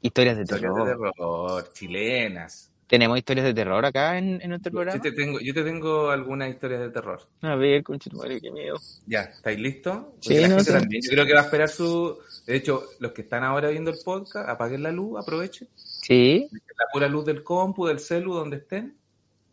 Historias 0.00 0.36
de 0.36 0.44
Historias 0.44 0.72
de 0.72 0.84
terror. 0.84 1.10
terror, 1.12 1.72
chilenas. 1.72 2.70
¿Tenemos 2.86 3.18
historias 3.18 3.46
de 3.46 3.54
terror 3.54 3.84
acá 3.84 4.16
en, 4.16 4.40
en 4.40 4.48
nuestro 4.50 4.70
Yo 4.70 4.76
programa? 4.76 5.02
te 5.02 5.10
tengo, 5.10 5.40
yo 5.40 5.52
te 5.52 5.64
tengo 5.64 6.10
algunas 6.10 6.48
historias 6.50 6.82
de 6.82 6.90
terror. 6.90 7.20
A 7.42 7.56
ver, 7.56 7.82
conchetumare, 7.82 8.40
qué 8.40 8.52
miedo. 8.52 8.76
Ya, 9.06 9.22
¿estáis 9.22 9.58
listos? 9.58 10.04
Sí, 10.20 10.34
no, 10.36 10.40
gente 10.50 10.64
sí. 10.64 10.72
también. 10.72 11.02
Yo 11.02 11.10
creo 11.10 11.26
que 11.26 11.34
va 11.34 11.40
a 11.40 11.44
esperar 11.46 11.68
su. 11.68 12.16
De 12.46 12.54
hecho, 12.54 12.84
los 13.00 13.10
que 13.10 13.22
están 13.22 13.42
ahora 13.42 13.70
viendo 13.70 13.90
el 13.90 13.98
podcast, 14.04 14.48
apaguen 14.48 14.84
la 14.84 14.92
luz, 14.92 15.18
aprovechen. 15.18 15.66
Sí, 15.74 16.46
La 16.52 16.84
pura 16.92 17.08
luz 17.08 17.24
del 17.24 17.42
compu, 17.42 17.86
del 17.88 17.98
celu, 17.98 18.34
donde 18.34 18.58
estén. 18.58 18.99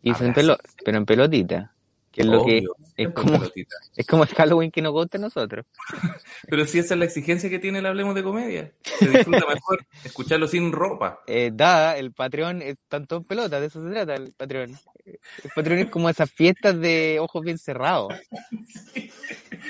Y 0.02 0.12
fue 0.12 0.26
en 0.26 0.32
Abrazo. 0.32 0.56
pelo, 0.56 0.58
pero 0.84 0.98
en 0.98 1.06
pelotita. 1.06 1.74
Que 2.10 2.22
es 2.22 2.26
lo 2.26 2.44
que 2.44 2.64
es 2.96 3.08
como, 3.10 3.32
pelotita. 3.32 3.76
es 3.96 4.06
como 4.06 4.24
el 4.24 4.28
Halloween 4.30 4.70
que 4.70 4.82
nos 4.82 4.92
gusta 4.92 5.18
a 5.18 5.20
nosotros. 5.20 5.66
Pero 6.48 6.64
si 6.64 6.78
esa 6.78 6.94
es 6.94 6.98
la 6.98 7.04
exigencia 7.04 7.50
que 7.50 7.58
tiene 7.58 7.80
el 7.80 7.86
Hablemos 7.86 8.14
de 8.14 8.22
Comedia. 8.22 8.72
Se 8.82 9.08
disfruta 9.08 9.46
mejor 9.46 9.86
escucharlo 10.04 10.48
sin 10.48 10.72
ropa. 10.72 11.20
Eh, 11.26 11.50
da, 11.52 11.96
el 11.96 12.12
Patreon 12.12 12.62
es 12.62 12.78
tanto 12.88 13.18
en 13.18 13.24
pelota, 13.24 13.60
de 13.60 13.66
eso 13.66 13.84
se 13.84 13.90
trata 13.90 14.14
el 14.14 14.32
Patreon. 14.32 14.76
El 15.04 15.50
Patreon 15.54 15.80
es 15.80 15.90
como 15.90 16.08
esas 16.10 16.30
fiestas 16.30 16.78
de 16.80 17.18
ojos 17.20 17.42
bien 17.42 17.58
cerrados. 17.58 18.14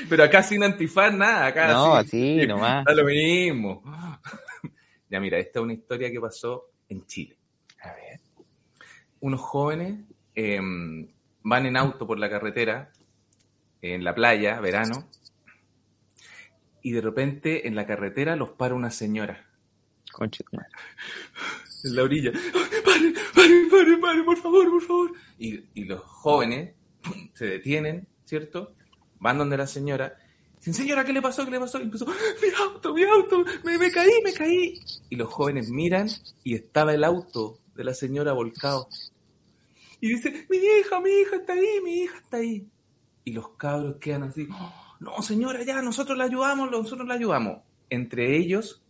Pero 0.08 0.24
acá 0.24 0.42
sin 0.42 0.62
antifaz, 0.62 1.12
nada. 1.12 1.46
Acá 1.46 1.68
No, 1.68 1.94
así, 1.94 2.38
así 2.38 2.46
nomás. 2.46 2.84
Da 2.84 2.94
lo 2.94 3.04
mismo. 3.04 3.82
Ya 5.10 5.20
mira, 5.20 5.38
esta 5.38 5.58
es 5.58 5.62
una 5.62 5.74
historia 5.74 6.10
que 6.10 6.20
pasó 6.20 6.70
en 6.88 7.04
Chile. 7.06 7.36
A 7.82 7.92
ver. 7.92 8.20
Unos 9.20 9.40
jóvenes 9.40 9.98
eh, 10.40 10.60
van 11.42 11.66
en 11.66 11.76
auto 11.76 12.06
por 12.06 12.18
la 12.18 12.30
carretera 12.30 12.92
en 13.82 14.04
la 14.04 14.14
playa, 14.14 14.60
verano, 14.60 15.08
y 16.82 16.92
de 16.92 17.00
repente 17.00 17.66
en 17.66 17.74
la 17.74 17.86
carretera 17.86 18.36
los 18.36 18.50
para 18.50 18.74
una 18.74 18.90
señora 18.90 19.48
madre. 20.52 20.68
en 21.84 21.96
la 21.96 22.02
orilla. 22.02 22.32
¡Paren, 22.84 23.14
paren, 23.34 23.68
paren, 23.68 24.00
paren, 24.00 24.24
por 24.24 24.36
favor, 24.36 24.70
por 24.70 24.82
favor! 24.82 25.12
Y, 25.38 25.64
y 25.74 25.84
los 25.84 26.00
jóvenes 26.00 26.74
¡pum! 27.02 27.28
se 27.34 27.46
detienen, 27.46 28.06
¿cierto? 28.24 28.74
Van 29.18 29.38
donde 29.38 29.56
la 29.56 29.66
señora. 29.66 30.16
Dicen, 30.56 30.74
señora, 30.74 31.04
¿qué 31.04 31.12
le 31.12 31.22
pasó? 31.22 31.44
¿Qué 31.44 31.50
le 31.50 31.60
pasó? 31.60 31.78
Y 31.80 31.82
empezó, 31.82 32.06
mi 32.06 32.14
auto, 32.58 32.94
mi 32.94 33.04
auto, 33.04 33.44
me, 33.64 33.78
me 33.78 33.90
caí, 33.90 34.10
me 34.24 34.32
caí. 34.32 34.80
Y 35.10 35.16
los 35.16 35.28
jóvenes 35.28 35.70
miran 35.70 36.08
y 36.44 36.54
estaba 36.54 36.94
el 36.94 37.04
auto 37.04 37.58
de 37.74 37.84
la 37.84 37.94
señora 37.94 38.32
volcado. 38.32 38.88
Y 40.00 40.08
dice, 40.10 40.46
mi 40.48 40.56
hija, 40.56 41.00
mi 41.00 41.10
hija 41.10 41.36
está 41.36 41.52
ahí, 41.54 41.80
mi 41.84 41.92
hija 42.02 42.18
está 42.18 42.36
ahí. 42.38 42.66
Y 43.24 43.32
los 43.32 43.50
cabros 43.50 43.96
quedan 44.00 44.22
así, 44.24 44.48
no, 45.00 45.22
señora, 45.22 45.62
ya, 45.62 45.82
nosotros 45.82 46.16
la 46.16 46.24
ayudamos, 46.24 46.70
nosotros 46.70 47.06
la 47.06 47.14
ayudamos. 47.14 47.58
Entre 47.90 48.36
ellos 48.36 48.82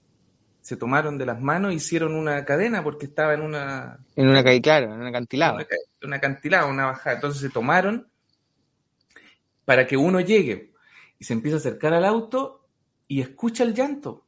se 0.61 0.77
tomaron 0.77 1.17
de 1.19 1.27
las 1.27 1.41
manos, 1.41 1.73
hicieron 1.73 2.15
una 2.15 2.45
cadena 2.45 2.83
porque 2.85 3.07
estaba 3.07 3.35
en 3.35 3.43
una, 3.43 3.99
En 4.17 4.29
una 4.29 4.45
calle, 4.45 4.61
claro, 4.61 4.93
en 4.95 5.01
un 5.01 5.07
acantilado. 5.07 5.55
una, 5.57 5.65
ca- 5.65 5.77
una 6.03 6.17
acantilado, 6.17 6.69
una 6.69 6.87
bajada. 6.87 7.17
Entonces 7.17 7.41
se 7.41 7.49
tomaron 7.51 8.07
para 9.65 9.87
que 9.87 9.97
uno 9.97 10.21
llegue 10.21 10.73
y 11.19 11.25
se 11.25 11.33
empieza 11.33 11.57
a 11.57 11.61
acercar 11.61 11.93
al 11.95 12.05
auto 12.05 12.67
y 13.07 13.21
escucha 13.21 13.65
el 13.65 13.75
llanto. 13.75 14.25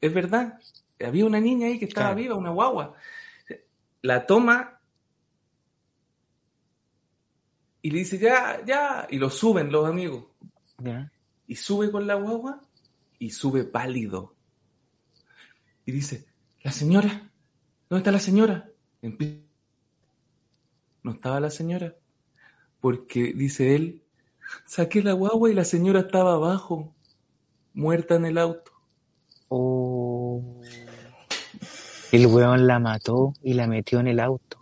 Es 0.00 0.12
verdad. 0.12 0.58
Había 1.04 1.24
una 1.26 1.40
niña 1.40 1.66
ahí 1.68 1.78
que 1.78 1.84
estaba 1.86 2.08
Claro. 2.08 2.20
viva, 2.20 2.34
una 2.36 2.50
guagua. 2.50 2.94
La 4.02 4.26
toma 4.26 4.77
y 7.82 7.90
le 7.90 7.98
dice, 7.98 8.18
ya, 8.18 8.64
ya, 8.64 9.06
y 9.10 9.18
lo 9.18 9.30
suben 9.30 9.70
los 9.70 9.86
amigos. 9.86 10.24
Ya. 10.78 11.12
Y 11.46 11.54
sube 11.56 11.90
con 11.90 12.06
la 12.06 12.14
guagua 12.14 12.60
y 13.18 13.30
sube 13.30 13.64
pálido. 13.64 14.34
Y 15.86 15.92
dice, 15.92 16.26
la 16.62 16.72
señora, 16.72 17.30
¿dónde 17.88 18.00
está 18.00 18.12
la 18.12 18.18
señora? 18.18 18.68
No 21.02 21.12
estaba 21.12 21.40
la 21.40 21.50
señora. 21.50 21.94
Porque, 22.80 23.32
dice 23.32 23.74
él, 23.74 24.02
saqué 24.66 25.02
la 25.02 25.12
guagua 25.12 25.50
y 25.50 25.54
la 25.54 25.64
señora 25.64 26.00
estaba 26.00 26.34
abajo, 26.34 26.94
muerta 27.74 28.16
en 28.16 28.26
el 28.26 28.38
auto. 28.38 28.72
Oh. 29.48 30.60
El 32.12 32.26
weón 32.26 32.66
la 32.66 32.78
mató 32.78 33.34
y 33.42 33.54
la 33.54 33.66
metió 33.66 34.00
en 34.00 34.08
el 34.08 34.20
auto. 34.20 34.58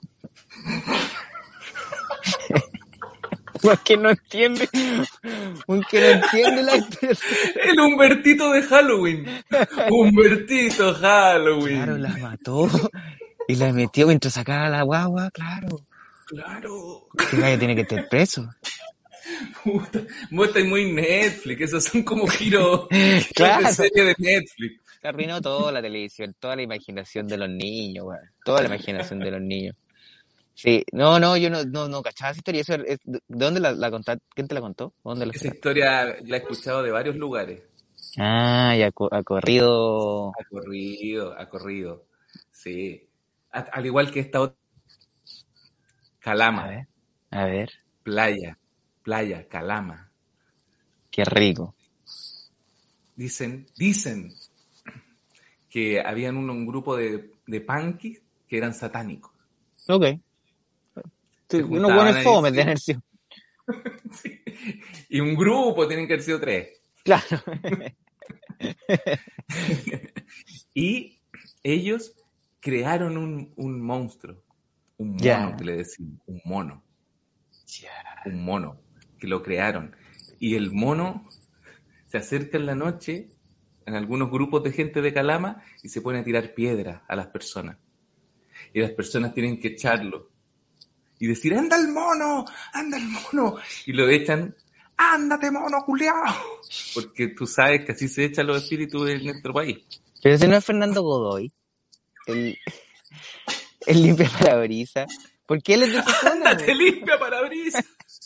Un 3.71 3.77
que 3.85 3.97
no 3.97 4.11
entiende. 4.11 4.69
Un 5.67 5.83
que 5.85 6.01
no 6.01 6.07
entiende 6.07 6.63
la 6.63 6.75
El 7.65 7.81
Humbertito 7.81 8.51
de 8.53 8.63
Halloween. 8.63 9.27
Humbertito 9.91 10.95
Halloween. 10.95 11.77
Claro, 11.77 11.99
la 11.99 12.17
mató 12.19 12.69
y 13.49 13.57
la 13.57 13.73
metió 13.73 14.07
mientras 14.07 14.35
sacaba 14.35 14.69
la 14.69 14.83
guagua, 14.83 15.31
claro. 15.31 15.83
Claro. 16.27 17.09
Que 17.31 17.59
tiene 17.59 17.75
que 17.75 17.83
estar 17.83 18.09
preso. 18.09 18.49
Puta, 19.63 20.01
vos 20.31 20.51
muy 20.65 20.93
Netflix, 20.93 21.61
esos 21.63 21.85
son 21.85 22.03
como 22.03 22.27
giros 22.27 22.87
Claro. 23.35 23.67
de 23.67 23.75
serie 23.75 24.05
de 24.05 24.15
Netflix. 24.19 24.81
Se 25.01 25.09
arruinó 25.09 25.41
toda 25.41 25.73
la 25.73 25.83
televisión, 25.83 26.35
toda 26.39 26.57
la 26.57 26.63
imaginación 26.63 27.27
de 27.27 27.37
los 27.37 27.49
niños. 27.49 28.07
Toda 28.45 28.61
la 28.63 28.67
imaginación 28.67 29.21
de 29.21 29.31
los 29.31 29.41
niños. 29.41 29.77
Sí, 30.57 30.83
no, 30.93 31.21
no, 31.21 31.37
yo 31.37 31.51
no, 31.51 31.65
no, 31.65 31.87
no 31.87 32.03
cachaba 32.03 32.31
esa 32.31 32.39
historia. 32.39 32.61
Eso 32.63 32.75
es- 32.75 32.99
¿De 33.05 33.21
dónde 33.29 33.61
la, 33.61 33.73
la 33.73 33.91
contaste? 33.91 34.25
¿Quién 34.35 34.49
te 34.49 34.55
la 34.55 34.63
contó? 34.63 34.95
¿Dónde 35.05 35.27
la 35.27 35.33
Esa 35.33 35.49
historia 35.49 36.05
la 36.25 36.37
he 36.37 36.41
escuchado 36.41 36.83
de 36.83 36.91
varios 36.91 37.15
lugares. 37.17 37.63
Ah, 38.19 38.75
ya 38.77 38.91
co- 38.91 39.11
ha 39.13 39.23
corrido. 39.23 40.31
Ha 40.31 40.45
corrido, 40.49 41.39
ha 41.39 41.47
corrido. 41.49 42.05
Sí. 42.51 43.07
A- 43.53 43.61
al 43.73 43.85
igual 43.85 44.11
que 44.11 44.21
esta 44.21 44.41
otra. 44.41 44.57
A 44.59 46.21
Calama, 46.21 46.67
ver, 46.67 46.89
a 47.31 47.45
ver, 47.45 47.71
playa, 48.03 48.59
playa, 49.03 49.47
Calama. 49.49 50.11
qué 51.11 51.25
rico. 51.25 51.75
Dicen, 53.15 53.67
dicen 53.77 54.33
que 55.71 56.01
habían 56.01 56.37
un, 56.37 56.51
un 56.51 56.67
grupo 56.67 56.97
de, 56.97 57.31
de 57.47 57.61
punkis 57.61 58.21
que 58.49 58.59
eran 58.59 58.75
satánicos. 58.75 59.33
Ok. 59.89 60.19
Unos 61.53 61.95
buenos 61.95 62.23
fomes 62.23 62.53
de 62.53 62.61
energía. 62.63 63.01
Sí. 64.13 64.41
Y 65.09 65.21
un 65.21 65.35
grupo, 65.35 65.87
tienen 65.89 66.07
que 66.07 66.15
haber 66.15 66.25
sido 66.25 66.41
tres. 66.41 66.69
Claro. 67.03 67.43
Y 70.75 71.21
ellos 71.63 72.15
crearon 72.61 73.17
un, 73.17 73.53
un 73.57 73.81
monstruo, 73.81 74.43
un 74.99 75.11
mono 75.13 75.23
Ya. 75.23 75.57
que 75.57 75.65
le 75.65 75.77
decimos, 75.79 76.21
un 76.27 76.41
mono, 76.45 76.83
un 78.27 78.45
mono, 78.45 78.81
que 79.19 79.27
lo 79.27 79.43
crearon. 79.43 79.95
Y 80.39 80.55
el 80.55 80.73
mono 80.73 81.27
se 82.07 82.19
acerca 82.19 82.59
en 82.59 82.67
la 82.67 82.75
noche 82.75 83.29
en 83.87 83.95
algunos 83.95 84.31
grupos 84.31 84.63
de 84.65 84.73
gente 84.73 85.01
de 85.01 85.13
Calama 85.13 85.63
y 85.83 85.89
se 85.89 86.01
pone 86.01 86.19
a 86.19 86.25
tirar 86.25 86.55
piedras 86.55 87.03
a 87.09 87.17
las 87.17 87.29
personas. 87.29 87.79
Y 88.73 88.81
las 88.81 88.91
personas 88.91 89.33
tienen 89.33 89.61
que 89.61 89.69
echarlo. 89.69 90.31
Y 91.19 91.27
decir, 91.29 91.55
anda 91.55 91.77
el 91.77 91.89
mono, 91.89 92.45
anda 92.73 92.97
el 92.99 93.05
mono. 93.05 93.57
Y 93.87 93.93
lo 93.93 94.09
echan, 94.09 94.55
ándate 94.97 95.51
mono, 95.51 95.83
culiao. 95.85 96.25
Porque 96.95 97.29
tú 97.29 97.47
sabes 97.47 97.85
que 97.85 97.93
así 97.93 98.09
se 98.09 98.25
echan 98.25 98.47
los 98.47 98.63
espíritus 98.63 99.09
en 99.09 99.25
nuestro 99.25 99.53
país. 99.55 99.79
Pero 100.23 100.35
ese 100.35 100.49
no 100.49 100.57
es 100.57 100.65
Fernando 100.65 101.03
Godoy. 101.03 101.53
El, 102.27 102.59
el 103.87 104.03
limpia 104.03 104.29
parabrisas. 104.39 105.07
¿Por 105.47 105.63
qué 105.63 105.75
él 105.75 105.85
es 105.85 105.93
de? 105.93 106.03
¡Ándate 106.31 106.75
limpia 106.75 107.19
parabrisas! 107.19 107.85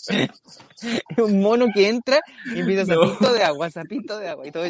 Un 1.19 1.41
mono 1.43 1.67
que 1.75 1.89
entra 1.89 2.21
y 2.55 2.61
empieza 2.61 2.95
No. 2.95 3.07
sapito 3.07 3.33
de 3.35 3.43
agua, 3.43 3.71
sapito 3.71 4.19
de 4.19 4.29
agua. 4.31 4.47
Y 4.47 4.51
todo. 4.51 4.65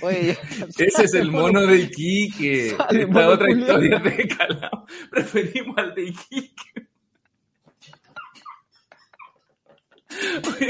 Oye, 0.00 0.38
Ese 0.78 1.04
es 1.04 1.14
el 1.14 1.30
mono 1.30 1.60
de 1.66 1.76
Iquique. 1.80 2.68
Esta 2.70 2.88
mono 3.08 3.28
otra 3.28 3.46
culiao. 3.48 3.82
historia 3.82 3.98
de 3.98 4.28
Calama. 4.28 4.84
Preferimos 5.10 5.76
al 5.76 5.94
de 5.94 6.02
Iquique. 6.04 6.88
Oye, 9.96 10.03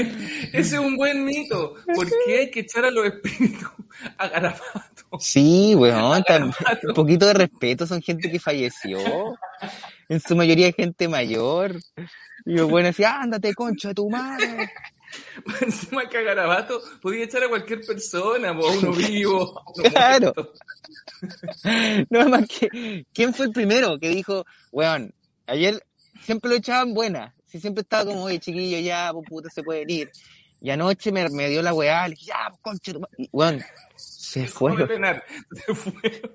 ese 0.53 0.59
es 0.59 0.73
un 0.73 0.95
buen 0.97 1.23
mito. 1.25 1.75
¿Por 1.93 2.07
qué 2.25 2.39
hay 2.39 2.51
que 2.51 2.61
echar 2.61 2.85
a 2.85 2.91
los 2.91 3.05
espíritus 3.05 3.69
a 4.17 4.27
Garabato? 4.27 5.19
Sí, 5.19 5.73
weón, 5.75 6.23
un 6.83 6.93
poquito 6.93 7.25
de 7.27 7.33
respeto, 7.33 7.85
son 7.87 8.01
gente 8.01 8.29
que 8.31 8.39
falleció. 8.39 8.99
En 10.09 10.19
su 10.19 10.35
mayoría 10.35 10.71
gente 10.73 11.07
mayor. 11.07 11.75
Y 12.45 12.53
los 12.53 12.69
buenos 12.69 12.89
decían, 12.89 13.23
ándate, 13.23 13.53
concha 13.53 13.89
de 13.89 13.93
tu 13.95 14.09
madre. 14.09 14.71
Encima 15.61 16.09
que 16.09 16.17
a 16.17 16.21
Garabato 16.21 16.81
podía 17.01 17.23
echar 17.25 17.43
a 17.43 17.49
cualquier 17.49 17.81
persona, 17.85 18.49
a 18.49 18.51
uno 18.53 18.91
vivo. 18.97 19.57
a 19.59 19.63
uno 19.73 19.89
Claro. 19.89 20.33
muerto. 20.35 20.53
No 22.09 22.29
más 22.29 22.47
que, 22.47 23.05
¿quién 23.13 23.33
fue 23.33 23.45
el 23.47 23.51
primero 23.51 23.97
que 23.99 24.09
dijo, 24.09 24.45
weón, 24.71 25.13
ayer 25.47 25.85
siempre 26.23 26.49
lo 26.49 26.55
echaban 26.57 26.93
buena? 26.93 27.34
Si 27.55 27.61
siempre 27.61 27.83
estaba 27.83 28.03
como, 28.03 28.23
oye, 28.23 28.37
chiquillo, 28.37 28.79
ya, 28.79 29.11
pues 29.13 29.29
puta, 29.29 29.49
se 29.49 29.63
pueden 29.63 29.89
ir. 29.89 30.11
Y 30.59 30.71
anoche 30.71 31.09
me, 31.13 31.29
me 31.29 31.47
dio 31.47 31.61
la 31.61 31.73
weá, 31.73 32.05
le 32.05 32.15
dije, 32.15 32.25
ya, 32.25 32.49
pues 32.49 32.59
concha. 32.61 32.91
Y, 33.17 33.29
se 33.95 34.45
fueron. 34.45 34.89
se 35.65 35.73
fueron. 35.73 36.31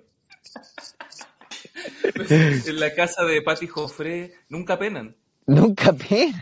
En 2.31 2.81
la 2.81 2.95
casa 2.95 3.23
de 3.25 3.43
Pati 3.43 3.67
Jofré 3.67 4.33
nunca 4.49 4.79
penan. 4.79 5.15
Nunca 5.45 5.93
pena. 5.93 6.41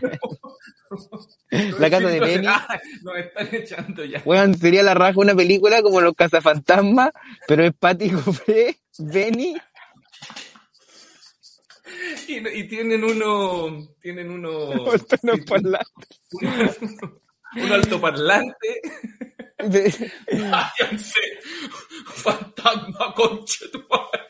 La 1.77 1.89
casa 1.89 2.07
de 2.07 2.19
Benny. 2.21 2.47
Ah, 2.47 2.79
Nos 3.01 3.17
están 3.17 3.49
echando 3.51 4.05
ya. 4.05 4.21
Weón, 4.23 4.57
sería 4.57 4.81
la 4.81 4.93
raja 4.93 5.19
una 5.19 5.35
película 5.35 5.81
como 5.81 5.99
Los 5.99 6.15
Cazafantasmas, 6.15 7.09
pero 7.49 7.65
es 7.65 7.73
Patty 7.73 8.11
Joffrey, 8.11 8.77
Benny. 8.97 9.57
Y, 12.27 12.47
y 12.47 12.67
tienen 12.67 13.03
uno. 13.03 13.87
Tienen 14.01 14.29
uno. 14.31 14.69
un, 14.69 15.77
un 17.63 17.71
altoparlante. 17.71 18.81
de- 19.57 20.11
¡Váyanse! 20.31 21.19
¡Fantasma, 22.05 23.13
concha 23.15 23.65
tu 23.71 23.79
madre! 23.89 24.29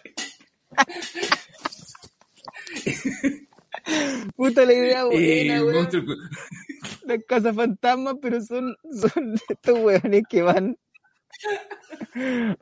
Puta 4.35 4.65
la 4.65 4.73
idea 4.73 5.05
buena, 5.05 5.63
weón. 5.63 5.75
monstruo- 5.87 6.15
Los 7.05 7.17
Cazafantasmas, 7.27 8.15
pero 8.21 8.41
son, 8.41 8.75
son 8.91 9.35
estos 9.49 9.79
weones 9.79 10.23
que 10.29 10.41
van 10.41 10.77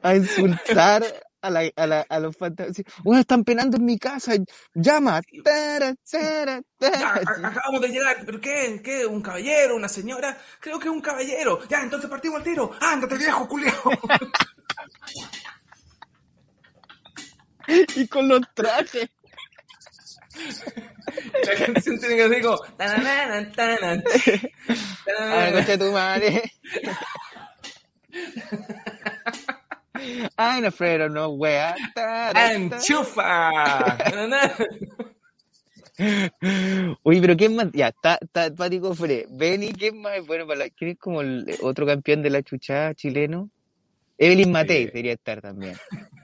a 0.02 0.16
insultar 0.16 1.04
a, 1.42 1.50
la, 1.50 1.72
a, 1.76 1.88
la, 1.88 2.02
a 2.10 2.20
los 2.20 2.36
fantasmas. 2.36 2.78
Bueno, 3.04 3.22
están 3.22 3.44
penando 3.44 3.78
en 3.78 3.86
mi 3.86 3.98
casa. 3.98 4.34
Llama. 4.74 5.22
Tara, 5.44 5.96
tara, 6.10 6.62
Ya, 6.80 6.90
tara. 6.92 7.22
a- 7.26 7.48
acabamos 7.48 7.82
de 7.82 7.88
llegar, 7.90 8.18
pero 8.26 8.40
¿qué? 8.42 8.82
¿Qué? 8.84 9.06
¿Un 9.06 9.22
caballero? 9.22 9.76
¿Una 9.76 9.90
señora? 9.90 10.38
Creo 10.60 10.80
que 10.80 10.88
es 10.88 10.94
un 10.94 11.02
caballero. 11.02 11.60
Ya, 11.70 11.82
entonces 11.82 12.10
partimos 12.10 12.38
al 12.40 12.44
tiro. 12.44 12.72
Ándate, 12.82 13.18
viejo, 13.18 13.48
culiao. 13.48 13.74
Y 17.96 18.08
con 18.08 18.28
los 18.30 18.42
trajes. 18.54 19.10
La 21.44 21.66
canción 21.66 22.00
tiene 22.00 22.16
que 22.16 22.30
ser 22.30 22.42
como... 22.42 22.58
de 25.68 25.78
tu 25.78 25.92
madre. 25.92 26.54
I'm 30.38 30.66
afraid 30.66 31.02
of 31.02 31.12
no 31.12 31.30
wea. 31.30 31.76
Tara, 31.96 32.54
¡Enchufa! 32.54 33.52
Oye, 37.04 37.22
pero 37.22 37.36
¿quién 37.36 37.56
más? 37.56 37.68
Ya, 37.74 37.88
está, 37.90 38.20
está 38.22 38.54
Pático 38.54 38.94
Fre. 38.94 39.26
Benny, 39.32 39.74
¿quién 39.74 40.00
más 40.02 40.18
es 40.18 40.28
bueno 40.28 40.46
para 40.46 40.60
la... 40.60 40.70
¿Quién 40.70 40.92
es 40.92 40.98
como 41.00 41.22
el 41.22 41.46
otro 41.62 41.86
campeón 41.86 42.22
de 42.22 42.30
la 42.30 42.44
chuchada 42.44 42.94
chileno? 42.94 43.50
Evelyn 44.18 44.52
Matei 44.52 44.84
Eh. 44.84 44.86
debería 44.88 45.14
estar 45.14 45.42
también. 45.42 45.76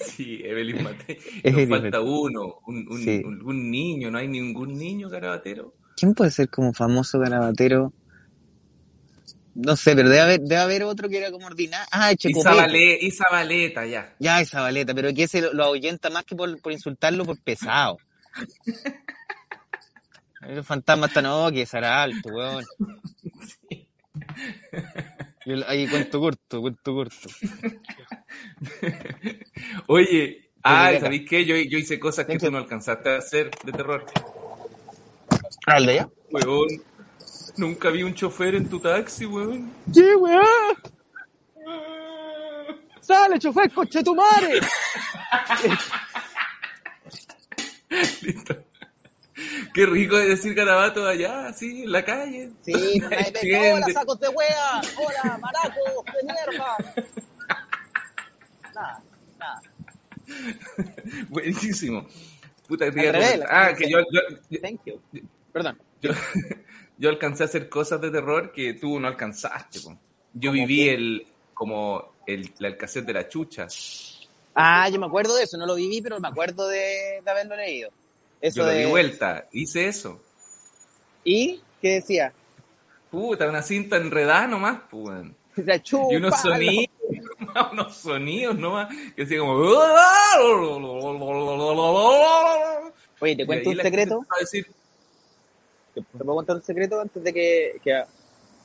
Sí, 0.00 0.40
Evelyn 0.42 0.82
Matei. 0.82 1.16
Nos 1.44 1.68
falta 1.68 2.00
uno, 2.00 2.58
un, 2.66 2.88
un, 2.90 2.98
Sí. 3.04 3.22
un- 3.24 3.40
un 3.46 3.70
niño, 3.70 4.10
no 4.10 4.18
hay 4.18 4.26
ningún 4.26 4.76
niño 4.76 5.08
garabatero. 5.08 5.74
¿Quién 5.96 6.12
puede 6.14 6.32
ser 6.32 6.48
como 6.48 6.72
famoso 6.72 7.20
garabatero? 7.20 7.92
No 9.58 9.74
sé, 9.74 9.96
pero 9.96 10.10
debe 10.10 10.20
haber, 10.20 10.40
debe 10.40 10.60
haber 10.60 10.82
otro 10.84 11.08
que 11.08 11.16
era 11.16 11.30
como 11.30 11.46
ordinario. 11.46 11.86
Ah, 11.90 12.12
Y 12.12 12.16
Checopete. 12.16 12.98
Y 13.00 13.10
Zabaleta, 13.10 13.86
ya. 13.86 14.14
Ya, 14.18 14.42
esa 14.42 14.60
baleta, 14.60 14.92
pero 14.94 15.14
que 15.14 15.22
ese 15.22 15.40
lo, 15.40 15.54
lo 15.54 15.64
ahuyenta 15.64 16.10
más 16.10 16.24
que 16.24 16.36
por, 16.36 16.60
por 16.60 16.72
insultarlo 16.72 17.24
por 17.24 17.40
pesado. 17.40 17.96
El 20.42 20.62
fantasma 20.62 21.06
está 21.06 21.22
no, 21.22 21.50
que 21.50 21.64
será 21.66 22.02
alto, 22.02 22.28
weón. 22.28 22.64
Y 25.44 25.52
el- 25.52 25.64
ahí 25.66 25.88
cuento 25.88 26.20
corto, 26.20 26.60
cuento 26.60 26.94
corto. 26.94 27.28
Oye, 29.88 30.50
ay. 30.62 31.00
¿sabéis 31.00 31.28
qué? 31.28 31.44
Yo, 31.44 31.56
yo 31.56 31.78
hice 31.78 31.98
cosas 31.98 32.26
que 32.26 32.38
tú 32.38 32.50
no 32.50 32.58
alcanzaste 32.58 33.10
a 33.10 33.18
hacer 33.18 33.50
de 33.64 33.72
terror. 33.72 34.04
¿Al 35.66 35.86
de 35.86 35.92
allá? 35.92 36.08
Weón, 36.30 36.68
nunca 37.56 37.90
vi 37.90 38.02
un 38.02 38.14
chofer 38.14 38.54
en 38.54 38.68
tu 38.68 38.78
taxi, 38.80 39.26
weón. 39.26 39.72
¡Sí, 39.92 40.14
weón! 40.16 40.44
¡Sale, 43.00 43.38
chofer, 43.38 43.70
coche 43.72 44.02
tu 44.02 44.14
madre! 44.14 44.60
Listo. 48.22 48.56
Qué 49.74 49.84
rico 49.86 50.18
es 50.18 50.28
decir 50.28 50.54
garabato 50.54 51.06
allá, 51.06 51.48
así, 51.48 51.82
en 51.84 51.92
la 51.92 52.04
calle. 52.04 52.50
Sí, 52.62 52.98
no 52.98 53.08
me 53.10 53.72
hola, 53.72 53.86
sacos 53.92 54.18
de 54.20 54.28
wea, 54.28 54.80
hola, 54.96 55.38
maracos 55.38 56.04
de 56.06 56.22
mierda. 56.24 56.76
Nada, 58.74 59.02
nada. 59.38 59.60
Buenísimo. 61.28 62.06
Puta, 62.66 62.90
te 62.90 62.98
Al 63.00 63.04
iba 63.04 63.08
a 63.10 63.12
revés, 63.12 63.32
comentar- 63.34 63.48
la 63.48 63.66
Ah, 63.66 63.74
que 63.74 63.90
yo, 63.90 63.98
yo, 64.10 64.20
yo, 64.50 64.60
Thank 64.60 64.80
you. 64.86 65.00
Perdón. 65.52 65.78
yo, 66.00 66.10
yo 66.98 67.08
alcancé 67.08 67.42
a 67.42 67.46
hacer 67.46 67.68
cosas 67.68 68.00
de 68.00 68.10
terror 68.10 68.52
que 68.52 68.74
tú 68.74 68.98
no 69.00 69.08
alcanzaste. 69.08 69.80
po. 69.80 69.98
Yo 70.34 70.50
¿Cómo 70.50 70.66
viví 70.66 70.84
qué? 70.84 70.94
el, 70.94 71.26
como 71.54 72.12
el, 72.26 72.52
el 72.60 72.76
cassette 72.76 73.06
de 73.06 73.12
la 73.12 73.28
chucha. 73.28 73.66
Ah, 74.54 74.88
yo 74.88 74.98
me 74.98 75.06
acuerdo 75.06 75.34
de 75.36 75.44
eso, 75.44 75.56
no 75.58 75.66
lo 75.66 75.74
viví, 75.74 76.00
pero 76.00 76.18
me 76.18 76.28
acuerdo 76.28 76.68
de, 76.68 77.20
de 77.24 77.30
haberlo 77.30 77.56
leído. 77.56 77.90
Eso 78.40 78.56
Yo 78.56 78.62
lo 78.64 78.68
de... 78.70 78.78
di 78.84 78.90
vuelta, 78.90 79.48
hice 79.52 79.88
eso. 79.88 80.20
¿Y 81.24 81.60
qué 81.80 81.94
decía? 81.94 82.32
Puta, 83.10 83.48
una 83.48 83.62
cinta 83.62 83.96
enredada 83.96 84.46
nomás, 84.46 84.80
pues. 84.90 85.26
Y 85.56 86.16
unos 86.16 86.40
sonidos, 86.40 86.90
unos 87.72 87.96
sonidos 87.96 88.56
nomás, 88.58 88.94
que 89.14 89.22
decía 89.22 89.38
como... 89.38 89.54
Oye, 93.20 93.36
¿te 93.36 93.46
cuento 93.46 93.70
un 93.70 93.76
secreto? 93.76 94.26
a 94.28 94.40
decir, 94.40 94.66
¿Te 95.96 96.02
puedo 96.02 96.34
contar 96.34 96.56
un 96.56 96.62
secreto 96.62 97.00
antes 97.00 97.24
de 97.24 97.32
que, 97.32 97.80
que 97.82 98.04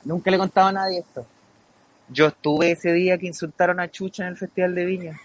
nunca 0.04 0.30
le 0.30 0.36
he 0.36 0.40
contado 0.40 0.68
a 0.68 0.72
nadie 0.74 1.00
esto? 1.00 1.26
Yo 2.10 2.28
estuve 2.28 2.72
ese 2.72 2.92
día 2.92 3.18
que 3.18 3.28
insultaron 3.28 3.80
a 3.80 3.90
Chucha 3.90 4.24
en 4.24 4.30
el 4.30 4.38
Festival 4.38 4.76
de 4.76 4.84
Viña. 4.86 5.22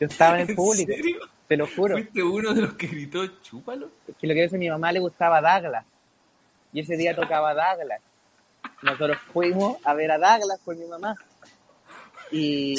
Yo 0.00 0.08
estaba 0.08 0.34
en 0.34 0.42
el 0.42 0.50
¿En 0.50 0.56
público, 0.56 0.92
serio? 0.92 1.20
te 1.46 1.56
lo 1.56 1.68
juro. 1.68 1.94
¿Fuiste 1.94 2.20
uno 2.20 2.52
de 2.52 2.62
los 2.62 2.74
que 2.74 2.88
gritó 2.88 3.24
chúpalo? 3.42 3.90
Es 4.08 4.16
que 4.16 4.26
lo 4.26 4.34
que 4.34 4.42
es 4.42 4.52
a 4.52 4.56
mi 4.56 4.68
mamá 4.68 4.90
le 4.90 4.98
gustaba 4.98 5.40
Douglas. 5.40 5.86
Y 6.72 6.80
ese 6.80 6.96
día 6.96 7.14
tocaba 7.14 7.54
Douglas. 7.54 8.00
Nosotros 8.82 9.18
fuimos 9.32 9.76
a 9.84 9.94
ver 9.94 10.10
a 10.10 10.18
Douglas 10.18 10.58
con 10.64 10.80
mi 10.80 10.86
mamá. 10.86 11.14
Y, 12.32 12.74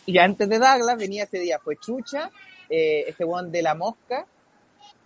y 0.06 0.16
antes 0.16 0.48
de 0.48 0.58
Douglas 0.58 0.96
venía 0.96 1.24
ese 1.24 1.40
día, 1.40 1.58
fue 1.58 1.76
Chucha, 1.76 2.30
eh, 2.70 3.04
este 3.06 3.24
one 3.24 3.50
de 3.50 3.60
la 3.60 3.74
mosca. 3.74 4.24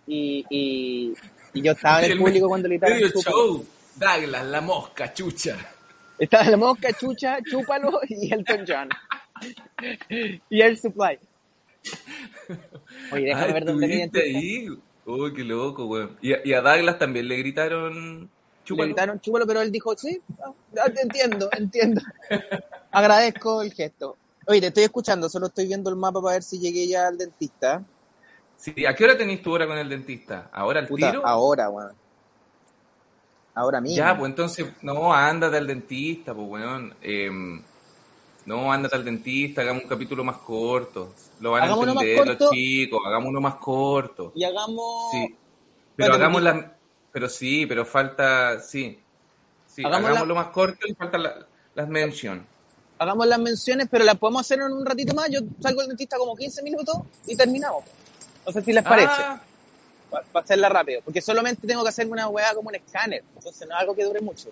Y, 0.07 0.45
y, 0.49 1.13
y 1.53 1.61
yo 1.61 1.71
estaba 1.73 2.03
en 2.05 2.11
el 2.11 2.17
público 2.17 2.47
cuando 2.47 2.67
gritaban 2.67 2.95
Medio 2.95 3.09
show. 3.21 3.65
Douglas, 3.95 4.45
la 4.45 4.61
mosca, 4.61 5.13
chucha. 5.13 5.57
Estaba 6.17 6.49
la 6.49 6.57
mosca, 6.57 6.91
Chucha, 6.93 7.37
Chúpalo 7.49 7.99
y 8.09 8.33
Elton 8.33 8.65
John. 8.67 8.89
Y 10.49 10.61
el 10.61 10.77
Supply. 10.77 11.17
Oye, 13.11 13.25
déjame 13.25 13.49
Ah, 13.49 13.53
ver 13.53 13.65
dónde 13.65 13.87
me 13.87 14.19
ahí. 14.21 14.67
Uy, 15.05 15.33
qué 15.33 15.43
loco, 15.43 15.85
weón. 15.85 16.17
Y, 16.21 16.33
a- 16.33 16.41
y 16.43 16.53
a 16.53 16.61
Douglas 16.61 16.99
también 16.99 17.27
le 17.27 17.37
gritaron 17.37 18.21
Le 18.23 18.27
chúpalo. 18.65 18.87
gritaron 18.87 19.19
chúpalo, 19.21 19.47
pero 19.47 19.61
él 19.61 19.71
dijo, 19.71 19.95
sí, 19.97 20.19
ah, 20.43 20.51
ah, 20.77 20.91
entiendo, 21.01 21.49
entiendo. 21.57 22.01
Agradezco 22.91 23.61
el 23.61 23.73
gesto. 23.73 24.17
Oye, 24.45 24.61
te 24.61 24.67
estoy 24.67 24.83
escuchando, 24.83 25.29
solo 25.29 25.47
estoy 25.47 25.67
viendo 25.67 25.89
el 25.89 25.95
mapa 25.95 26.21
para 26.21 26.33
ver 26.33 26.43
si 26.43 26.59
llegué 26.59 26.87
ya 26.87 27.07
al 27.07 27.17
dentista. 27.17 27.83
Sí, 28.59 28.85
¿A 28.85 28.93
qué 28.93 29.05
hora 29.05 29.17
tenés 29.17 29.41
tu 29.41 29.53
hora 29.53 29.65
con 29.65 29.77
el 29.77 29.87
dentista? 29.87 30.49
¿Ahora 30.51 30.81
al 30.81 30.87
Puta, 30.87 31.09
tiro? 31.11 31.25
ahora, 31.25 31.69
weón. 31.69 31.93
Ahora 33.55 33.79
mismo. 33.81 33.97
Ya, 33.97 34.17
pues 34.17 34.29
entonces, 34.29 34.67
no, 34.81 35.13
ándate 35.13 35.57
al 35.57 35.65
dentista, 35.67 36.33
pues, 36.33 36.47
weón. 36.49 36.93
Em, 37.01 37.61
no, 38.45 38.71
ándate 38.71 38.95
al 38.97 39.05
dentista, 39.05 39.61
hagamos 39.61 39.83
un 39.83 39.89
capítulo 39.89 40.23
más 40.25 40.37
corto. 40.37 41.13
Lo 41.39 41.51
van 41.51 41.61
a 41.61 41.65
Hagamos 41.65 41.87
entender 41.87 42.27
los 42.39 42.49
chicos, 42.51 42.99
hagamos 43.05 43.29
uno 43.29 43.39
más 43.41 43.55
corto. 43.55 44.33
Y 44.35 44.43
hagamos... 44.43 45.11
Sí. 45.11 45.35
Pero 45.95 46.13
Espérate, 46.13 46.15
hagamos 46.23 46.41
la... 46.41 46.75
Pero 47.11 47.29
sí, 47.29 47.65
pero 47.65 47.85
falta... 47.85 48.59
Sí. 48.59 48.99
Sí, 49.67 49.83
Hagamos 49.85 50.09
hagámoslo 50.09 50.33
la- 50.35 50.41
más 50.41 50.51
corto 50.51 50.85
y 50.87 50.93
faltan 50.95 51.23
la- 51.23 51.45
las 51.75 51.87
mentions. 51.87 52.45
Hagamos 52.97 53.25
las 53.27 53.39
menciones, 53.39 53.87
pero 53.89 54.03
las 54.03 54.17
podemos 54.17 54.41
hacer 54.41 54.59
en 54.59 54.71
un 54.73 54.85
ratito 54.85 55.13
más. 55.15 55.29
Yo 55.29 55.39
salgo 55.61 55.79
del 55.81 55.89
dentista 55.89 56.17
como 56.17 56.35
15 56.35 56.61
minutos 56.63 56.97
y 57.27 57.35
terminamos. 57.37 57.83
No 58.49 58.53
sé 58.53 58.61
si 58.65 58.73
les 58.73 58.83
parece. 58.83 59.07
Ah, 59.15 59.41
Para 60.09 60.43
hacerla 60.43 60.69
rápido. 60.69 61.01
Porque 61.05 61.21
solamente 61.21 61.67
tengo 61.67 61.83
que 61.83 61.89
hacerme 61.89 62.13
una 62.13 62.27
weá 62.27 62.53
como 62.55 62.69
un 62.69 62.75
escáner. 62.75 63.23
Entonces 63.35 63.67
no 63.67 63.75
es 63.75 63.81
algo 63.81 63.95
que 63.95 64.03
dure 64.03 64.21
mucho. 64.21 64.49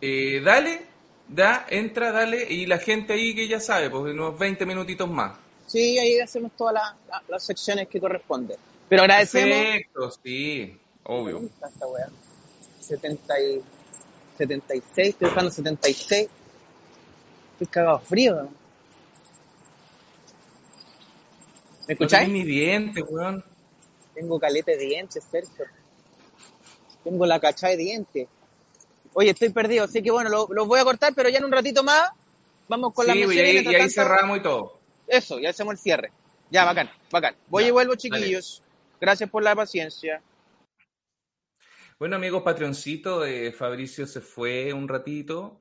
eh, 0.00 0.40
dale, 0.44 0.82
da, 1.28 1.66
entra, 1.70 2.12
dale, 2.12 2.44
y 2.52 2.66
la 2.66 2.78
gente 2.78 3.12
ahí 3.12 3.34
que 3.34 3.46
ya 3.48 3.60
sabe, 3.60 3.88
pues 3.90 4.12
unos 4.14 4.38
20 4.38 4.64
minutitos 4.66 5.08
más. 5.10 5.36
Sí, 5.66 5.98
ahí 5.98 6.18
hacemos 6.20 6.52
todas 6.56 6.74
las, 6.74 6.94
las- 7.08 7.28
las 7.28 7.42
secciones 7.44 7.88
que 7.88 8.00
corresponden. 8.00 8.56
Pero 8.88 9.02
agradecemos. 9.02 9.58
Perfecto, 9.58 10.10
sí, 10.22 10.78
obvio. 11.04 11.34
¿Dónde 11.34 11.48
está 11.54 11.68
esta 11.68 11.86
weá? 11.86 12.08
70 12.80 13.40
y... 13.40 13.62
76, 14.38 15.08
estoy 15.10 15.26
buscando 15.26 15.50
76. 15.50 16.28
Estoy 17.52 17.66
cagado 17.68 17.98
frío. 18.00 18.34
¿no? 18.42 18.61
¿Me 21.92 21.96
No 21.98 22.04
escucháis? 22.06 22.26
tenés 22.26 22.44
ni 22.44 22.50
dientes, 22.50 23.04
weón. 23.08 23.44
Tengo 24.14 24.40
caleta 24.40 24.72
de 24.72 24.78
dientes, 24.78 25.24
Sergio. 25.30 25.64
Tengo 27.04 27.26
la 27.26 27.40
cacha 27.40 27.68
de 27.68 27.76
dientes. 27.76 28.28
Oye, 29.14 29.30
estoy 29.30 29.50
perdido, 29.50 29.84
así 29.84 30.02
que 30.02 30.10
bueno, 30.10 30.30
lo, 30.30 30.48
lo 30.50 30.66
voy 30.66 30.80
a 30.80 30.84
cortar, 30.84 31.12
pero 31.14 31.28
ya 31.28 31.38
en 31.38 31.44
un 31.44 31.52
ratito 31.52 31.82
más 31.82 32.10
vamos 32.68 32.94
con 32.94 33.06
la 33.06 33.12
Sí, 33.12 33.20
y 33.20 33.38
ahí, 33.38 33.58
y 33.58 33.90
cerramos 33.90 34.38
y 34.38 34.42
todo. 34.42 34.80
Eso, 35.06 35.38
ya 35.38 35.50
hacemos 35.50 35.72
el 35.72 35.78
cierre. 35.78 36.12
Ya, 36.50 36.64
bacán, 36.64 36.90
bacán. 37.10 37.36
Voy 37.48 37.64
Ya, 37.64 37.68
y 37.68 37.72
vuelvo, 37.72 37.94
chiquillos. 37.94 38.62
Gracias 39.00 39.28
por 39.28 39.42
la 39.42 39.54
paciencia. 39.54 40.22
Bueno, 41.98 42.16
amigos 42.16 42.42
patroncitos, 42.42 43.26
eh, 43.26 43.52
Fabricio 43.52 44.06
se 44.06 44.20
fue 44.20 44.72
un 44.72 44.88
ratito. 44.88 45.60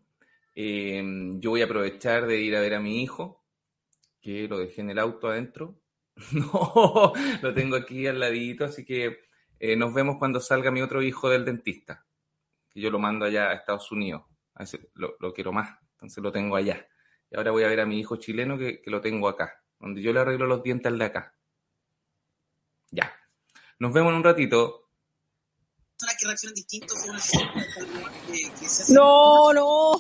Eh, 0.56 1.04
yo 1.40 1.50
voy 1.50 1.62
a 1.62 1.66
aprovechar 1.66 2.28
de 2.28 2.40
ir 2.40 2.56
a 2.56 2.62
ver 2.62 2.76
a 2.76 2.80
mi 2.80 3.02
hijo, 3.04 3.44
que 4.22 4.48
lo 4.48 4.58
dejé 4.60 4.82
en 4.82 4.92
el 4.92 5.00
auto 5.00 5.28
adentro. 5.28 5.81
No, 6.34 7.14
lo 7.42 7.54
tengo 7.54 7.76
aquí 7.76 8.08
al 8.08 8.20
ladito, 8.20 8.66
así 8.66 8.86
que 8.86 9.22
eh, 9.60 9.76
nos 9.76 9.94
vemos 9.94 10.18
cuando 10.18 10.40
salga 10.40 10.72
mi 10.72 10.82
otro 10.82 11.02
hijo 11.02 11.30
del 11.30 11.46
dentista. 11.46 12.06
Que 12.70 12.82
yo 12.82 12.90
lo 12.90 13.00
mando 13.00 13.26
allá 13.26 13.50
a 13.50 13.54
Estados 13.54 13.92
Unidos. 13.92 14.24
A 14.56 14.64
ese 14.64 14.90
lo, 14.96 15.16
lo 15.20 15.34
quiero 15.34 15.52
más, 15.52 15.78
entonces 15.94 16.24
lo 16.24 16.32
tengo 16.32 16.56
allá. 16.56 16.88
Y 17.30 17.38
ahora 17.38 17.52
voy 17.52 17.64
a 17.64 17.68
ver 17.68 17.80
a 17.80 17.86
mi 17.86 18.00
hijo 18.00 18.18
chileno 18.18 18.58
que, 18.58 18.82
que 18.82 18.92
lo 18.92 19.02
tengo 19.02 19.28
acá, 19.28 19.64
donde 19.80 20.02
yo 20.02 20.12
le 20.14 20.20
arreglo 20.20 20.46
los 20.46 20.64
dientes 20.64 20.92
al 20.92 21.00
de 21.00 21.06
acá. 21.06 21.36
Ya. 22.92 23.12
Nos 23.80 23.94
vemos 23.94 24.12
en 24.12 24.18
un 24.18 24.24
ratito. 24.24 24.90
que 26.20 26.28
reaccionan 26.28 26.58
según 26.58 27.16
el 27.16 28.94
No, 28.94 29.54
no. 29.54 29.94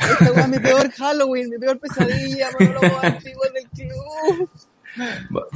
Esta 0.00 0.40
es 0.40 0.48
mi 0.48 0.58
peor 0.60 0.90
Halloween, 0.92 1.50
mi 1.50 1.58
peor 1.58 1.78
pesadilla, 1.80 2.50
monólogos 2.58 3.04
antiguos 3.04 3.52
del 3.52 3.68
club. 3.70 4.50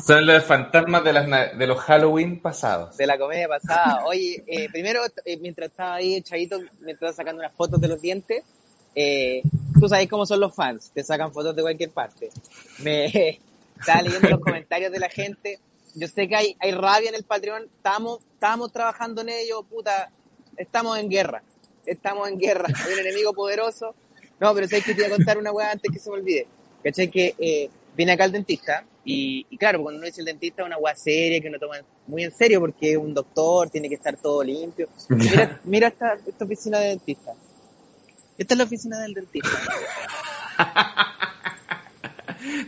Son 0.05 0.26
los 0.26 0.45
fantasmas 0.45 1.05
de, 1.05 1.12
las, 1.12 1.59
de 1.59 1.66
los 1.66 1.78
Halloween 1.78 2.41
pasados. 2.41 2.97
De 2.97 3.07
la 3.07 3.18
comedia 3.18 3.49
pasada. 3.49 4.05
Oye, 4.05 4.43
eh, 4.47 4.68
primero, 4.70 5.03
eh, 5.24 5.38
mientras 5.38 5.70
estaba 5.70 5.95
ahí 5.95 6.16
echadito, 6.16 6.59
mientras 6.59 6.95
estaba 6.95 7.12
sacando 7.12 7.41
unas 7.41 7.55
fotos 7.55 7.80
de 7.80 7.88
los 7.88 8.01
dientes, 8.01 8.45
eh, 8.95 9.43
tú 9.78 9.88
sabes 9.88 10.09
cómo 10.09 10.26
son 10.26 10.41
los 10.41 10.55
fans, 10.55 10.91
te 10.93 11.03
sacan 11.03 11.32
fotos 11.32 11.55
de 11.57 11.62
cualquier 11.62 11.91
parte. 11.91 12.30
Me 12.78 13.07
estaba 13.78 14.03
leyendo 14.03 14.28
los 14.28 14.41
comentarios 14.41 14.93
de 14.93 14.99
la 14.99 15.09
gente. 15.09 15.59
Yo 15.95 16.07
sé 16.07 16.28
que 16.28 16.36
hay, 16.36 16.57
hay 16.61 16.72
rabia 16.72 17.09
en 17.09 17.14
el 17.14 17.24
Patreon, 17.24 17.64
estamos, 17.76 18.20
estamos 18.34 18.72
trabajando 18.72 19.22
en 19.22 19.30
ello, 19.30 19.62
puta, 19.62 20.11
estamos 20.57 20.99
en 20.99 21.09
guerra. 21.09 21.43
Estamos 21.86 22.28
en 22.28 22.38
guerra. 22.38 22.66
Hay 22.68 22.93
un 22.93 23.01
enemigo 23.01 23.32
poderoso. 23.32 23.95
No, 24.38 24.55
pero 24.55 24.68
sé 24.68 24.82
que 24.82 24.95
te 24.95 25.01
iba 25.01 25.09
a 25.09 25.16
contar 25.16 25.38
una 25.38 25.51
weá 25.51 25.72
antes 25.72 25.91
que 25.91 25.99
se 25.99 26.11
me 26.11 26.16
olvide. 26.16 26.47
¿Cachai? 26.84 27.11
Que 27.11 27.34
eh, 27.38 27.70
vine 27.97 28.12
acá 28.12 28.24
al 28.24 28.32
dentista 28.32 28.84
y, 29.05 29.46
y 29.51 29.57
claro, 29.57 29.82
cuando 29.82 29.98
uno 29.98 30.07
dice 30.07 30.20
el 30.20 30.26
dentista 30.26 30.62
es 30.62 30.66
una 30.66 30.76
weá 30.78 30.94
seria 30.94 31.40
que 31.40 31.48
uno 31.48 31.59
toma 31.59 31.76
muy 32.07 32.24
en 32.24 32.32
serio 32.32 32.61
porque 32.61 32.92
es 32.92 32.96
un 32.98 33.14
doctor, 33.14 33.70
tiene 33.70 33.88
que 33.88 33.94
estar 33.94 34.16
todo 34.16 34.42
limpio. 34.44 34.88
Mira, 35.09 35.61
mira 35.64 35.88
esta, 35.88 36.14
esta 36.26 36.44
oficina 36.44 36.78
de 36.78 36.88
dentista. 36.90 37.32
Esta 38.38 38.55
es 38.55 38.59
la 38.59 38.64
oficina 38.64 38.98
del 39.01 39.14
dentista. 39.14 39.48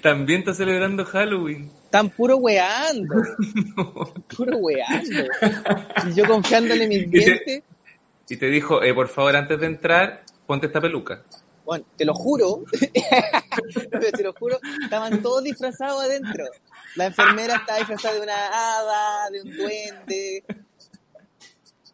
También 0.02 0.40
está 0.40 0.54
celebrando 0.54 1.04
Halloween. 1.04 1.70
Están 1.84 2.10
puro 2.10 2.36
weando. 2.36 3.14
Puro 4.36 4.56
weando. 4.58 5.24
Y 6.08 6.14
yo 6.14 6.26
confiándole 6.26 6.86
mis 6.88 7.02
Y 7.02 7.10
te- 7.10 7.18
dientes. 7.18 7.62
Y 8.28 8.36
te 8.36 8.46
dijo, 8.46 8.82
eh, 8.82 8.94
por 8.94 9.08
favor, 9.08 9.36
antes 9.36 9.60
de 9.60 9.66
entrar, 9.66 10.24
ponte 10.46 10.66
esta 10.66 10.80
peluca. 10.80 11.22
Bueno, 11.64 11.84
te 11.96 12.04
lo 12.04 12.14
juro, 12.14 12.64
te 14.16 14.22
lo 14.22 14.32
juro, 14.32 14.58
estaban 14.82 15.22
todos 15.22 15.44
disfrazados 15.44 16.02
adentro. 16.04 16.44
La 16.96 17.06
enfermera 17.06 17.56
estaba 17.56 17.78
disfrazada 17.78 18.14
de 18.14 18.20
una 18.20 18.34
hada, 18.48 19.30
de 19.30 19.42
un 19.42 19.56
duende. 19.56 20.44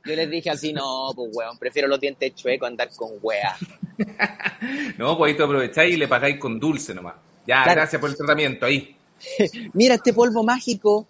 Yo 0.04 0.16
les 0.16 0.30
dije 0.30 0.48
así, 0.50 0.72
no, 0.72 1.10
pues 1.14 1.30
weón, 1.34 1.58
prefiero 1.58 1.86
los 1.86 2.00
dientes 2.00 2.34
chuecos 2.34 2.66
a 2.66 2.70
andar 2.70 2.88
con 2.96 3.10
wea. 3.22 3.56
No, 4.96 5.16
pues 5.18 5.30
ahí 5.32 5.36
tú 5.36 5.42
aprovecháis 5.44 5.94
y 5.94 5.96
le 5.96 6.06
pagáis 6.08 6.38
con 6.38 6.58
dulce 6.60 6.94
nomás. 6.94 7.14
Ya, 7.46 7.62
Claro. 7.64 7.80
gracias 7.80 8.00
por 8.00 8.10
el 8.10 8.16
tratamiento, 8.16 8.66
ahí. 8.66 8.96
Mira 9.72 9.96
este 9.96 10.12
polvo 10.12 10.42
mágico. 10.44 11.06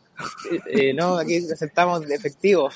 Eh, 0.51 0.61
eh, 0.89 0.95
no, 0.95 1.19
aquí 1.19 1.37
aceptamos 1.37 2.07
de 2.07 2.15
efectivo. 2.15 2.71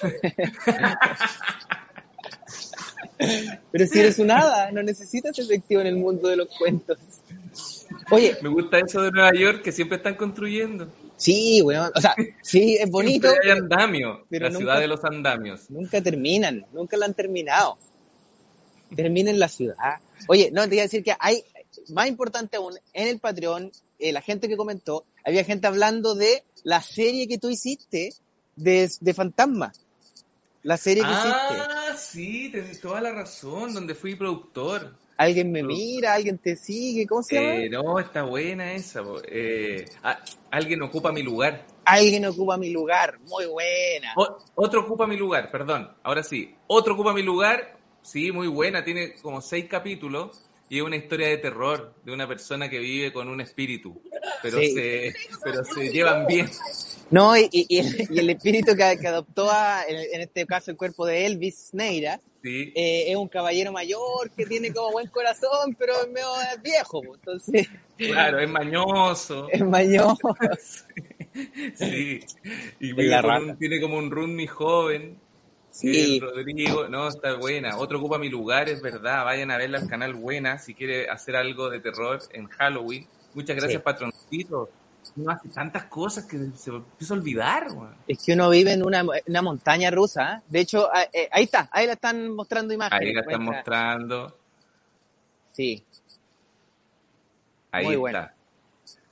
Pero 3.71 3.87
si 3.87 4.01
eres 4.01 4.19
un 4.19 4.31
hada, 4.31 4.71
no 4.73 4.83
necesitas 4.83 5.39
efectivo 5.39 5.81
en 5.81 5.87
el 5.89 5.97
mundo 5.97 6.29
de 6.29 6.37
los 6.37 6.49
cuentos. 6.59 6.99
Siempre 7.53 8.37
Me 8.43 8.49
gusta 8.49 8.79
eso 8.79 9.03
de 9.03 9.11
Nueva 9.11 9.33
York, 9.35 9.63
que 9.63 9.73
siempre 9.73 9.97
están 9.99 10.15
construyendo. 10.15 10.89
sí, 11.17 11.61
weón. 11.63 11.91
O 11.95 12.01
sea, 12.01 12.15
sí, 12.43 12.77
es 12.81 12.91
bonito. 12.91 13.29
Hay 13.43 13.51
andamio, 13.51 14.25
pero 14.29 14.45
la 14.47 14.51
nunca- 14.51 14.59
ciudad 14.59 14.81
de 14.81 14.87
los 14.89 15.05
andamios. 15.05 15.71
Nunca 15.71 16.01
terminan, 16.03 16.65
nunca 16.73 16.97
lo 16.97 17.05
han 17.05 17.15
terminado. 17.15 17.79
Termina 18.95 19.31
en 19.31 19.39
la 19.39 19.49
ciudad. 19.49 19.97
Oye, 20.29 20.51
no, 20.53 20.69
te 20.69 20.75
iba 20.75 20.83
a 20.83 20.87
decir 20.87 21.03
que 21.03 21.15
hay, 21.19 21.43
más 21.89 22.07
importante 22.09 22.57
aún, 22.57 22.75
en 22.93 23.09
el 23.09 23.19
Patreon, 23.19 23.71
eh, 23.99 24.13
la 24.13 24.21
gente 24.21 24.49
que 24.49 24.57
comentó, 24.57 25.05
había 25.25 25.45
gente 25.45 25.67
hablando 25.67 26.15
de 26.15 26.43
la 26.65 26.83
serie 26.83 27.27
que 27.27 27.39
tú 27.39 27.49
hiciste 27.49 28.13
de, 28.57 28.91
de 29.01 29.15
Fantasma. 29.15 29.73
La 30.63 30.77
serie 30.77 31.03
que 31.03 31.11
hiciste. 31.11 31.31
Ah, 31.31 31.97
sí, 31.99 32.49
tenés 32.51 32.81
toda 32.81 33.01
la 33.01 33.13
razón, 33.13 33.75
donde 33.75 33.95
fui 33.95 34.15
productor. 34.15 34.95
Alguien 35.17 35.53
me 35.53 35.63
mira, 35.63 36.15
alguien 36.15 36.39
te 36.39 36.57
sigue, 36.57 37.07
¿cómo 37.07 37.23
se 37.23 37.35
llama? 37.37 37.55
Eh, 37.57 37.69
no, 37.71 37.99
está 37.99 38.23
buena 38.23 38.73
esa. 38.73 39.03
Eh, 39.29 39.85
ah, 40.03 40.19
alguien 40.51 40.83
ocupa 40.83 41.13
mi 41.13 41.23
lugar. 41.23 41.67
Alguien 41.85 42.25
ocupa 42.27 42.57
mi 42.57 42.71
lugar, 42.71 43.19
muy 43.21 43.47
buena. 43.47 44.13
O- 44.17 44.39
otro 44.57 44.81
ocupa 44.83 45.07
mi 45.07 45.17
lugar, 45.17 45.51
perdón. 45.51 45.91
Ahora 46.03 46.23
sí. 46.23 46.55
Otro 46.67 46.95
ocupa 46.95 47.13
mi 47.13 47.23
lugar. 47.23 47.77
Sí, 48.01 48.33
muy 48.33 48.49
buena. 48.49 48.85
Tiene 48.85 49.15
como 49.21 49.41
seis 49.41 49.67
capítulos. 49.69 50.49
Y 50.69 50.79
es 50.79 50.83
una 50.85 50.97
historia 50.97 51.29
de 51.29 51.37
terror 51.37 51.95
de 52.03 52.13
una 52.13 52.27
persona 52.27 52.71
que 52.71 52.79
vive 52.79 53.13
con 53.13 53.29
un 53.29 53.41
espíritu. 53.43 54.01
Pero, 54.43 54.59
Sí. 54.59 54.73
se, 54.73 55.15
pero 55.45 55.63
se 55.65 55.91
llevan 55.91 56.27
bien. 56.27 56.49
No, 57.11 57.37
y, 57.37 57.49
y- 57.53 57.67
y 57.69 57.79
el, 57.79 58.09
y 58.11 58.19
el 58.19 58.31
espíritu 58.31 58.75
que, 58.77 58.99
que 58.99 59.09
adoptó, 59.09 59.51
a, 59.51 59.85
en, 59.87 59.97
en 60.15 60.21
este 60.23 60.47
caso, 60.47 60.71
el 60.71 60.77
cuerpo 60.77 61.05
de 61.07 61.27
Elvis 61.27 61.71
Neira, 61.73 62.21
Sí. 62.43 62.73
eh, 62.75 63.05
es 63.09 63.17
un 63.17 63.29
caballero 63.29 63.71
mayor 63.71 64.31
que 64.37 64.45
tiene 64.47 64.73
como 64.73 64.91
buen 64.93 65.07
corazón, 65.09 65.77
pero 65.79 65.93
es 66.03 66.09
medio 66.11 66.27
viejo, 66.63 67.01
pues, 67.01 67.19
entonces 67.21 67.69
Claro, 67.97 68.41
es 68.41 68.51
mañoso. 68.51 69.47
es 69.53 69.65
mayor. 69.65 70.17
Sí. 71.75 72.21
Y 72.81 72.93
un- 72.93 73.57
tiene 73.59 73.81
como 73.81 73.97
un 73.99 74.11
roomie 74.11 74.47
joven. 74.49 75.19
Sí. 75.71 76.19
Rodrigo, 76.21 76.89
no, 76.89 77.09
está 77.09 77.35
buena. 77.37 77.79
Otro 77.79 77.99
ocupa 77.99 78.19
mi 78.19 78.29
lugar, 78.29 78.69
es 78.69 78.83
verdad. 78.83 79.25
Vayan 79.25 79.51
a 79.51 79.57
verla 79.57 79.79
al 79.79 79.89
canal 79.89 80.13
Buena 80.15 80.59
si 80.59 80.75
quiere 80.75 81.09
hacer 81.09 81.35
algo 81.37 81.71
de 81.71 81.81
terror 81.81 82.19
en 82.33 82.47
Halloween. 82.49 83.07
Muchas 83.35 83.57
gracias, 83.57 83.81
Sí. 83.81 83.85
patroncito. 83.85 84.69
No 85.15 85.31
hace 85.31 85.49
tantas 85.51 85.85
cosas 85.85 86.25
que 86.25 86.39
se 86.57 86.71
empieza 86.71 87.13
a 87.15 87.17
olvidar. 87.17 87.67
Es 88.09 88.23
que 88.25 88.33
uno 88.33 88.49
vive 88.49 88.73
en 88.73 88.83
una, 88.85 89.05
una 89.27 89.43
montaña 89.43 89.91
rusa. 89.91 90.37
¿eh? 90.39 90.43
De 90.49 90.61
hecho, 90.61 90.89
eh, 91.13 91.29
ahí 91.31 91.45
está, 91.45 91.69
ahí 91.71 91.87
la 91.87 91.93
están 91.95 92.31
mostrando 92.35 92.73
imágenes. 92.73 93.09
Ahí 93.09 93.13
la 93.15 93.21
están 93.21 93.43
Muestra- 93.43 93.57
mostrando. 93.57 94.37
Sí, 95.53 95.85
Ahí 97.71 97.97
Muy 97.97 98.11
está. 98.11 98.35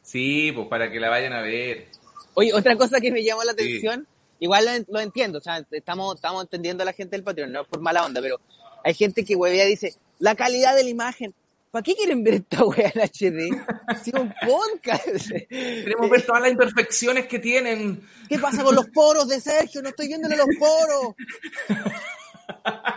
Sí, 0.03 0.53
pues 0.53 0.69
para 0.69 0.91
que 0.91 1.01
la 1.01 1.09
vayan 1.09 1.33
a 1.33 1.41
ver. 1.41 1.89
Oye, 2.35 2.53
otra 2.53 2.77
cosa 2.77 3.01
que 3.01 3.11
me 3.11 3.23
llamó 3.25 3.43
la 3.45 3.53
Sí. 3.53 3.63
atención, 3.63 4.07
igual 4.39 4.65
lo, 4.67 4.71
en- 4.73 4.87
lo 4.89 5.01
entiendo, 5.01 5.39
o 5.39 5.41
sea, 5.41 5.65
estamos, 5.71 6.17
estamos 6.17 6.43
entendiendo 6.43 6.83
a 6.83 6.87
la 6.87 6.93
gente 6.93 7.17
del 7.17 7.25
Patreon, 7.25 7.53
no 7.53 7.63
es 7.63 7.69
por 7.69 7.81
mala 7.81 8.05
onda, 8.05 8.21
pero 8.21 8.39
hay 8.85 8.93
gente 8.95 9.25
que 9.25 9.35
huevea 9.37 9.65
dice, 9.67 9.95
la 10.19 10.35
calidad 10.35 10.75
de 10.77 10.85
la 10.85 10.91
imagen, 10.91 11.35
¿para 11.71 11.83
qué 11.83 11.95
quieren 11.95 12.23
ver 12.25 12.35
esta 12.35 12.65
wea 12.65 12.93
en 12.95 13.01
HD? 13.01 14.03
Si 14.03 14.11
un 14.17 14.33
podcast. 14.47 15.31
Queremos 15.49 16.11
ver 16.11 16.27
todas 16.27 16.43
las 16.43 16.51
imperfecciones 16.53 17.27
que 17.27 17.39
tienen. 17.39 18.03
¿Qué 18.29 18.39
pasa 18.39 18.63
con 18.65 18.75
los 18.75 18.87
poros 18.89 19.29
de 19.29 19.41
Sergio? 19.41 19.83
No 19.83 19.89
estoy 19.91 20.09
viéndole 20.09 20.37
los 20.37 20.47
poros. 20.59 21.15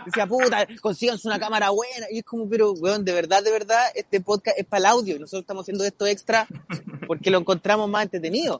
Decía, 0.06 0.26
puta, 0.26 0.66
consíganse 0.80 1.28
una 1.28 1.38
cámara 1.38 1.70
buena. 1.70 2.06
Y 2.10 2.18
es 2.18 2.24
como, 2.24 2.48
pero, 2.48 2.72
weón, 2.72 3.04
de 3.04 3.12
verdad, 3.12 3.42
de 3.42 3.50
verdad, 3.50 3.82
este 3.94 4.20
podcast 4.20 4.58
es 4.58 4.66
para 4.66 4.80
el 4.80 4.86
audio. 4.86 5.16
y 5.16 5.18
Nosotros 5.18 5.42
estamos 5.42 5.62
haciendo 5.64 5.84
esto 5.84 6.06
extra 6.06 6.46
porque 7.06 7.30
lo 7.30 7.38
encontramos 7.38 7.88
más 7.88 8.04
entretenido. 8.04 8.58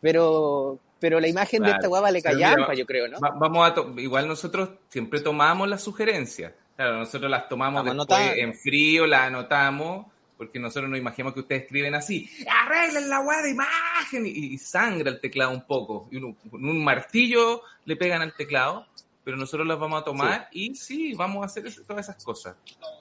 Pero, 0.00 0.78
pero 1.00 1.18
la 1.18 1.28
imagen 1.28 1.62
de 1.62 1.70
esta 1.72 1.88
weá 1.88 2.00
vale 2.00 2.22
callampa, 2.22 2.74
yo 2.74 2.86
creo, 2.86 3.08
¿no? 3.08 3.18
Va- 3.20 3.34
vamos 3.36 3.68
a 3.68 4.00
igual 4.00 4.28
nosotros 4.28 4.70
siempre 4.88 5.20
tomamos 5.20 5.68
las 5.68 5.82
sugerencias. 5.82 6.52
Claro, 6.78 6.98
nosotros 6.98 7.28
las 7.28 7.48
tomamos 7.48 7.84
después 7.84 7.92
anotando. 8.20 8.32
en 8.40 8.54
frío, 8.54 9.04
las 9.04 9.22
anotamos, 9.22 10.06
porque 10.36 10.60
nosotros 10.60 10.88
nos 10.88 10.96
imaginamos 11.00 11.34
que 11.34 11.40
ustedes 11.40 11.62
escriben 11.64 11.96
así, 11.96 12.30
arreglen 12.48 13.10
la 13.10 13.18
weá 13.18 13.42
de 13.42 13.50
imagen, 13.50 14.24
y, 14.24 14.30
y 14.30 14.58
sangra 14.58 15.10
el 15.10 15.20
teclado 15.20 15.50
un 15.50 15.62
poco. 15.66 16.06
Y 16.12 16.18
uno- 16.18 16.36
con 16.48 16.64
un 16.64 16.84
martillo 16.84 17.62
le 17.84 17.96
pegan 17.96 18.22
al 18.22 18.32
teclado, 18.32 18.86
pero 19.24 19.36
nosotros 19.36 19.66
las 19.66 19.76
vamos 19.76 20.00
a 20.00 20.04
tomar 20.04 20.48
y 20.52 20.72
sí, 20.76 21.14
vamos 21.14 21.42
a 21.42 21.46
hacer 21.46 21.66
eso- 21.66 21.82
todas 21.84 22.08
esas 22.08 22.22
cosas. 22.24 22.54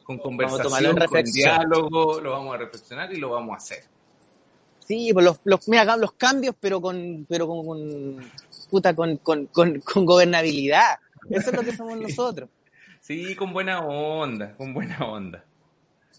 Con 0.04 0.18
conversación, 0.18 0.96
con 1.06 1.24
diálogo, 1.36 2.20
lo 2.20 2.32
vamos 2.32 2.56
a 2.56 2.58
reflexionar 2.58 3.14
y 3.14 3.18
lo 3.18 3.30
vamos 3.30 3.54
a 3.54 3.58
hacer. 3.58 3.84
Sí, 4.80 5.12
pues 5.14 5.24
los, 5.24 5.38
los, 5.44 5.68
mira, 5.68 5.96
los 5.98 6.14
cambios, 6.14 6.56
pero 6.60 6.82
con, 6.82 7.28
pero 7.30 7.46
con, 7.46 7.64
con- 7.64 8.32
puta, 8.72 8.96
con, 8.96 9.18
con, 9.18 9.46
con, 9.46 9.80
con 9.82 10.04
gobernabilidad. 10.04 10.98
Eso 11.30 11.52
es 11.52 11.56
lo 11.56 11.62
que 11.62 11.76
somos 11.76 11.96
nosotros. 12.02 12.50
Sí, 13.08 13.36
con 13.36 13.53
buena 13.53 13.80
onda, 13.86 14.53
con 14.58 14.74
buena 14.74 14.97
onda. 14.99 15.43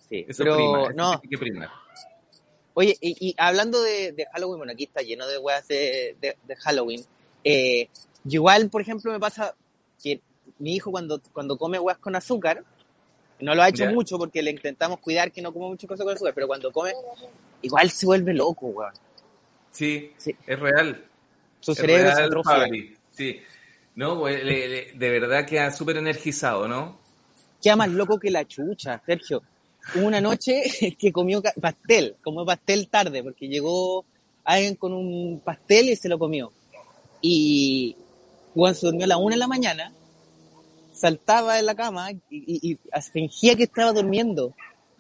Sí, 0.09 0.25
Eso 0.27 0.43
pero 0.43 0.57
prima, 0.57 0.83
eso 0.85 0.93
no, 0.95 1.21
tiene 1.21 1.31
que 1.31 1.39
primar. 1.39 1.69
Oye, 2.73 2.97
y, 3.01 3.29
y 3.29 3.35
hablando 3.37 3.83
de, 3.83 4.13
de 4.13 4.27
Halloween, 4.33 4.57
bueno, 4.59 4.73
aquí 4.73 4.85
está 4.85 5.03
lleno 5.03 5.27
de 5.27 5.37
weas 5.39 5.69
de, 5.69 6.17
de, 6.21 6.37
de 6.43 6.57
Halloween. 6.57 7.05
Eh, 7.45 7.89
igual, 8.25 8.71
por 8.71 8.81
ejemplo, 8.81 9.13
me 9.13 9.21
pasa 9.21 9.55
que 10.03 10.21
mi 10.59 10.77
hijo 10.77 10.91
cuando, 10.91 11.21
cuando 11.33 11.59
come 11.59 11.79
weas 11.79 11.99
con 11.99 12.17
azúcar, 12.17 12.65
no 13.41 13.55
lo 13.55 13.63
ha 13.63 13.69
hecho 13.69 13.87
mucho 13.91 14.17
porque 14.17 14.43
le 14.43 14.51
intentamos 14.51 14.99
cuidar 15.01 15.31
que 15.31 15.43
no 15.43 15.53
coma 15.53 15.69
muchas 15.69 15.89
cosas 15.89 16.05
con 16.05 16.15
azúcar, 16.15 16.33
pero 16.35 16.47
cuando 16.47 16.73
come, 16.73 16.93
igual 17.63 17.91
se 17.91 18.07
vuelve 18.07 18.33
loco, 18.33 18.67
weón. 18.69 18.95
Sí, 19.73 20.13
Sí. 20.17 20.35
es 20.47 20.59
real. 20.59 21.05
Su 21.61 21.73
Es 21.73 21.79
cerebro 21.79 22.09
se 22.11 22.15
real, 22.17 22.27
atrofia. 22.29 22.69
Sí. 23.11 23.41
No, 23.99 24.17
pues, 24.21 24.45
le- 24.45 24.69
le- 24.69 24.93
de 24.95 25.11
verdad 25.11 25.45
queda 25.45 25.73
súper 25.73 25.97
energizado, 25.97 26.69
¿no? 26.69 27.01
Queda 27.61 27.75
más 27.75 27.89
loco 27.89 28.17
que 28.17 28.31
la 28.31 28.47
chucha, 28.47 29.03
Sergio. 29.05 29.43
hubo 29.97 30.07
una 30.07 30.21
noche 30.21 30.63
que 31.01 31.11
comió 31.11 31.43
pastel, 31.61 32.15
comió 32.23 32.47
pastel 32.47 32.89
tarde, 32.89 33.25
porque 33.25 33.49
llegó 33.49 34.05
alguien 34.45 34.77
con 34.77 34.93
un 34.93 35.41
pastel 35.45 35.89
y 35.89 35.97
se 35.97 36.09
lo 36.09 36.17
comió. 36.17 36.53
Y 37.21 37.97
Juan 38.55 38.77
se 38.77 38.87
durmió 38.87 39.05
a 39.05 39.09
la 39.09 39.17
una 39.17 39.35
de 39.35 39.41
la 39.41 39.49
mañana, 39.49 39.93
saltaba 40.93 41.59
en 41.59 41.67
la 41.67 41.75
cama 41.75 42.13
y, 42.13 42.21
y- 42.31 42.71
y 42.73 42.79
fingía 43.13 43.57
que 43.57 43.65
estaba 43.65 43.93
durmiendo. 43.93 44.55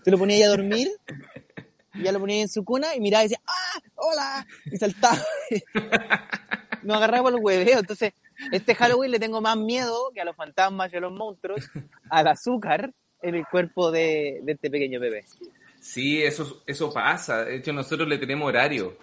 Se 0.05 0.11
lo 0.11 0.19
ponía 0.19 0.45
a 0.45 0.49
dormir, 0.51 0.91
ya 2.03 2.11
lo 2.11 2.19
ponía 2.19 2.41
en 2.43 2.49
su 2.49 2.65
cuna 2.65 2.97
y 2.97 3.01
miraba 3.01 3.23
y 3.23 3.29
decía, 3.29 3.41
¡ah! 3.47 3.81
¡Hola! 3.95 4.47
Y 4.73 4.77
saltaba. 4.77 5.23
Nos 6.83 6.97
agarraba 6.97 7.23
por 7.25 7.33
los 7.35 7.41
hueveos. 7.43 7.79
Entonces, 7.81 8.13
este 8.53 8.75
Halloween 8.75 9.11
le 9.11 9.19
tengo 9.19 9.41
más 9.41 9.57
miedo 9.57 10.11
que 10.15 10.21
a 10.21 10.25
los 10.25 10.37
fantasmas 10.37 10.93
y 10.93 10.97
a 10.97 11.01
los 11.01 11.13
monstruos, 11.13 11.69
al 12.11 12.27
azúcar 12.29 12.93
en 13.23 13.35
el 13.35 13.47
cuerpo 13.47 13.91
de, 13.91 14.41
de 14.43 14.53
este 14.53 14.71
pequeño 14.71 15.01
bebé. 15.01 15.25
Sí, 15.81 16.23
eso, 16.23 16.63
eso 16.67 16.93
pasa. 16.93 17.45
De 17.45 17.57
hecho, 17.57 17.73
nosotros 17.73 18.09
le 18.09 18.19
tenemos 18.19 18.49
horario. 18.49 18.97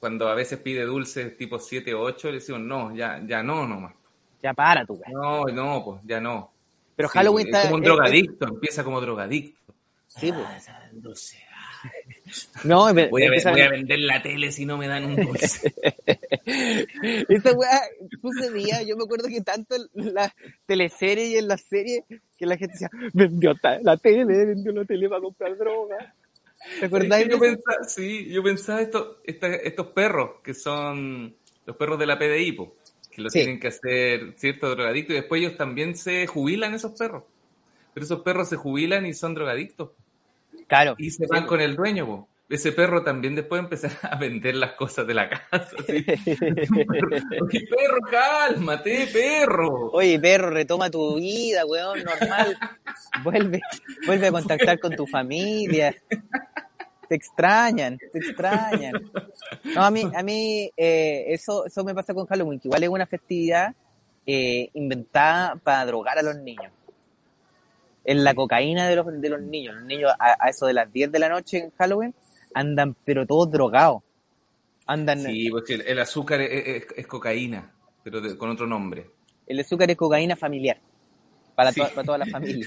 Cuando 0.00 0.28
a 0.28 0.34
veces 0.34 0.58
pide 0.58 0.82
dulces 0.84 1.36
tipo 1.36 1.58
7 1.60 1.94
o 1.94 2.00
8, 2.02 2.28
le 2.28 2.34
decimos, 2.34 2.60
no, 2.60 2.94
ya, 2.94 3.20
ya 3.24 3.42
no, 3.42 3.66
nomás. 3.68 3.94
Ya 4.42 4.52
para 4.52 4.84
tu 4.84 4.94
weá. 4.94 5.08
No, 5.12 5.44
no, 5.46 5.84
pues 5.84 6.00
ya 6.04 6.20
no. 6.20 6.52
Pero 6.96 7.08
Sí, 7.08 7.18
Halloween 7.18 7.46
es 7.48 7.54
está. 7.54 7.62
como 7.62 7.74
un 7.76 7.82
es- 7.82 7.86
drogadicto, 7.88 8.48
empieza 8.48 8.82
como 8.84 9.00
drogadicto. 9.00 9.74
sí, 10.08 10.32
pues. 10.32 10.68
Dulce. 10.92 11.38
No, 11.44 12.11
empe- 12.88 13.10
Voy 13.10 13.22
a, 13.22 13.26
empieza 13.26 13.48
a- 13.48 13.52
voy 13.52 13.60
a 13.62 13.70
vender 13.70 13.98
la 14.00 14.22
tele 14.22 14.52
si 14.52 14.64
no 14.64 14.78
me 14.78 14.86
dan 14.88 15.04
un 15.04 15.16
dulce. 15.16 15.74
Esa 17.28 17.52
weá 17.52 17.80
sucedía, 18.20 18.82
yo 18.82 18.96
me 18.96 19.04
acuerdo 19.04 19.28
que 19.28 19.40
tanto 19.40 19.74
en 19.76 20.14
la 20.14 20.34
teleserie 20.66 21.26
y 21.28 21.36
en 21.36 21.48
la 21.48 21.56
serie 21.58 22.04
que 22.38 22.46
la 22.46 22.56
gente 22.56 22.72
decía, 22.74 22.90
vendió 23.12 23.54
la 23.82 23.96
tele, 23.96 24.24
vendió 24.46 24.72
la 24.72 24.84
tele 24.84 25.08
para 25.08 25.20
comprar 25.20 25.56
droga. 25.56 26.14
¿Te 26.78 26.86
acordáis 26.86 27.28
yo 27.28 27.38
pensaba, 27.40 27.84
sí, 27.88 28.28
yo 28.30 28.42
pensaba 28.42 28.80
esto, 28.82 29.18
esta- 29.24 29.54
estos 29.54 29.88
perros 29.88 30.30
que 30.44 30.54
son 30.54 31.34
los 31.66 31.76
perros 31.76 31.98
de 31.98 32.06
la 32.06 32.18
PDI, 32.18 32.52
po, 32.52 32.76
que 33.10 33.20
lo 33.22 33.30
Sí. 33.30 33.40
tienen 33.40 33.58
que 33.60 33.68
hacer 33.68 34.34
cierto 34.36 34.70
drogadicto 34.70 35.12
y 35.12 35.16
después 35.16 35.40
ellos 35.42 35.56
también 35.56 35.96
se 35.96 36.26
jubilan 36.26 36.74
esos 36.74 36.92
perros. 36.98 37.24
Pero 37.94 38.04
esos 38.06 38.20
perros 38.22 38.48
se 38.48 38.56
jubilan 38.56 39.04
y 39.06 39.12
son 39.12 39.34
drogadictos 39.34 39.90
Claro. 40.68 40.94
y 40.98 41.10
se 41.10 41.24
Sí, 41.24 41.30
van 41.30 41.46
con 41.46 41.60
el 41.60 41.76
dueño. 41.76 42.06
po. 42.06 42.28
Ese 42.48 42.72
perro 42.72 43.02
también 43.02 43.34
después 43.34 43.60
empezar 43.60 43.90
a 44.02 44.16
vender 44.16 44.56
las 44.56 44.72
cosas 44.72 45.06
de 45.06 45.14
la 45.14 45.28
casa. 45.30 45.70
así. 45.78 46.04
Oye, 47.42 47.66
perro, 47.70 48.00
cálmate, 48.10 49.06
perro. 49.12 49.90
Oye, 49.92 50.18
perro, 50.20 50.50
retoma 50.50 50.90
tu 50.90 51.16
vida, 51.16 51.64
weón, 51.66 52.02
normal. 52.02 52.56
Vuelve, 53.24 53.60
vuelve 54.06 54.26
a 54.26 54.32
contactar 54.32 54.78
con 54.80 54.94
tu 54.96 55.06
familia. 55.06 55.94
Te 57.08 57.14
extrañan, 57.14 57.98
te 58.12 58.18
extrañan. 58.18 58.94
No, 59.74 59.82
a 59.84 59.90
mí, 59.90 60.02
a 60.14 60.22
mí 60.22 60.70
eh, 60.76 61.24
eso, 61.28 61.66
eso 61.66 61.84
me 61.84 61.94
pasa 61.94 62.14
con 62.14 62.26
Halloween, 62.26 62.58
que 62.58 62.68
igual 62.68 62.82
es 62.82 62.88
una 62.88 63.06
festividad 63.06 63.74
eh, 64.26 64.68
inventada 64.74 65.56
para 65.56 65.84
drogar 65.86 66.18
a 66.18 66.22
los 66.22 66.36
niños. 66.36 66.72
Es 68.04 68.16
la 68.16 68.34
cocaína 68.34 68.88
de 68.88 68.96
los, 68.96 69.06
de 69.20 69.28
los 69.28 69.40
niños. 69.40 69.74
Los 69.76 69.84
niños 69.84 70.10
a, 70.18 70.36
a 70.44 70.48
eso 70.48 70.66
de 70.66 70.72
las 70.74 70.92
10 70.92 71.12
de 71.12 71.18
la 71.18 71.28
noche 71.28 71.58
en 71.58 71.70
Halloween 71.78 72.14
andan 72.54 72.96
pero 73.04 73.26
todos 73.26 73.50
drogados. 73.50 74.02
Andan, 74.86 75.20
Sí, 75.20 75.48
porque 75.50 75.74
el, 75.74 75.82
el 75.82 75.98
azúcar 76.00 76.40
es, 76.40 76.66
es- 76.66 76.86
es 76.96 77.06
cocaína, 77.06 77.72
pero 78.02 78.20
de- 78.20 78.36
con 78.36 78.50
otro 78.50 78.66
nombre. 78.66 79.10
el 79.46 79.60
azúcar 79.60 79.90
es 79.90 79.96
cocaína 79.96 80.34
familiar. 80.36 80.78
Para, 81.54 81.70
Sí. 81.70 81.80
to- 81.80 81.88
para 81.90 82.04
toda 82.04 82.18
la 82.18 82.26
familia. 82.26 82.66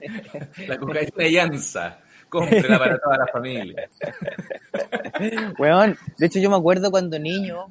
La 0.66 0.78
cocaína 0.78 1.28
llanza. 1.28 2.00
Cómprela 2.28 2.78
para 2.78 2.98
toda 2.98 3.18
la 3.18 3.26
familia. 3.28 3.88
Weón, 5.58 5.96
de 6.18 6.26
hecho 6.26 6.38
yo 6.40 6.50
me 6.50 6.56
acuerdo 6.56 6.90
cuando 6.90 7.18
niño 7.18 7.66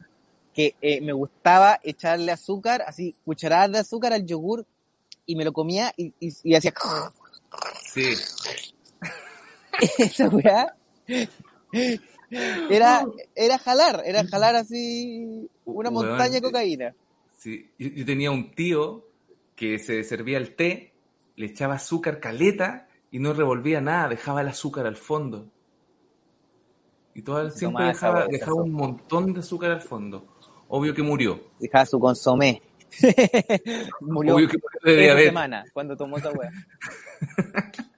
que 0.53 0.75
eh, 0.81 1.01
me 1.01 1.11
gustaba 1.13 1.79
echarle 1.83 2.31
azúcar, 2.31 2.83
así, 2.87 3.15
cucharadas 3.25 3.71
de 3.71 3.79
azúcar 3.79 4.13
al 4.13 4.25
yogur 4.25 4.65
y 5.25 5.35
me 5.35 5.45
lo 5.45 5.53
comía 5.53 5.93
y, 5.97 6.13
y, 6.19 6.33
y 6.43 6.55
hacía 6.55 6.73
Sí. 7.93 8.13
esa 9.99 10.29
weá. 10.29 10.75
Era, 12.69 13.05
era 13.35 13.57
jalar, 13.59 14.01
era 14.05 14.25
jalar 14.25 14.55
así 14.55 15.49
una 15.65 15.91
montaña 15.91 16.29
de 16.29 16.37
sí. 16.37 16.41
cocaína. 16.41 16.95
Sí, 17.37 17.71
yo, 17.77 17.89
yo 17.89 18.05
tenía 18.05 18.31
un 18.31 18.51
tío 18.51 19.07
que 19.55 19.79
se 19.79 20.03
servía 20.03 20.37
el 20.37 20.55
té, 20.55 20.93
le 21.35 21.47
echaba 21.47 21.75
azúcar 21.75 22.19
caleta 22.19 22.87
y 23.11 23.19
no 23.19 23.33
revolvía 23.33 23.81
nada, 23.81 24.09
dejaba 24.09 24.41
el 24.41 24.47
azúcar 24.47 24.87
al 24.87 24.95
fondo. 24.95 25.47
Y 27.15 27.21
todo, 27.21 27.49
siempre 27.51 27.83
Tomaba 27.85 27.91
esa 27.91 28.07
dejaba, 28.07 28.27
dejaba 28.27 28.63
un 28.63 28.71
montón 28.71 29.33
de 29.33 29.41
azúcar 29.41 29.71
al 29.71 29.81
fondo. 29.81 30.25
Obvio 30.67 30.95
que 30.95 31.03
murió. 31.03 31.39
Dejaba 31.59 31.85
su 31.85 31.99
consomé. 31.99 32.61
Murió 34.01 34.35
Obvio 34.35 34.47
que 34.49 34.57
de 34.83 35.05
esa 35.05 35.17
semana 35.17 35.65
cuando 35.73 35.95
tomó 35.97 36.17
esa 36.17 36.31
weá. 36.31 36.51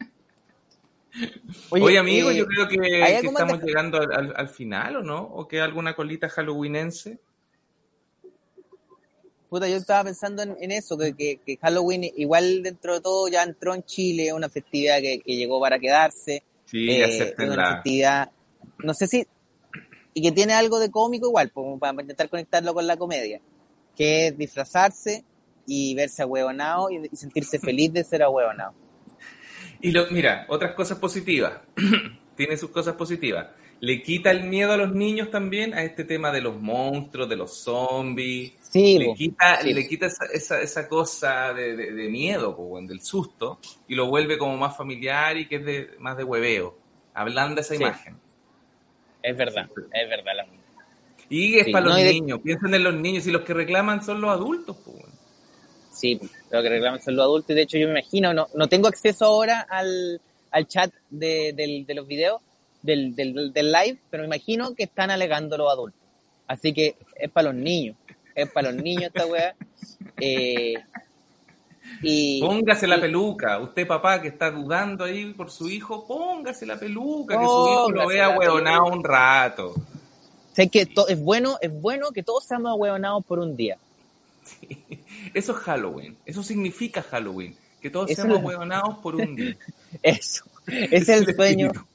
Oye, 1.70 1.98
amigo, 1.98 2.30
eh, 2.30 2.36
yo 2.38 2.46
creo 2.46 2.68
que, 2.68 3.04
¿hay 3.04 3.22
que 3.22 3.28
estamos 3.28 3.62
llegando 3.64 3.98
al, 4.00 4.12
al- 4.12 4.34
al 4.36 4.50
final, 4.50 4.98
¿o 4.98 5.02
no? 5.04 5.22
¿O 5.22 5.48
queda 5.48 5.64
alguna 5.64 5.96
colita 5.96 6.28
halloweenense? 6.30 7.20
Puta, 9.50 9.68
yo 9.70 9.78
estaba 9.78 10.04
pensando 10.04 10.44
en, 10.44 10.58
en 10.60 10.72
eso, 10.72 10.98
que, 10.98 11.14
que- 11.14 11.40
que 11.46 11.58
Halloween 11.58 12.04
igual 12.18 12.64
dentro 12.64 12.96
de 12.96 13.02
todo 13.02 13.28
ya 13.30 13.44
entró 13.44 13.74
en 13.74 13.84
Chile, 13.84 14.34
una 14.34 14.50
festividad 14.50 15.00
que, 15.00 15.22
que 15.22 15.36
llegó 15.38 15.60
para 15.62 15.80
quedarse, 15.80 16.44
Sí, 16.66 16.90
eh, 16.90 17.34
es 17.38 17.50
una 17.50 17.76
festividad, 17.76 18.32
no 18.80 18.94
sé 18.94 19.08
si, 19.08 19.26
y 20.14 20.22
que 20.22 20.32
tiene 20.32 20.54
algo 20.54 20.80
de 20.80 20.90
cómico 20.92 21.28
igual, 21.28 21.52
como 21.52 21.78
para 21.80 22.02
intentar 22.02 22.28
conectarlo 22.28 22.74
con 22.74 22.88
la 22.88 22.98
comedia, 22.98 23.40
que 23.96 24.28
es 24.28 24.38
disfrazarse 24.38 25.24
y 25.68 25.96
verse 25.96 26.22
ahueonado 26.22 26.90
y, 26.92 27.10
y 27.12 27.16
sentirse 27.16 27.60
feliz 27.60 27.92
de 27.94 28.04
ser 28.04 28.24
ahueonado. 28.24 28.74
Y 29.82 29.92
lo, 29.92 30.08
mira, 30.12 30.46
otras 30.50 30.74
cosas 30.74 30.98
positivas. 31.00 31.60
Tiene 32.36 32.58
sus 32.58 32.70
cosas 32.72 32.96
positivas. 32.96 33.48
Le 33.82 34.02
quita 34.02 34.32
el 34.32 34.44
miedo 34.46 34.72
a 34.72 34.78
los 34.78 34.94
niños 34.94 35.30
también 35.30 35.74
a 35.74 35.84
este 35.84 36.04
tema 36.06 36.32
de 36.32 36.42
los 36.42 36.60
monstruos, 36.62 37.28
de 37.30 37.36
los 37.36 37.58
zombies. 37.62 38.54
Sí, 38.62 38.98
le 38.98 39.14
quita, 39.14 39.62
sí. 39.62 39.74
le 39.74 39.88
quita 39.88 40.06
esa, 40.08 40.26
esa, 40.34 40.62
esa 40.62 40.88
cosa 40.88 41.54
de, 41.54 41.76
de- 41.76 41.92
de 41.92 42.10
miedo, 42.10 42.56
po, 42.56 42.80
del 42.82 43.02
susto, 43.02 43.60
y 43.88 43.96
lo 43.96 44.08
vuelve 44.08 44.38
como 44.38 44.56
más 44.58 44.76
familiar 44.78 45.38
y 45.38 45.48
que 45.48 45.58
es 45.58 45.66
de, 45.66 45.90
más 46.00 46.16
de 46.18 46.24
hueveo. 46.24 46.78
Ablanda 47.14 47.62
esa 47.62 47.76
Sí. 47.76 47.82
imagen. 47.84 48.18
es 49.22 49.38
verdad, 49.38 49.70
es 49.94 50.10
verdad. 50.10 50.32
La... 50.36 50.48
Y 51.30 51.58
es 51.58 51.66
Sí, 51.66 51.72
para 51.72 51.86
no, 51.86 51.92
los 51.94 52.02
de- 52.04 52.14
niños. 52.14 52.40
Piensen 52.44 52.74
en 52.76 52.84
los 52.84 52.94
niños 52.96 53.26
y 53.28 53.32
los 53.32 53.42
que 53.42 53.54
reclaman 53.54 54.04
son 54.04 54.22
los 54.22 54.30
adultos. 54.32 54.78
weón. 54.86 55.10
Sí, 55.94 56.20
lo 56.52 56.62
que 56.62 56.70
reclaman 56.70 57.02
son 57.02 57.16
los 57.16 57.24
adultos. 57.24 57.52
y 57.52 57.54
De 57.56 57.62
hecho, 57.64 57.78
yo 57.78 57.88
me 57.88 58.00
imagino, 58.00 58.34
no, 58.34 58.48
no 58.54 58.68
tengo 58.68 58.88
acceso 58.88 59.26
ahora 59.26 59.62
al, 59.70 60.22
al 60.52 60.68
chat 60.68 60.94
de, 61.10 61.54
del- 61.54 61.86
de 61.86 61.94
los 61.96 62.08
videos, 62.08 62.42
del, 62.82 63.16
del, 63.16 63.52
del 63.54 63.72
live, 63.72 63.98
pero 64.12 64.22
me 64.22 64.28
imagino 64.28 64.76
que 64.76 64.84
están 64.84 65.10
alegando 65.10 65.58
los 65.58 65.72
adultos. 65.72 66.00
Así 66.48 66.74
que 66.74 66.96
es 67.16 67.32
para 67.32 67.52
los 67.52 67.56
niños. 67.56 67.96
Es 68.36 68.52
para 68.52 68.72
los 68.72 68.84
niños 68.84 69.06
esta 69.06 69.26
weá. 69.26 69.56
Eh, 70.20 70.76
y, 72.02 72.42
Póngase 72.42 72.88
la 72.88 73.00
peluca. 73.00 73.60
Usted, 73.60 73.88
papá, 73.88 74.22
que 74.22 74.28
está 74.28 74.52
dudando 74.52 75.06
ahí 75.06 75.34
por 75.34 75.50
su 75.50 75.70
hijo, 75.70 76.06
póngase 76.06 76.66
la 76.66 76.78
peluca, 76.78 77.40
que 77.40 77.46
su 77.46 77.50
hijo 77.72 77.92
lo 77.92 78.08
vea 78.08 78.38
hueonado 78.38 78.86
un 78.88 79.04
rato. 79.04 79.74
Sé 80.56 80.70
que 80.70 80.86
to- 80.86 81.08
es 81.08 81.20
bueno, 81.20 81.58
es 81.62 81.72
bueno 81.82 82.12
que 82.12 82.24
todos 82.24 82.46
seamos 82.46 82.70
ahueonados 82.72 83.26
por 83.26 83.40
un 83.40 83.56
día. 83.56 83.78
Eso 85.34 85.52
es 85.52 85.58
Halloween. 85.60 86.18
Eso 86.26 86.44
significa 86.44 87.02
Halloween. 87.02 87.56
Que 87.82 87.90
todos 87.90 88.10
Eso 88.10 88.22
seamos 88.24 88.40
es- 88.40 88.46
hueonados 88.46 88.98
por 89.00 89.16
un 89.16 89.36
día. 89.36 89.58
Eso. 90.04 90.46
Es 90.68 91.10
el 91.10 91.26
sueño. 91.36 91.68
espíritu. 91.68 91.88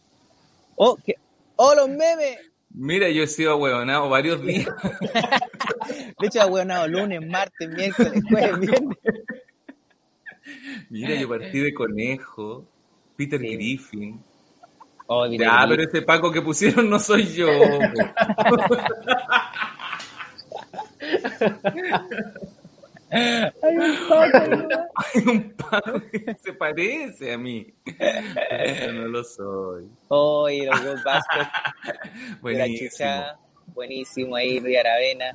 Oh, 0.76 0.96
que, 0.96 1.16
oh, 1.56 1.74
los 1.74 1.88
memes. 1.88 2.38
Mira, 2.72 3.08
yo 3.10 3.24
he 3.24 3.26
sido 3.26 3.56
hueonado 3.56 4.08
varios 4.08 4.40
días. 4.42 4.68
De 6.20 6.26
hecho, 6.26 6.40
ahueonado 6.40 6.86
lunes, 6.86 7.20
martes, 7.26 7.68
miércoles, 7.68 8.22
jueves, 8.30 8.60
viernes. 8.60 8.96
Mira, 10.88 11.14
yo 11.20 11.28
partí 11.28 11.58
de 11.58 11.74
conejo. 11.74 12.64
Peter 13.16 13.40
Sí. 13.40 13.48
Griffin. 13.54 14.20
Oh, 15.12 15.26
Ya, 15.26 15.66
pero 15.68 15.82
ese 15.82 16.02
Paco 16.02 16.30
que 16.30 16.40
pusieron 16.40 16.88
no 16.88 17.00
soy 17.00 17.26
yo. 17.34 17.48
Hay 23.10 23.76
un 23.76 24.08
Paco, 24.08 24.38
Hay 24.94 25.22
un 25.26 25.50
Paco 25.54 26.00
que 26.12 26.36
se 26.40 26.52
parece 26.52 27.32
a 27.32 27.38
mí. 27.38 27.66
Pero 27.98 28.92
no 28.92 29.08
lo 29.08 29.24
soy. 29.24 29.90
Oh, 30.06 30.48
y 30.48 30.64
los 30.64 30.80
la 31.04 31.20
Buenísimo. 32.40 32.90
chucha. 32.90 33.36
Buenísimo 33.74 34.36
ahí, 34.36 34.60
Ría 34.60 34.78
Aravena. 34.80 35.32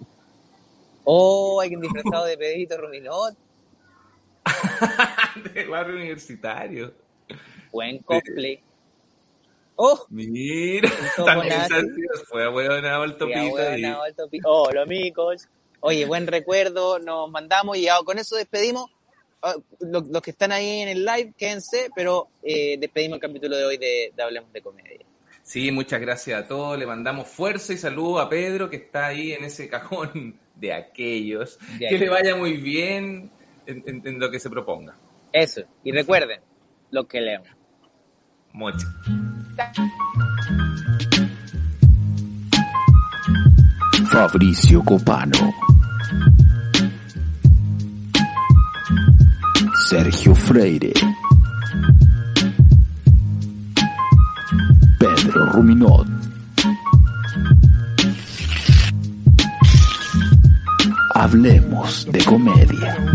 Oh, 1.04 1.60
hay 1.60 1.76
un 1.76 1.82
disfrazado 1.82 2.26
de 2.28 2.38
Pedrito 2.38 2.78
Ruminot. 2.78 3.36
De 5.54 5.66
barrio 5.66 5.96
universitario. 5.98 6.94
Buen 7.74 8.00
cosplay. 8.00 8.64
¡Oh! 9.78 10.06
Mira, 10.10 10.90
también 11.26 11.62
fue 12.28 12.48
huevonado 12.48 13.06
Ya, 13.06 13.18
topito. 13.18 13.78
y- 13.78 14.14
topi- 14.16 14.42
Hola, 14.46 14.84
amigos. 14.84 15.48
Oye, 15.82 16.06
buen 16.06 16.28
recuerdo, 16.28 16.98
nos 17.00 17.30
mandamos 17.30 17.78
y 17.78 17.88
con 18.06 18.18
eso 18.18 18.36
despedimos. 18.38 18.90
Ah, 19.42 19.54
Los, 19.80 20.08
los 20.08 20.22
que 20.22 20.32
están 20.32 20.52
ahí 20.52 20.80
en 20.80 20.88
el 20.90 21.06
live, 21.06 21.34
quédense, 21.38 21.90
pero 21.96 22.30
eh, 22.42 22.78
despedimos 22.80 23.18
el 23.18 23.22
capítulo 23.22 23.56
de 23.58 23.66
hoy 23.66 23.78
de, 23.78 24.12
de 24.16 24.24
Hablemos 24.24 24.52
de 24.52 24.62
Comedia. 24.62 25.06
Sí, 25.44 25.72
muchas 25.72 26.02
gracias 26.02 26.42
a 26.44 26.48
todos. 26.48 26.80
Le 26.80 26.88
mandamos 26.88 27.28
fuerza 27.28 27.72
y 27.74 27.78
saludo 27.78 28.20
a 28.20 28.28
Pedro, 28.30 28.68
que 28.70 28.78
está 28.78 29.08
ahí 29.08 29.34
en 29.34 29.44
ese 29.44 29.70
cajón 29.70 30.40
de 30.56 30.74
aquellos. 30.74 31.60
De 31.78 31.88
que 31.90 31.98
le 32.00 32.10
vaya 32.10 32.36
muy 32.36 32.54
bien 32.54 33.30
en, 33.68 33.84
en- 33.86 34.02
en 34.08 34.20
lo 34.20 34.32
que 34.32 34.40
se 34.40 34.50
proponga. 34.50 34.98
Eso, 35.32 35.62
y 35.84 35.92
recuerden, 35.92 36.40
lo 36.92 37.06
que 37.08 37.20
leemos. 37.22 37.50
Mucho. 38.54 38.88
Fabrizio 44.10 44.84
Copano. 44.84 45.54
Sergio 49.88 50.36
Freire. 50.36 50.92
Pedro 54.98 55.52
Ruminot. 55.52 56.08
Hablemos 61.14 62.06
de 62.12 62.24
comedia. 62.26 63.15